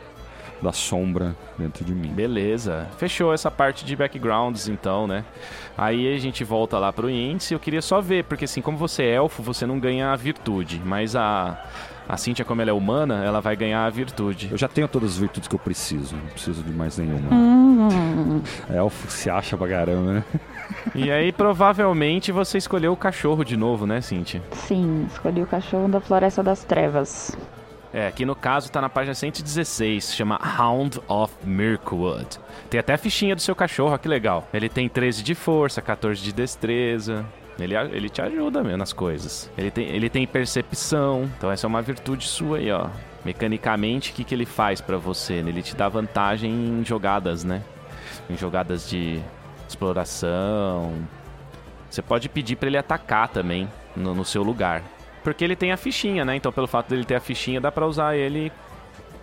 da 0.62 0.72
sombra 0.72 1.34
dentro 1.58 1.84
de 1.84 1.92
mim. 1.94 2.08
Beleza. 2.08 2.86
Fechou 2.98 3.34
essa 3.34 3.50
parte 3.50 3.84
de 3.84 3.96
backgrounds, 3.96 4.68
então, 4.68 5.06
né? 5.06 5.24
Aí 5.76 6.14
a 6.14 6.18
gente 6.18 6.44
volta 6.44 6.78
lá 6.78 6.92
pro 6.92 7.10
índice. 7.10 7.52
Eu 7.54 7.60
queria 7.60 7.82
só 7.82 8.00
ver, 8.00 8.24
porque 8.24 8.44
assim, 8.44 8.60
como 8.62 8.76
você 8.78 9.02
é 9.02 9.14
elfo, 9.14 9.42
você 9.42 9.66
não 9.66 9.78
ganha 9.80 10.12
a 10.12 10.16
virtude. 10.16 10.80
Mas 10.84 11.16
a, 11.16 11.60
a 12.08 12.16
Cintia, 12.16 12.44
como 12.44 12.60
ela 12.62 12.70
é 12.70 12.74
humana, 12.74 13.24
ela 13.24 13.40
vai 13.40 13.56
ganhar 13.56 13.84
a 13.84 13.90
virtude. 13.90 14.48
Eu 14.50 14.58
já 14.58 14.68
tenho 14.68 14.86
todas 14.86 15.12
as 15.12 15.18
virtudes 15.18 15.48
que 15.48 15.54
eu 15.54 15.58
preciso, 15.58 16.14
não 16.14 16.26
preciso 16.26 16.62
de 16.62 16.70
mais 16.70 16.96
nenhuma. 16.98 17.34
Hum, 17.34 18.42
Elfo 18.70 19.10
se 19.10 19.28
acha 19.28 19.56
pra 19.56 19.66
caramba, 19.68 20.12
né? 20.12 20.24
E 20.94 21.10
aí, 21.10 21.32
provavelmente, 21.32 22.30
você 22.32 22.58
escolheu 22.58 22.92
o 22.92 22.96
cachorro 22.96 23.44
de 23.44 23.56
novo, 23.56 23.86
né, 23.86 24.00
Cintia? 24.00 24.42
sim, 24.52 25.06
escolhi 25.10 25.42
o 25.42 25.46
cachorro 25.46 25.88
da 25.88 26.00
Floresta 26.00 26.42
das 26.42 26.64
Trevas. 26.64 27.36
É, 27.92 28.06
aqui 28.06 28.24
no 28.24 28.34
caso 28.34 28.72
tá 28.72 28.80
na 28.80 28.88
página 28.88 29.14
116, 29.14 30.14
chama 30.14 30.40
Hound 30.58 30.98
of 31.06 31.34
Mirkwood. 31.44 32.38
Tem 32.70 32.80
até 32.80 32.94
a 32.94 32.98
fichinha 32.98 33.34
do 33.34 33.42
seu 33.42 33.54
cachorro, 33.54 33.92
ó, 33.92 33.98
que 33.98 34.08
legal. 34.08 34.48
Ele 34.52 34.68
tem 34.68 34.88
13 34.88 35.22
de 35.22 35.34
força, 35.34 35.82
14 35.82 36.22
de 36.22 36.32
destreza. 36.32 37.24
Ele, 37.58 37.76
ele 37.76 38.08
te 38.08 38.22
ajuda 38.22 38.62
mesmo 38.62 38.78
nas 38.78 38.94
coisas. 38.94 39.50
Ele 39.58 39.70
tem, 39.70 39.86
ele 39.88 40.08
tem 40.08 40.26
percepção, 40.26 41.30
então 41.36 41.50
essa 41.50 41.66
é 41.66 41.68
uma 41.68 41.82
virtude 41.82 42.26
sua 42.26 42.56
aí, 42.56 42.72
ó. 42.72 42.88
Mecanicamente, 43.24 44.10
o 44.10 44.14
que, 44.14 44.24
que 44.24 44.34
ele 44.34 44.46
faz 44.46 44.80
pra 44.80 44.96
você? 44.96 45.34
Ele 45.34 45.62
te 45.62 45.76
dá 45.76 45.88
vantagem 45.88 46.50
em 46.50 46.84
jogadas, 46.84 47.44
né? 47.44 47.62
Em 48.28 48.36
jogadas 48.36 48.88
de 48.88 49.20
exploração. 49.68 50.92
Você 51.90 52.00
pode 52.00 52.28
pedir 52.30 52.56
pra 52.56 52.68
ele 52.68 52.78
atacar 52.78 53.28
também 53.28 53.68
no, 53.94 54.14
no 54.14 54.24
seu 54.24 54.42
lugar. 54.42 54.82
Porque 55.22 55.44
ele 55.44 55.56
tem 55.56 55.72
a 55.72 55.76
fichinha, 55.76 56.24
né? 56.24 56.36
Então, 56.36 56.52
pelo 56.52 56.66
fato 56.66 56.88
dele 56.88 57.04
ter 57.04 57.14
a 57.14 57.20
fichinha, 57.20 57.60
dá 57.60 57.70
pra 57.70 57.86
usar 57.86 58.16
ele 58.16 58.52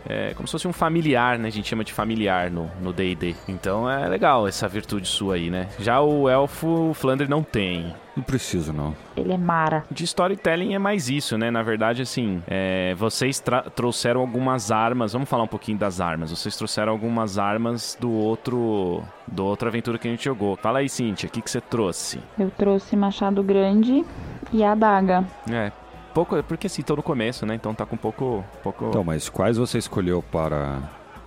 é, 0.08 0.34
como 0.34 0.48
se 0.48 0.52
fosse 0.54 0.68
um 0.68 0.74
familiar, 0.74 1.38
né? 1.38 1.48
A 1.48 1.52
gente 1.52 1.68
chama 1.68 1.84
de 1.84 1.94
familiar 1.94 2.50
no 2.50 2.70
no 2.82 2.94
D&D. 2.94 3.36
Então 3.48 3.90
é 3.90 4.08
legal 4.08 4.48
essa 4.48 4.68
virtude 4.68 5.08
sua 5.08 5.36
aí, 5.36 5.50
né? 5.50 5.68
Já 5.80 6.00
o 6.02 6.30
elfo, 6.30 6.90
o 6.90 6.94
Flandre 6.94 7.28
não 7.28 7.44
tem. 7.44 7.94
Não 8.16 8.24
preciso, 8.24 8.74
não. 8.74 8.96
Ele 9.16 9.32
é 9.32 9.38
Mara. 9.38 9.86
De 9.90 10.04
storytelling 10.04 10.74
é 10.74 10.80
mais 10.80 11.10
isso, 11.10 11.38
né? 11.38 11.50
Na 11.50 11.62
verdade, 11.62 12.02
assim, 12.02 12.42
é, 12.48 12.94
vocês 12.96 13.42
trouxeram 13.76 14.20
algumas 14.20 14.72
armas. 14.72 15.14
Vamos 15.14 15.30
falar 15.30 15.44
um 15.44 15.48
pouquinho 15.48 15.78
das 15.78 16.02
armas. 16.02 16.32
Vocês 16.32 16.58
trouxeram 16.58 16.92
algumas 16.92 17.38
armas 17.38 17.98
do 18.00 18.12
outro. 18.12 19.04
Do 19.28 19.46
outra 19.46 19.70
aventura 19.70 19.98
que 19.98 20.08
a 20.08 20.12
gente 20.12 20.26
jogou. 20.26 20.58
Fala 20.58 20.80
aí, 20.80 20.90
Cintia, 20.90 21.30
o 21.30 21.32
que, 21.32 21.42
que 21.42 21.50
você 21.50 21.62
trouxe? 21.62 22.20
Eu 22.38 22.50
trouxe 22.50 22.96
Machado 22.96 23.44
Grande 23.44 24.04
e 24.52 24.64
a 24.64 24.72
adaga. 24.72 25.24
É. 25.50 25.72
Pouco, 26.14 26.42
porque 26.44 26.68
assim, 26.68 26.82
tô 26.82 26.96
no 26.96 27.04
começo, 27.04 27.46
né? 27.46 27.56
Então 27.56 27.74
tá 27.74 27.86
com 27.86 27.96
pouco. 27.96 28.44
pouco... 28.64 28.88
Então, 28.88 29.04
mas 29.04 29.30
quais 29.30 29.58
você 29.58 29.78
escolheu 29.78 30.24
para, 30.32 30.80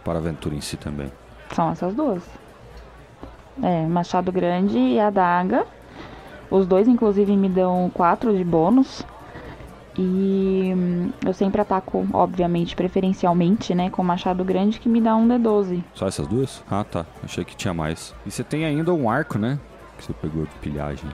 para 0.05 0.15
a 0.15 0.19
aventura 0.19 0.55
em 0.55 0.61
si 0.61 0.77
também? 0.77 1.11
São 1.55 1.71
essas 1.71 1.95
duas. 1.95 2.23
É, 3.63 3.87
Machado 3.87 4.33
Grande 4.33 4.79
e 4.79 4.99
a 4.99 5.09
adaga. 5.09 5.67
Os 6.51 6.67
dois, 6.67 6.89
inclusive, 6.89 7.37
me 7.37 7.49
dão 7.49 7.91
4 7.95 8.37
de 8.37 8.45
bônus. 8.45 9.05
E 9.97 10.73
hum, 10.75 11.11
eu 11.25 11.35
sempre 11.35 11.61
ataco, 11.61 12.07
obviamente, 12.13 12.75
preferencialmente, 12.75 13.75
né, 13.75 13.91
com 13.91 14.03
Machado 14.03 14.43
Grande, 14.43 14.81
que 14.81 14.89
me 14.89 15.01
dá 15.01 15.15
um 15.15 15.29
D12. 15.29 15.83
Só 15.95 16.07
essas 16.07 16.27
duas? 16.27 16.63
Ah, 16.71 16.83
tá. 16.83 17.05
Achei 17.23 17.45
que 17.45 17.55
tinha 17.55 17.75
mais. 17.75 18.15
E 18.27 18.31
você 18.31 18.43
tem 18.43 18.65
ainda 18.65 18.93
um 18.93 19.09
arco, 19.11 19.39
né? 19.39 19.59
Que 19.99 20.05
você 20.05 20.13
pegou 20.15 20.45
de 20.45 20.55
pilhagem. 20.57 21.11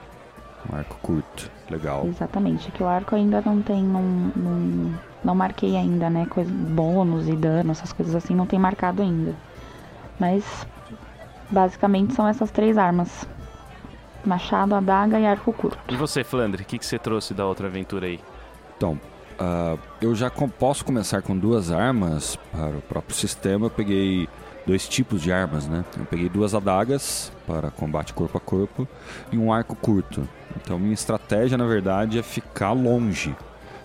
Um 0.71 0.75
arco 0.75 0.97
curto. 1.01 1.49
Legal. 1.69 2.05
Exatamente, 2.07 2.71
que 2.71 2.81
o 2.81 2.87
arco 2.87 3.15
ainda 3.15 3.41
não 3.45 3.61
tem, 3.61 3.83
não, 3.83 4.01
não, 4.35 4.93
não 5.23 5.35
marquei 5.35 5.75
ainda, 5.75 6.09
né, 6.09 6.25
coisa, 6.27 6.51
bônus 6.51 7.27
e 7.27 7.35
dano, 7.35 7.71
essas 7.71 7.93
coisas 7.93 8.15
assim, 8.15 8.33
não 8.33 8.47
tem 8.47 8.57
marcado 8.57 9.01
ainda. 9.03 9.35
Mas, 10.19 10.43
basicamente, 11.49 12.13
são 12.13 12.27
essas 12.27 12.49
três 12.51 12.77
armas. 12.77 13.27
Machado, 14.25 14.75
adaga 14.75 15.19
e 15.19 15.25
arco 15.25 15.53
curto. 15.53 15.77
E 15.87 15.95
você, 15.95 16.23
Flandre, 16.23 16.63
o 16.63 16.65
que, 16.65 16.77
que 16.77 16.85
você 16.85 16.99
trouxe 16.99 17.33
da 17.33 17.45
outra 17.45 17.67
aventura 17.67 18.07
aí? 18.07 18.19
Então, 18.75 18.99
ah, 19.39 19.77
eu 20.01 20.13
já 20.13 20.29
com- 20.29 20.49
posso 20.49 20.83
começar 20.83 21.21
com 21.21 21.37
duas 21.37 21.71
armas 21.71 22.35
para 22.51 22.77
o 22.77 22.81
próprio 22.81 23.15
sistema. 23.15 23.67
Eu 23.67 23.69
peguei 23.69 24.27
dois 24.67 24.89
tipos 24.89 25.21
de 25.21 25.31
armas, 25.31 25.67
né? 25.67 25.85
Eu 25.97 26.05
peguei 26.05 26.27
duas 26.27 26.53
adagas 26.53 27.31
para 27.47 27.71
combate 27.71 28.13
corpo 28.13 28.37
a 28.37 28.41
corpo 28.41 28.87
e 29.31 29.37
um 29.37 29.53
arco 29.53 29.75
curto. 29.75 30.27
Então, 30.57 30.79
minha 30.79 30.93
estratégia, 30.93 31.57
na 31.57 31.65
verdade, 31.65 32.17
é 32.17 32.23
ficar 32.23 32.71
longe. 32.71 33.35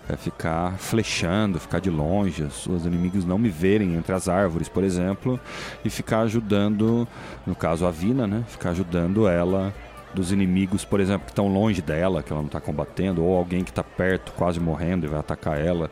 É 0.07 0.15
ficar 0.15 0.77
flechando, 0.77 1.59
ficar 1.59 1.79
de 1.79 1.89
longe, 1.89 2.43
os 2.43 2.67
os 2.67 2.85
inimigos 2.85 3.25
não 3.25 3.39
me 3.39 3.49
verem 3.49 3.95
entre 3.95 4.13
as 4.13 4.29
árvores, 4.29 4.69
por 4.69 4.83
exemplo, 4.83 5.39
e 5.83 5.89
ficar 5.89 6.19
ajudando, 6.21 7.07
no 7.45 7.55
caso 7.55 7.87
a 7.87 7.91
Vina, 7.91 8.27
né? 8.27 8.43
Ficar 8.47 8.69
ajudando 8.69 9.27
ela 9.27 9.73
dos 10.13 10.31
inimigos, 10.31 10.85
por 10.85 10.99
exemplo, 10.99 11.25
que 11.25 11.31
estão 11.31 11.47
longe 11.47 11.81
dela, 11.81 12.23
que 12.23 12.31
ela 12.31 12.41
não 12.41 12.47
está 12.47 12.61
combatendo, 12.61 13.23
ou 13.23 13.35
alguém 13.35 13.63
que 13.63 13.71
está 13.71 13.83
perto, 13.83 14.31
quase 14.31 14.59
morrendo 14.59 15.05
e 15.05 15.09
vai 15.09 15.19
atacar 15.19 15.59
ela. 15.59 15.89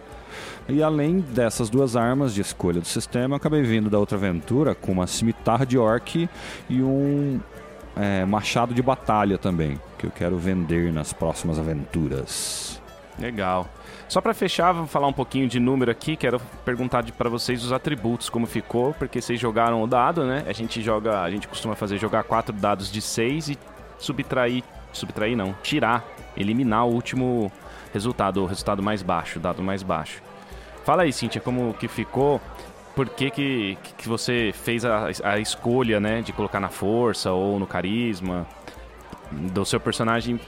E 0.67 0.81
além 0.81 1.19
dessas 1.19 1.69
duas 1.69 1.95
armas 1.95 2.33
de 2.33 2.41
escolha 2.41 2.79
do 2.79 2.88
sistema, 2.88 3.33
eu 3.33 3.38
acabei 3.38 3.62
vindo 3.62 3.89
da 3.89 3.99
outra 3.99 4.17
aventura 4.17 4.73
com 4.73 4.91
uma 4.91 5.05
cimitarra 5.05 5.65
de 5.65 5.77
orc 5.77 6.29
e 6.69 6.81
um 6.81 7.39
é, 7.95 8.25
machado 8.25 8.73
de 8.73 8.81
batalha 8.81 9.38
também, 9.38 9.79
que 10.03 10.07
eu 10.07 10.11
quero 10.11 10.37
vender 10.37 10.91
nas 10.91 11.13
próximas 11.13 11.57
aventuras. 11.57 12.81
Legal. 13.17 13.67
Só 14.09 14.19
pra 14.19 14.33
fechar, 14.33 14.73
vou 14.73 14.85
falar 14.85 15.07
um 15.07 15.13
pouquinho 15.13 15.47
de 15.47 15.59
número 15.59 15.89
aqui. 15.89 16.17
Quero 16.17 16.41
perguntar 16.65 17.03
pra 17.13 17.29
vocês 17.29 17.63
os 17.63 17.71
atributos, 17.71 18.29
como 18.29 18.45
ficou, 18.45 18.93
porque 18.93 19.21
vocês 19.21 19.39
jogaram 19.39 19.81
o 19.81 19.87
dado, 19.87 20.25
né? 20.25 20.43
A 20.45 20.51
gente 20.51 20.81
joga, 20.81 21.21
a 21.21 21.31
gente 21.31 21.47
costuma 21.47 21.73
fazer 21.75 21.97
jogar 21.97 22.23
quatro 22.23 22.53
dados 22.53 22.91
de 22.91 23.01
seis 23.01 23.47
e 23.47 23.57
subtrair, 23.97 24.63
subtrair 24.91 25.37
não, 25.37 25.53
tirar, 25.63 26.05
eliminar 26.35 26.85
o 26.85 26.91
último 26.91 27.49
resultado, 27.93 28.43
o 28.43 28.45
resultado 28.45 28.83
mais 28.83 29.01
baixo, 29.01 29.39
o 29.39 29.41
dado 29.41 29.63
mais 29.63 29.83
baixo. 29.83 30.21
Fala 30.83 31.03
aí, 31.03 31.13
Cíntia, 31.13 31.39
como 31.39 31.73
que 31.75 31.87
ficou? 31.87 32.41
Por 32.93 33.07
que, 33.07 33.31
que, 33.31 33.77
que 33.97 34.09
você 34.09 34.51
fez 34.53 34.83
a, 34.83 35.07
a 35.23 35.39
escolha, 35.39 35.99
né, 35.99 36.21
de 36.21 36.33
colocar 36.33 36.59
na 36.59 36.69
força 36.69 37.31
ou 37.31 37.57
no 37.57 37.65
carisma 37.65 38.45
do 39.52 39.65
seu 39.65 39.80
personagem 39.80 40.39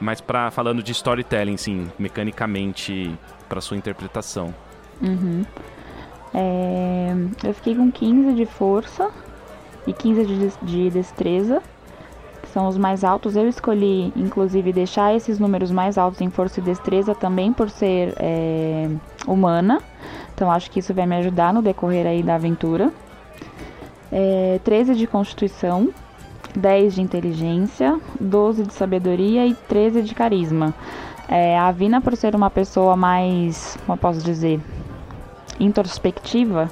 mas 0.00 0.20
para 0.20 0.50
falando 0.50 0.82
de 0.82 0.92
storytelling, 0.92 1.56
sim, 1.56 1.90
mecanicamente 1.98 3.14
para 3.48 3.60
sua 3.60 3.76
interpretação. 3.76 4.54
Uhum. 5.00 5.44
É, 6.32 7.14
eu 7.44 7.54
fiquei 7.54 7.74
com 7.74 7.90
15 7.90 8.34
de 8.34 8.46
força 8.46 9.10
e 9.86 9.92
15 9.92 10.24
de, 10.24 10.52
de 10.62 10.90
destreza, 10.90 11.62
que 12.42 12.48
são 12.48 12.66
os 12.66 12.76
mais 12.76 13.04
altos. 13.04 13.36
Eu 13.36 13.48
escolhi, 13.48 14.12
inclusive, 14.16 14.72
deixar 14.72 15.14
esses 15.14 15.38
números 15.38 15.70
mais 15.70 15.98
altos 15.98 16.20
em 16.20 16.30
força 16.30 16.60
e 16.60 16.62
destreza 16.62 17.14
também 17.14 17.52
por 17.52 17.70
ser 17.70 18.14
é, 18.18 18.88
humana. 19.26 19.80
Então 20.34 20.50
acho 20.50 20.70
que 20.70 20.80
isso 20.80 20.92
vai 20.92 21.06
me 21.06 21.16
ajudar 21.16 21.52
no 21.52 21.62
decorrer 21.62 22.06
aí 22.06 22.22
da 22.22 22.34
aventura. 22.34 22.90
É, 24.10 24.60
13 24.64 24.94
de 24.94 25.06
constituição, 25.06 25.92
10 26.56 26.94
de 26.94 27.02
inteligência, 27.02 28.00
12 28.20 28.64
de 28.64 28.74
sabedoria 28.74 29.46
e 29.46 29.54
13 29.54 30.02
de 30.02 30.14
carisma. 30.14 30.74
É, 31.28 31.58
a 31.58 31.70
Vina, 31.72 32.00
por 32.00 32.16
ser 32.16 32.34
uma 32.34 32.50
pessoa 32.50 32.96
mais, 32.96 33.76
como 33.84 33.94
eu 33.94 34.00
posso 34.00 34.20
dizer, 34.20 34.60
introspectiva, 35.58 36.70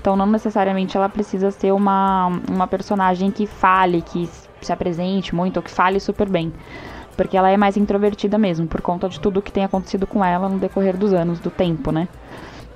então 0.00 0.16
não 0.16 0.26
necessariamente 0.26 0.96
ela 0.96 1.08
precisa 1.08 1.50
ser 1.50 1.72
uma, 1.72 2.40
uma 2.48 2.66
personagem 2.66 3.30
que 3.30 3.46
fale, 3.46 4.02
que 4.02 4.28
se 4.60 4.72
apresente 4.72 5.34
muito, 5.34 5.56
ou 5.56 5.62
que 5.62 5.70
fale 5.70 5.98
super 6.00 6.28
bem. 6.28 6.52
Porque 7.16 7.36
ela 7.36 7.50
é 7.50 7.56
mais 7.56 7.76
introvertida 7.76 8.38
mesmo, 8.38 8.66
por 8.66 8.80
conta 8.80 9.08
de 9.08 9.18
tudo 9.18 9.42
que 9.42 9.50
tem 9.50 9.64
acontecido 9.64 10.06
com 10.06 10.24
ela 10.24 10.48
no 10.48 10.58
decorrer 10.58 10.96
dos 10.96 11.12
anos, 11.12 11.40
do 11.40 11.50
tempo, 11.50 11.90
né? 11.90 12.06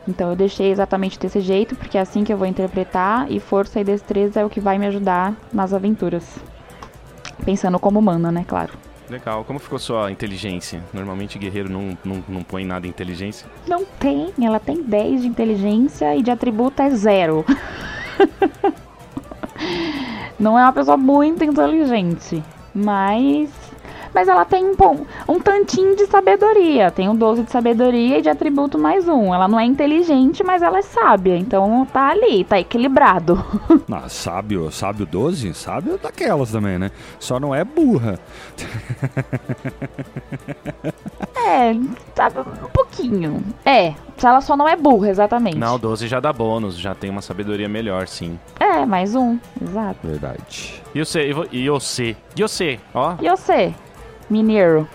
Então 0.07 0.31
eu 0.31 0.37
deixei 0.37 0.71
exatamente 0.71 1.19
desse 1.19 1.41
jeito, 1.41 1.77
porque 1.77 1.97
é 1.97 2.01
assim 2.01 2.25
que 2.25 2.33
eu 2.33 2.37
vou 2.37 2.47
interpretar, 2.47 3.31
e 3.31 3.39
força 3.39 3.81
e 3.81 3.85
destreza 3.85 4.41
é 4.41 4.45
o 4.45 4.51
que 4.51 4.61
vai 4.61 4.79
me 4.79 4.87
ajudar 4.87 5.35
nas 5.53 5.73
aventuras. 5.73 6.25
Pensando 7.45 7.79
como 7.79 7.99
humana, 7.99 8.33
né, 8.33 8.45
claro. 8.47 8.73
Legal. 9.09 9.45
Como 9.45 9.59
ficou 9.59 9.79
sua 9.79 10.11
inteligência? 10.11 10.83
Normalmente 10.93 11.39
guerreiro 11.39 11.71
não, 11.71 11.97
não, 12.05 12.25
não 12.29 12.43
põe 12.43 12.65
nada 12.65 12.87
em 12.87 12.91
inteligência. 12.91 13.47
Não 13.67 13.85
tem, 13.85 14.33
ela 14.41 14.59
tem 14.59 14.83
10 14.83 15.23
de 15.23 15.29
inteligência 15.29 16.17
e 16.17 16.23
de 16.23 16.31
atributo 16.31 16.81
é 16.81 16.91
zero. 16.91 17.45
Não 20.39 20.59
é 20.59 20.63
uma 20.63 20.73
pessoa 20.73 20.97
muito 20.97 21.45
inteligente, 21.45 22.43
mas 22.75 23.49
mas 24.15 24.29
ela 24.29 24.45
tem 24.45 24.65
um, 24.65 24.75
um 25.29 25.41
tantinho 25.41 25.97
de 25.97 26.07
sabedoria. 26.07 26.91
Tem 26.91 27.09
um 27.09 27.17
12 27.17 27.45
de 27.45 27.51
sabedoria 27.51 28.19
e 28.19 28.23
de 28.23 28.29
atributo 28.29 28.79
mais 28.79 29.09
um. 29.09 29.35
Ela 29.35 29.49
não 29.49 29.59
é 29.59 29.65
inteligente, 29.65 30.43
mas 30.45 30.63
ela 30.63 30.79
é 30.79 30.83
sábia. 30.83 31.37
Então 31.37 31.87
tá 31.93 32.09
ali, 32.09 32.45
tá 32.45 32.59
equilibrado. 32.59 33.43
Ah, 33.93 34.09
sábio, 34.09 34.71
sábio 34.71 35.05
12? 35.05 35.53
Sábio 35.55 35.99
daquelas 35.99 36.51
também, 36.51 36.79
né? 36.79 36.91
Só 37.19 37.39
não 37.39 37.55
é 37.55 37.63
burra. 37.65 38.19
É, 41.45 41.75
sabe, 42.15 42.39
um 42.41 42.69
pouquinho. 42.73 43.43
É, 43.65 43.95
ela 44.23 44.41
só 44.41 44.57
não 44.57 44.69
é 44.69 44.77
burra, 44.77 45.09
exatamente. 45.11 45.59
Não, 45.59 45.77
12 45.79 46.07
já 46.07 46.21
dá 46.21 46.33
bônus, 46.33 46.79
já 46.79 46.95
tem 46.95 47.11
uma 47.11 47.21
sabedoria 47.21 47.69
melhor, 47.69 48.07
sim. 48.07 48.39
É, 48.61 48.87
mais 48.87 49.15
um, 49.17 49.39
exato. 49.61 50.07
Verdade. 50.07 50.81
E 50.95 51.05
você, 51.05 51.29
e 51.29 51.33
vo- 51.33 51.47
e 51.51 51.69
você, 51.69 52.17
e 52.37 52.43
você, 52.43 52.79
ó. 52.95 53.15
E 53.21 53.29
você, 53.29 53.75
mineiro? 54.31 54.89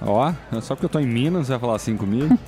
Ó, 0.00 0.32
só 0.60 0.74
porque 0.74 0.86
eu 0.86 0.90
tô 0.90 0.98
em 0.98 1.06
Minas, 1.06 1.48
vai 1.48 1.58
falar 1.58 1.76
assim 1.76 1.96
comigo? 1.96 2.38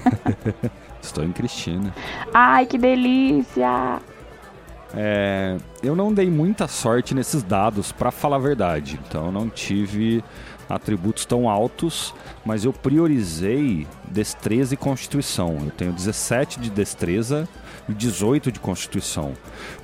Estou 1.02 1.24
em 1.24 1.32
Cristina. 1.32 1.94
Ai, 2.32 2.66
que 2.66 2.78
delícia! 2.78 4.00
É, 4.94 5.56
eu 5.82 5.94
não 5.94 6.12
dei 6.12 6.28
muita 6.28 6.66
sorte 6.66 7.14
nesses 7.14 7.42
dados, 7.42 7.92
pra 7.92 8.10
falar 8.10 8.36
a 8.36 8.40
verdade. 8.40 8.98
Então 9.06 9.26
eu 9.26 9.32
não 9.32 9.48
tive 9.48 10.22
atributos 10.68 11.24
tão 11.24 11.48
altos, 11.48 12.14
mas 12.44 12.64
eu 12.64 12.72
priorizei 12.72 13.86
destreza 14.08 14.74
e 14.74 14.76
constituição. 14.76 15.58
Eu 15.64 15.70
tenho 15.70 15.92
17 15.92 16.60
de 16.60 16.70
destreza 16.70 17.48
e 17.88 17.94
18 17.94 18.52
de 18.52 18.60
constituição. 18.60 19.32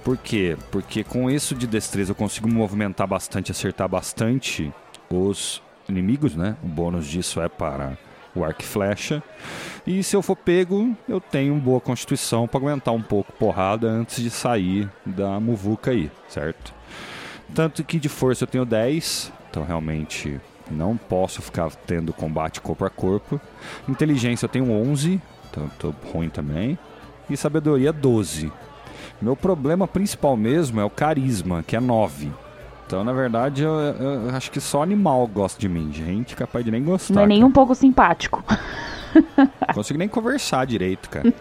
Por 0.05 0.17
quê? 0.17 0.57
Porque 0.71 1.03
com 1.03 1.31
isso 1.31 1.55
de 1.55 1.67
destreza 1.67 2.13
eu 2.13 2.17
consigo 2.17 2.49
movimentar 2.49 3.07
bastante, 3.07 3.51
acertar 3.51 3.89
bastante 3.89 4.73
os 5.11 5.63
inimigos, 5.89 6.35
né? 6.35 6.57
O 6.63 6.67
bônus 6.67 7.07
disso 7.07 7.41
é 7.41 7.49
para 7.49 7.97
o 8.35 8.45
arco 8.45 8.63
e 8.63 8.67
flecha. 8.67 9.23
E 9.87 10.03
se 10.03 10.15
eu 10.15 10.23
for 10.23 10.37
pego, 10.37 10.95
eu 11.09 11.21
tenho 11.21 11.55
boa 11.57 11.81
constituição 11.81 12.47
para 12.47 12.61
aguentar 12.61 12.93
um 12.93 13.03
pouco 13.03 13.33
porrada 13.33 13.89
antes 13.89 14.23
de 14.23 14.31
sair 14.31 14.91
da 15.05 15.41
muvuca 15.41 15.91
aí, 15.91 16.11
certo? 16.29 16.75
Tanto 17.55 17.83
que 17.85 17.99
de 17.99 18.09
força 18.09 18.45
eu 18.45 18.49
tenho 18.49 18.65
10, 18.65 19.33
então 19.51 19.65
realmente 19.65 20.41
não 20.71 20.97
posso 20.97 21.41
ficar 21.41 21.71
tendo 21.87 22.13
combate 22.13 22.61
corpo 22.61 22.85
a 22.85 22.91
corpo. 22.91 23.41
Inteligência 23.89 24.47
eu 24.47 24.51
tenho 24.51 24.71
11, 24.71 25.21
então 25.49 25.65
eu 25.65 25.71
tô 25.79 26.09
ruim 26.11 26.29
também. 26.29 26.79
E 27.31 27.37
sabedoria 27.37 27.93
12. 27.93 28.53
Meu 29.21 29.37
problema 29.37 29.87
principal 29.87 30.37
mesmo 30.37 30.81
é 30.81 30.85
o 30.85 30.91
carisma, 30.91 31.63
que 31.63 31.77
é 31.77 31.81
9. 31.81 32.31
Então, 32.87 33.03
na 33.03 33.13
verdade, 33.13 33.63
eu, 33.63 33.73
eu 33.73 34.31
acho 34.37 34.51
que 34.51 34.61
só 34.61 34.83
animal 34.83 35.27
gosta 35.27 35.61
de 35.61 35.69
mim. 35.69 35.91
Gente 35.93 36.37
capaz 36.37 36.65
de 36.65 36.71
nem 36.71 36.85
gostar. 36.85 37.15
Não 37.15 37.23
é 37.23 37.27
nem 37.27 37.39
cara. 37.39 37.49
um 37.49 37.53
pouco 37.53 37.75
simpático. 37.75 38.45
Não 39.37 39.75
consigo 39.75 39.99
nem 39.99 40.09
conversar 40.09 40.65
direito, 40.67 41.09
cara. 41.11 41.33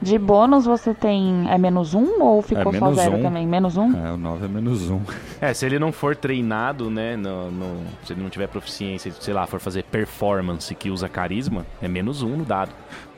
De 0.00 0.18
bônus 0.18 0.64
você 0.64 0.94
tem. 0.94 1.46
É 1.50 1.58
menos 1.58 1.94
um 1.94 2.22
ou 2.22 2.40
ficou 2.42 2.72
É 2.72 2.78
só 2.78 2.84
menos 2.86 2.96
zero 2.96 3.16
um. 3.16 3.22
também? 3.22 3.46
Menos 3.46 3.76
um? 3.76 4.06
É, 4.06 4.12
o 4.12 4.16
9 4.16 4.44
é 4.44 4.48
menos 4.48 4.90
1. 4.90 5.00
É, 5.40 5.52
se 5.52 5.66
ele 5.66 5.78
não 5.78 5.92
for 5.92 6.16
treinado, 6.16 6.88
né, 6.90 7.14
no, 7.14 7.50
no- 7.50 7.82
se 8.04 8.12
ele 8.14 8.22
não 8.22 8.30
tiver 8.30 8.46
proficiência, 8.48 9.12
sei 9.20 9.34
lá, 9.34 9.46
for 9.46 9.60
fazer 9.60 9.82
performance 9.84 10.74
que 10.74 10.88
usa 10.90 11.08
carisma, 11.10 11.66
é 11.82 11.86
menos 11.88 12.22
um 12.22 12.38
no 12.38 12.44
dado. 12.44 12.70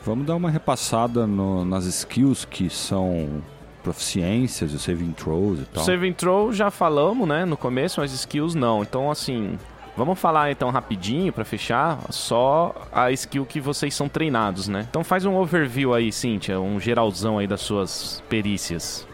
Vamos 0.05 0.27
dar 0.27 0.35
uma 0.35 0.51
repassada 0.51 1.29
no- 1.29 1.65
nas 1.65 1.85
skills 1.85 2.45
que 2.45 2.69
são 2.69 3.41
proficiências, 3.89 4.75
o 4.75 4.79
saving 4.79 5.13
throws 5.13 5.61
e 5.61 5.65
tal. 5.65 5.83
Saving 5.83 6.13
throw 6.13 6.53
já 6.53 6.71
falamos, 6.71 7.27
né, 7.27 7.47
no 7.47 7.57
começo, 7.57 8.01
mas 8.01 8.13
skills 8.13 8.55
não. 8.55 8.83
Então, 8.83 9.11
assim, 9.11 9.59
vamos 9.97 10.19
falar 10.19 10.51
então 10.51 10.69
rapidinho 10.71 11.33
pra 11.33 11.43
fechar, 11.43 11.99
só 12.11 12.75
a 12.93 13.11
skill 13.13 13.47
que 13.47 13.61
vocês 13.61 13.95
são 13.95 14.07
treinados, 14.07 14.69
né? 14.69 14.87
Então 14.91 15.03
faz 15.03 15.25
um 15.25 15.35
overview 15.37 15.95
aí, 15.95 16.13
Cíntia, 16.13 16.61
um 16.61 16.79
geralzão 16.79 17.39
aí 17.39 17.47
das 17.47 17.63
suas 17.63 18.23
perícias. 18.29 19.07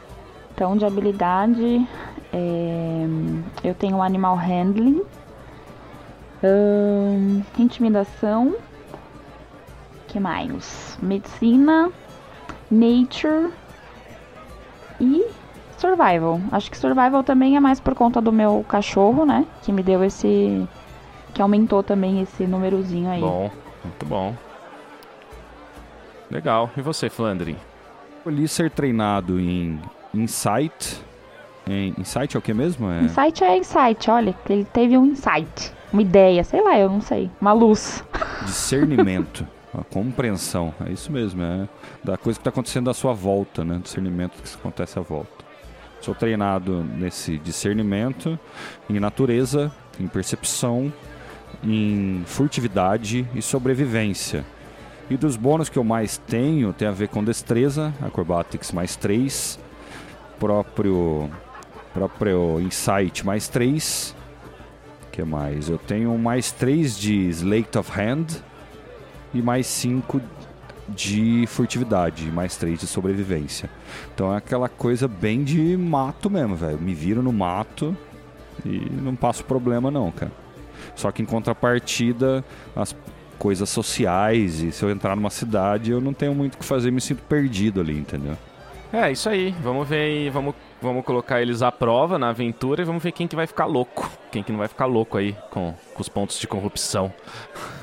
Então, 0.52 0.76
de 0.76 0.84
habilidade, 0.84 1.86
é, 2.32 3.06
eu 3.62 3.74
tenho 3.74 4.02
Animal 4.02 4.36
Handling, 4.36 5.02
ahn, 6.42 7.42
Intimidação, 7.58 8.56
que 10.08 10.18
mais? 10.18 10.98
Medicina, 11.00 11.90
Nature 12.70 13.50
Survival. 15.84 16.40
Acho 16.50 16.70
que 16.70 16.78
Survival 16.78 17.22
também 17.22 17.56
é 17.56 17.60
mais 17.60 17.78
por 17.78 17.94
conta 17.94 18.20
do 18.20 18.32
meu 18.32 18.64
cachorro, 18.66 19.26
né? 19.26 19.44
Que 19.62 19.70
me 19.70 19.82
deu 19.82 20.02
esse... 20.02 20.66
que 21.34 21.42
aumentou 21.42 21.82
também 21.82 22.22
esse 22.22 22.46
númerozinho 22.46 23.10
aí. 23.10 23.20
Bom, 23.20 23.50
muito 23.84 24.06
bom. 24.06 24.34
Legal. 26.30 26.70
E 26.74 26.80
você, 26.80 27.10
Flandre? 27.10 27.56
Escolhi 28.16 28.48
ser 28.48 28.70
treinado 28.70 29.38
em 29.38 29.78
Insight. 30.14 31.02
Em, 31.66 31.94
insight 31.98 32.36
é 32.36 32.38
o 32.38 32.42
que 32.42 32.52
mesmo? 32.52 32.90
É, 32.90 33.00
Insight 33.02 33.42
é 33.42 33.56
insight, 33.56 34.10
olha, 34.10 34.34
ele 34.50 34.66
teve 34.66 34.98
um 34.98 35.06
insight, 35.06 35.72
uma 35.90 36.02
ideia, 36.02 36.44
sei 36.44 36.60
lá, 36.60 36.78
eu 36.78 36.90
não 36.90 37.00
sei, 37.00 37.30
uma 37.40 37.54
luz. 37.54 38.04
discernimento. 38.44 39.46
A 39.76 39.82
compreensão. 39.82 40.72
É 40.86 40.92
isso 40.92 41.10
mesmo. 41.10 41.42
É 41.42 41.66
da 42.02 42.16
coisa 42.16 42.38
que 42.38 42.42
está 42.42 42.50
acontecendo 42.50 42.88
à 42.90 42.94
sua 42.94 43.12
volta, 43.12 43.64
né? 43.64 43.80
Discernimento 43.82 44.40
que 44.40 44.54
acontece 44.54 44.98
à 44.98 45.02
volta. 45.02 45.43
Sou 46.04 46.14
treinado 46.14 46.84
nesse 46.84 47.38
discernimento, 47.38 48.38
em 48.90 49.00
natureza, 49.00 49.72
em 49.98 50.06
percepção, 50.06 50.92
em 51.62 52.22
furtividade 52.26 53.26
e 53.34 53.40
sobrevivência. 53.40 54.44
E 55.08 55.16
dos 55.16 55.34
bônus 55.34 55.70
que 55.70 55.78
eu 55.78 55.82
mais 55.82 56.18
tenho 56.18 56.74
tem 56.74 56.86
a 56.86 56.90
ver 56.90 57.08
com 57.08 57.24
destreza, 57.24 57.90
acrobatics 58.02 58.70
mais 58.70 58.96
3, 58.96 59.58
próprio 60.38 61.30
próprio 61.94 62.60
insight 62.60 63.24
mais 63.24 63.48
3. 63.48 64.14
que 65.10 65.24
mais? 65.24 65.70
Eu 65.70 65.78
tenho 65.78 66.18
mais 66.18 66.52
3 66.52 66.98
de 66.98 67.30
Slate 67.30 67.78
of 67.78 67.90
Hand 67.98 68.26
e 69.32 69.40
mais 69.40 69.66
5 69.66 70.20
de 70.88 71.46
furtividade, 71.46 72.30
mais 72.30 72.56
3 72.56 72.80
de 72.80 72.86
sobrevivência. 72.86 73.70
Então 74.14 74.32
é 74.32 74.36
aquela 74.36 74.68
coisa 74.68 75.08
bem 75.08 75.42
de 75.42 75.76
mato 75.76 76.28
mesmo, 76.30 76.54
velho. 76.54 76.78
Me 76.78 76.94
viro 76.94 77.22
no 77.22 77.32
mato 77.32 77.96
e 78.64 78.88
não 78.90 79.14
passo 79.14 79.44
problema 79.44 79.90
não, 79.90 80.10
cara. 80.10 80.32
Só 80.94 81.10
que 81.10 81.22
em 81.22 81.24
contrapartida, 81.24 82.44
as 82.76 82.94
coisas 83.38 83.68
sociais 83.68 84.60
e 84.60 84.70
se 84.70 84.82
eu 84.82 84.90
entrar 84.90 85.16
numa 85.16 85.30
cidade, 85.30 85.90
eu 85.90 86.00
não 86.00 86.12
tenho 86.12 86.34
muito 86.34 86.54
o 86.54 86.58
que 86.58 86.64
fazer, 86.64 86.90
me 86.90 87.00
sinto 87.00 87.22
perdido 87.22 87.80
ali, 87.80 87.98
entendeu? 87.98 88.36
É, 88.92 89.10
isso 89.10 89.28
aí. 89.28 89.50
Vamos 89.60 89.88
ver 89.88 90.02
aí, 90.02 90.30
vamos, 90.30 90.54
vamos 90.80 91.04
colocar 91.04 91.42
eles 91.42 91.62
à 91.62 91.72
prova 91.72 92.16
na 92.16 92.28
aventura 92.28 92.82
e 92.82 92.84
vamos 92.84 93.02
ver 93.02 93.10
quem 93.10 93.26
que 93.26 93.34
vai 93.34 93.46
ficar 93.46 93.66
louco. 93.66 94.08
Quem 94.30 94.42
que 94.42 94.52
não 94.52 94.58
vai 94.58 94.68
ficar 94.68 94.86
louco 94.86 95.18
aí 95.18 95.36
com, 95.50 95.74
com 95.92 96.00
os 96.00 96.08
pontos 96.08 96.38
de 96.38 96.46
corrupção. 96.46 97.12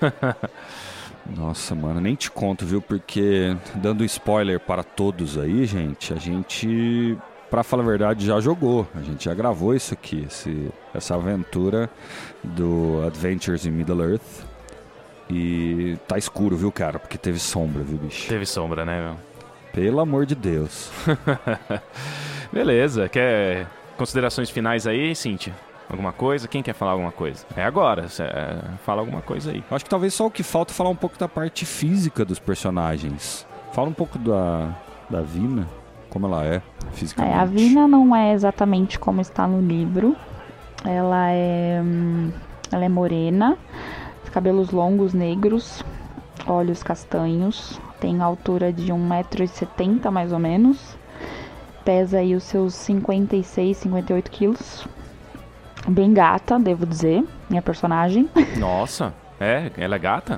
Nossa, 1.36 1.74
mano, 1.74 2.00
nem 2.02 2.16
te 2.16 2.30
conto, 2.30 2.66
viu? 2.66 2.82
Porque 2.82 3.56
dando 3.76 4.04
spoiler 4.06 4.60
para 4.60 4.84
todos 4.84 5.38
aí, 5.38 5.66
gente, 5.66 6.14
a 6.14 6.18
gente, 6.18 7.18
pra 7.50 7.64
falar 7.64 7.84
a 7.84 7.86
verdade, 7.86 8.26
já 8.26 8.40
jogou. 8.40 8.88
A 8.96 9.02
gente 9.02 9.26
já 9.26 9.34
gravou 9.34 9.74
isso 9.74 9.94
aqui, 9.94 10.26
esse, 10.28 10.70
essa 10.94 11.16
aventura 11.16 11.90
do 12.44 13.04
Adventures 13.06 13.66
in 13.66 13.72
Middle 13.72 14.02
Earth. 14.04 14.46
E 15.30 15.98
tá 16.08 16.18
escuro, 16.18 16.58
viu, 16.58 16.72
cara? 16.72 17.00
Porque 17.00 17.18
teve 17.18 17.40
sombra, 17.40 17.82
viu, 17.84 17.98
bicho? 17.98 18.28
Teve 18.28 18.46
sombra, 18.46 18.84
né, 18.84 19.02
meu? 19.02 19.16
Pelo 19.72 20.02
amor 20.02 20.26
de 20.26 20.36
Deus. 20.36 20.92
Beleza. 22.52 23.08
Quer 23.08 23.66
considerações 23.98 24.50
finais 24.50 24.86
aí, 24.86 25.16
Cintia? 25.16 25.54
Alguma 25.92 26.14
coisa? 26.14 26.48
Quem 26.48 26.64
quer 26.64 26.74
falar 26.74 26.92
alguma 26.94 27.12
coisa? 27.12 27.46
É 27.56 27.64
agora. 27.64 28.08
cê, 28.08 28.24
é, 28.24 28.62
fala 28.86 29.02
alguma 29.02 29.22
coisa 29.22 29.52
aí. 29.52 29.62
Acho 29.70 29.84
que 29.84 29.90
talvez 29.90 30.14
só 30.14 30.28
o 30.28 30.32
que 30.32 30.42
falta 30.42 30.72
é 30.72 30.76
falar 30.76 30.90
um 30.90 30.96
pouco 30.96 31.20
da 31.20 31.28
parte 31.28 31.66
física 31.66 32.24
dos 32.24 32.40
personagens. 32.40 33.46
Fala 33.74 33.90
um 33.90 33.94
pouco 33.94 34.18
da, 34.18 34.74
da 35.10 35.22
Vina, 35.22 35.68
como 36.10 36.28
ela 36.28 36.46
é 36.46 36.62
fisicamente. 36.94 37.36
É, 37.36 37.38
a 37.38 37.44
Vina 37.44 37.88
não 37.90 38.16
é 38.16 38.32
exatamente 38.32 38.98
como 38.98 39.20
está 39.20 39.46
no 39.46 39.60
livro. 39.60 40.16
Ela 40.86 41.30
é, 41.32 41.82
hum, 41.84 42.32
ela 42.72 42.86
é 42.86 42.90
morena, 42.90 43.58
cabelos 44.32 44.72
longos 44.72 45.14
negros, 45.14 45.84
olhos 46.48 46.82
castanhos, 46.82 47.80
tem 48.00 48.22
altura 48.22 48.72
de 48.72 48.94
1,70m 48.94 50.10
mais 50.10 50.32
ou 50.32 50.40
menos, 50.40 50.98
pesa 51.84 52.20
aí 52.20 52.34
os 52.34 52.44
seus 52.44 52.74
56, 52.76 53.78
58 53.78 54.32
quilos. 54.32 54.88
Bem 55.88 56.14
gata, 56.14 56.60
devo 56.60 56.86
dizer, 56.86 57.24
minha 57.50 57.62
personagem. 57.62 58.30
Nossa, 58.58 59.14
é? 59.40 59.72
Ela 59.78 59.96
é 59.96 60.00
gata? 60.00 60.38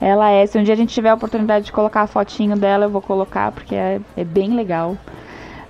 Ela 0.00 0.30
é, 0.30 0.46
se 0.46 0.58
um 0.58 0.62
dia 0.62 0.74
a 0.74 0.76
gente 0.76 0.94
tiver 0.94 1.10
a 1.10 1.14
oportunidade 1.14 1.66
de 1.66 1.72
colocar 1.72 2.02
a 2.02 2.06
fotinho 2.06 2.56
dela, 2.56 2.86
eu 2.86 2.90
vou 2.90 3.02
colocar, 3.02 3.52
porque 3.52 3.74
é, 3.74 4.00
é 4.16 4.24
bem 4.24 4.54
legal. 4.54 4.96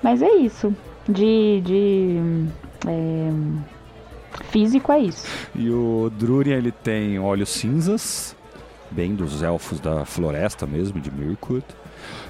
Mas 0.02 0.22
é 0.22 0.30
isso. 0.36 0.74
De. 1.08 1.60
de 1.62 2.48
é, 2.86 3.30
físico 4.44 4.92
é 4.92 5.00
isso. 5.00 5.26
E 5.54 5.70
o 5.70 6.10
Drurian 6.10 6.56
ele 6.56 6.72
tem 6.72 7.18
olhos 7.18 7.48
cinzas, 7.48 8.36
bem 8.90 9.14
dos 9.14 9.42
elfos 9.42 9.80
da 9.80 10.04
floresta 10.04 10.66
mesmo, 10.66 11.00
de 11.00 11.10
Mirkwood. 11.10 11.64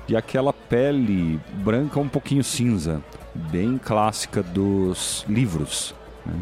E 0.09 0.17
aquela 0.17 0.53
pele 0.53 1.39
branca 1.63 2.01
um 2.01 2.09
pouquinho 2.09 2.43
cinza, 2.43 3.01
bem 3.35 3.79
clássica 3.79 4.43
dos 4.43 5.25
livros. 5.29 5.95
né? 6.25 6.35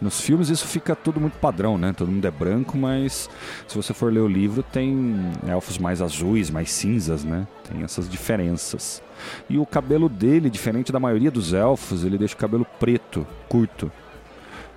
Nos 0.00 0.20
filmes 0.20 0.50
isso 0.50 0.66
fica 0.66 0.94
tudo 0.94 1.20
muito 1.20 1.38
padrão, 1.38 1.78
né? 1.78 1.94
Todo 1.96 2.10
mundo 2.10 2.26
é 2.26 2.30
branco, 2.30 2.76
mas 2.76 3.30
se 3.66 3.74
você 3.74 3.94
for 3.94 4.12
ler 4.12 4.20
o 4.20 4.28
livro, 4.28 4.62
tem 4.62 5.16
elfos 5.48 5.78
mais 5.78 6.02
azuis, 6.02 6.50
mais 6.50 6.70
cinzas, 6.70 7.24
né? 7.24 7.46
Tem 7.70 7.82
essas 7.82 8.08
diferenças. 8.08 9.02
E 9.48 9.56
o 9.56 9.64
cabelo 9.64 10.08
dele, 10.08 10.50
diferente 10.50 10.92
da 10.92 11.00
maioria 11.00 11.30
dos 11.30 11.54
elfos, 11.54 12.04
ele 12.04 12.18
deixa 12.18 12.34
o 12.34 12.38
cabelo 12.38 12.66
preto, 12.78 13.26
curto 13.48 13.90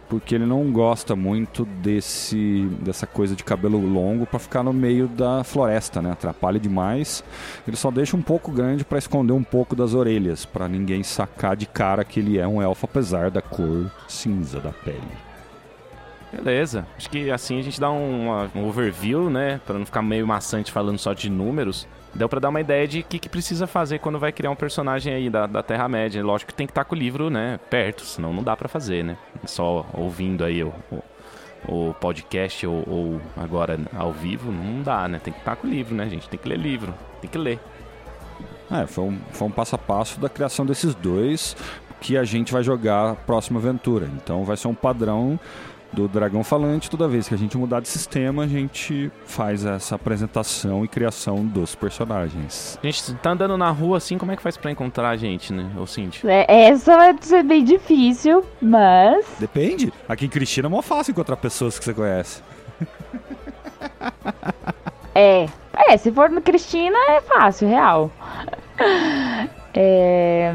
porque 0.09 0.35
ele 0.35 0.45
não 0.45 0.71
gosta 0.71 1.15
muito 1.15 1.65
desse 1.65 2.67
dessa 2.81 3.05
coisa 3.05 3.35
de 3.35 3.43
cabelo 3.43 3.79
longo 3.79 4.25
para 4.25 4.39
ficar 4.39 4.63
no 4.63 4.73
meio 4.73 5.07
da 5.07 5.43
floresta, 5.43 6.01
né? 6.01 6.11
Atrapalha 6.11 6.59
demais. 6.59 7.23
Ele 7.67 7.77
só 7.77 7.91
deixa 7.91 8.15
um 8.15 8.21
pouco 8.21 8.51
grande 8.51 8.85
para 8.85 8.97
esconder 8.97 9.33
um 9.33 9.43
pouco 9.43 9.75
das 9.75 9.93
orelhas, 9.93 10.45
para 10.45 10.67
ninguém 10.67 11.03
sacar 11.03 11.55
de 11.55 11.65
cara 11.65 12.03
que 12.03 12.19
ele 12.19 12.37
é 12.37 12.47
um 12.47 12.61
elfo 12.61 12.85
apesar 12.85 13.29
da 13.29 13.41
cor 13.41 13.91
cinza 14.07 14.59
da 14.59 14.71
pele. 14.71 15.01
Beleza. 16.31 16.85
Acho 16.97 17.09
que 17.09 17.31
assim 17.31 17.59
a 17.59 17.61
gente 17.61 17.79
dá 17.79 17.89
um, 17.89 18.29
um 18.55 18.67
overview, 18.67 19.29
né, 19.29 19.61
para 19.65 19.77
não 19.77 19.85
ficar 19.85 20.01
meio 20.01 20.27
maçante 20.27 20.71
falando 20.71 20.97
só 20.97 21.13
de 21.13 21.29
números. 21.29 21.87
Deu 22.13 22.27
para 22.27 22.39
dar 22.39 22.49
uma 22.49 22.61
ideia 22.61 22.87
de 22.87 23.01
o 23.01 23.03
que, 23.03 23.19
que, 23.19 23.29
precisa 23.29 23.67
fazer 23.67 23.99
quando 23.99 24.17
vai 24.17 24.31
criar 24.31 24.49
um 24.49 24.55
personagem 24.55 25.13
aí 25.13 25.29
da, 25.29 25.45
da 25.45 25.61
Terra-média. 25.61 26.23
Lógico 26.23 26.51
que 26.51 26.57
tem 26.57 26.65
que 26.65 26.71
estar 26.71 26.83
tá 26.83 26.89
com 26.89 26.95
o 26.95 26.97
livro, 26.97 27.29
né, 27.29 27.59
perto, 27.69 28.03
senão 28.03 28.33
não 28.33 28.43
dá 28.43 28.55
para 28.55 28.67
fazer, 28.67 29.03
né? 29.03 29.17
Só 29.45 29.85
ouvindo 29.93 30.43
aí 30.43 30.63
o, 30.63 30.73
o, 30.91 31.89
o 31.89 31.93
podcast 31.93 32.65
ou, 32.65 32.83
ou, 32.87 33.21
agora 33.35 33.79
ao 33.95 34.11
vivo, 34.11 34.51
não 34.51 34.81
dá, 34.81 35.07
né? 35.07 35.19
Tem 35.23 35.33
que 35.33 35.39
estar 35.39 35.55
tá 35.55 35.61
com 35.61 35.67
o 35.67 35.69
livro, 35.69 35.93
né, 35.93 36.09
gente? 36.09 36.27
Tem 36.27 36.39
que 36.39 36.47
ler 36.47 36.57
livro, 36.57 36.93
tem 37.21 37.29
que 37.29 37.37
ler. 37.37 37.59
É, 38.71 38.85
foi 38.85 39.03
um, 39.05 39.19
foi 39.31 39.47
um 39.47 39.51
passo 39.51 39.75
a 39.75 39.77
passo 39.77 40.19
da 40.19 40.27
criação 40.27 40.65
desses 40.65 40.93
dois 40.95 41.55
que 41.99 42.17
a 42.17 42.23
gente 42.23 42.51
vai 42.51 42.63
jogar 42.63 43.11
a 43.11 43.15
próxima 43.15 43.59
aventura. 43.59 44.09
Então 44.15 44.43
vai 44.43 44.57
ser 44.57 44.67
um 44.67 44.75
padrão 44.75 45.39
do 45.97 46.07
Dragão 46.07 46.43
Falante, 46.43 46.91
toda 46.91 47.07
vez 47.07 47.27
que 47.27 47.33
a 47.33 47.37
gente 47.37 47.57
mudar 47.57 47.79
de 47.79 47.87
sistema, 47.87 48.43
a 48.43 48.47
gente 48.47 49.11
faz 49.25 49.65
essa 49.65 49.95
apresentação 49.95 50.85
e 50.85 50.87
criação 50.87 51.43
dos 51.43 51.73
personagens. 51.73 52.77
A 52.83 52.85
gente 52.85 53.15
tá 53.15 53.31
andando 53.31 53.57
na 53.57 53.71
rua 53.71 53.97
assim, 53.97 54.15
como 54.15 54.31
é 54.31 54.35
que 54.35 54.43
faz 54.43 54.55
para 54.55 54.69
encontrar 54.69 55.09
a 55.09 55.17
gente, 55.17 55.51
né, 55.51 55.71
ô 55.75 55.87
Cintia? 55.87 56.29
É, 56.29 56.67
essa 56.67 56.95
vai 56.95 57.15
ser 57.19 57.43
bem 57.43 57.63
difícil, 57.63 58.45
mas... 58.61 59.25
Depende. 59.39 59.91
Aqui 60.07 60.25
em 60.25 60.29
Cristina 60.29 60.67
é 60.67 60.69
mó 60.69 60.83
fácil 60.83 61.11
encontrar 61.11 61.35
pessoas 61.37 61.79
que 61.79 61.85
você 61.85 61.95
conhece. 61.95 62.43
é, 65.15 65.47
é, 65.73 65.97
se 65.97 66.11
for 66.11 66.29
no 66.29 66.41
Cristina 66.41 66.97
é 67.09 67.21
fácil, 67.21 67.67
real. 67.67 68.11
É, 69.79 70.51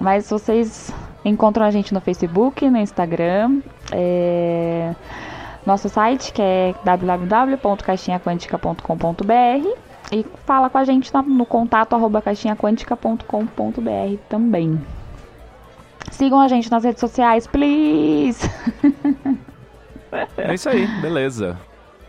mas 0.00 0.30
vocês 0.30 0.90
encontram 1.24 1.64
a 1.64 1.70
gente 1.70 1.94
no 1.94 2.00
Facebook, 2.00 2.68
no 2.68 2.78
Instagram, 2.78 3.60
é, 3.92 4.92
nosso 5.66 5.88
site 5.88 6.32
que 6.32 6.42
é 6.42 6.74
www.caixinhaquântica.com.br 6.84 9.68
e 10.12 10.26
fala 10.44 10.68
com 10.68 10.78
a 10.78 10.84
gente 10.84 11.12
no 11.26 11.46
contato 11.46 11.94
arroba 11.94 12.20
caixinhaquântica.com.br 12.20 14.18
também. 14.28 14.84
Sigam 16.10 16.40
a 16.40 16.48
gente 16.48 16.68
nas 16.70 16.84
redes 16.84 17.00
sociais, 17.00 17.46
please! 17.46 18.46
É 20.36 20.54
isso 20.54 20.68
aí, 20.68 20.86
beleza. 21.00 21.58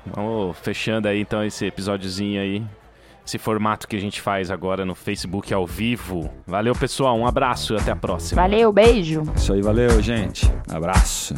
Vamos 0.05 0.55
fechando 0.59 1.07
aí 1.07 1.21
então 1.21 1.43
esse 1.43 1.65
episódiozinho 1.65 2.39
aí. 2.39 2.63
Esse 3.25 3.37
formato 3.37 3.87
que 3.87 3.95
a 3.95 3.99
gente 3.99 4.21
faz 4.21 4.51
agora 4.51 4.85
no 4.85 4.93
Facebook 4.93 5.53
ao 5.53 5.65
vivo. 5.65 6.29
Valeu, 6.45 6.75
pessoal. 6.75 7.17
Um 7.17 7.25
abraço 7.25 7.73
e 7.73 7.77
até 7.77 7.91
a 7.91 7.95
próxima. 7.95 8.41
Valeu, 8.41 8.71
beijo. 8.71 9.23
Isso 9.35 9.51
aí, 9.51 9.61
valeu, 9.61 10.01
gente. 10.01 10.51
Abraço. 10.71 11.33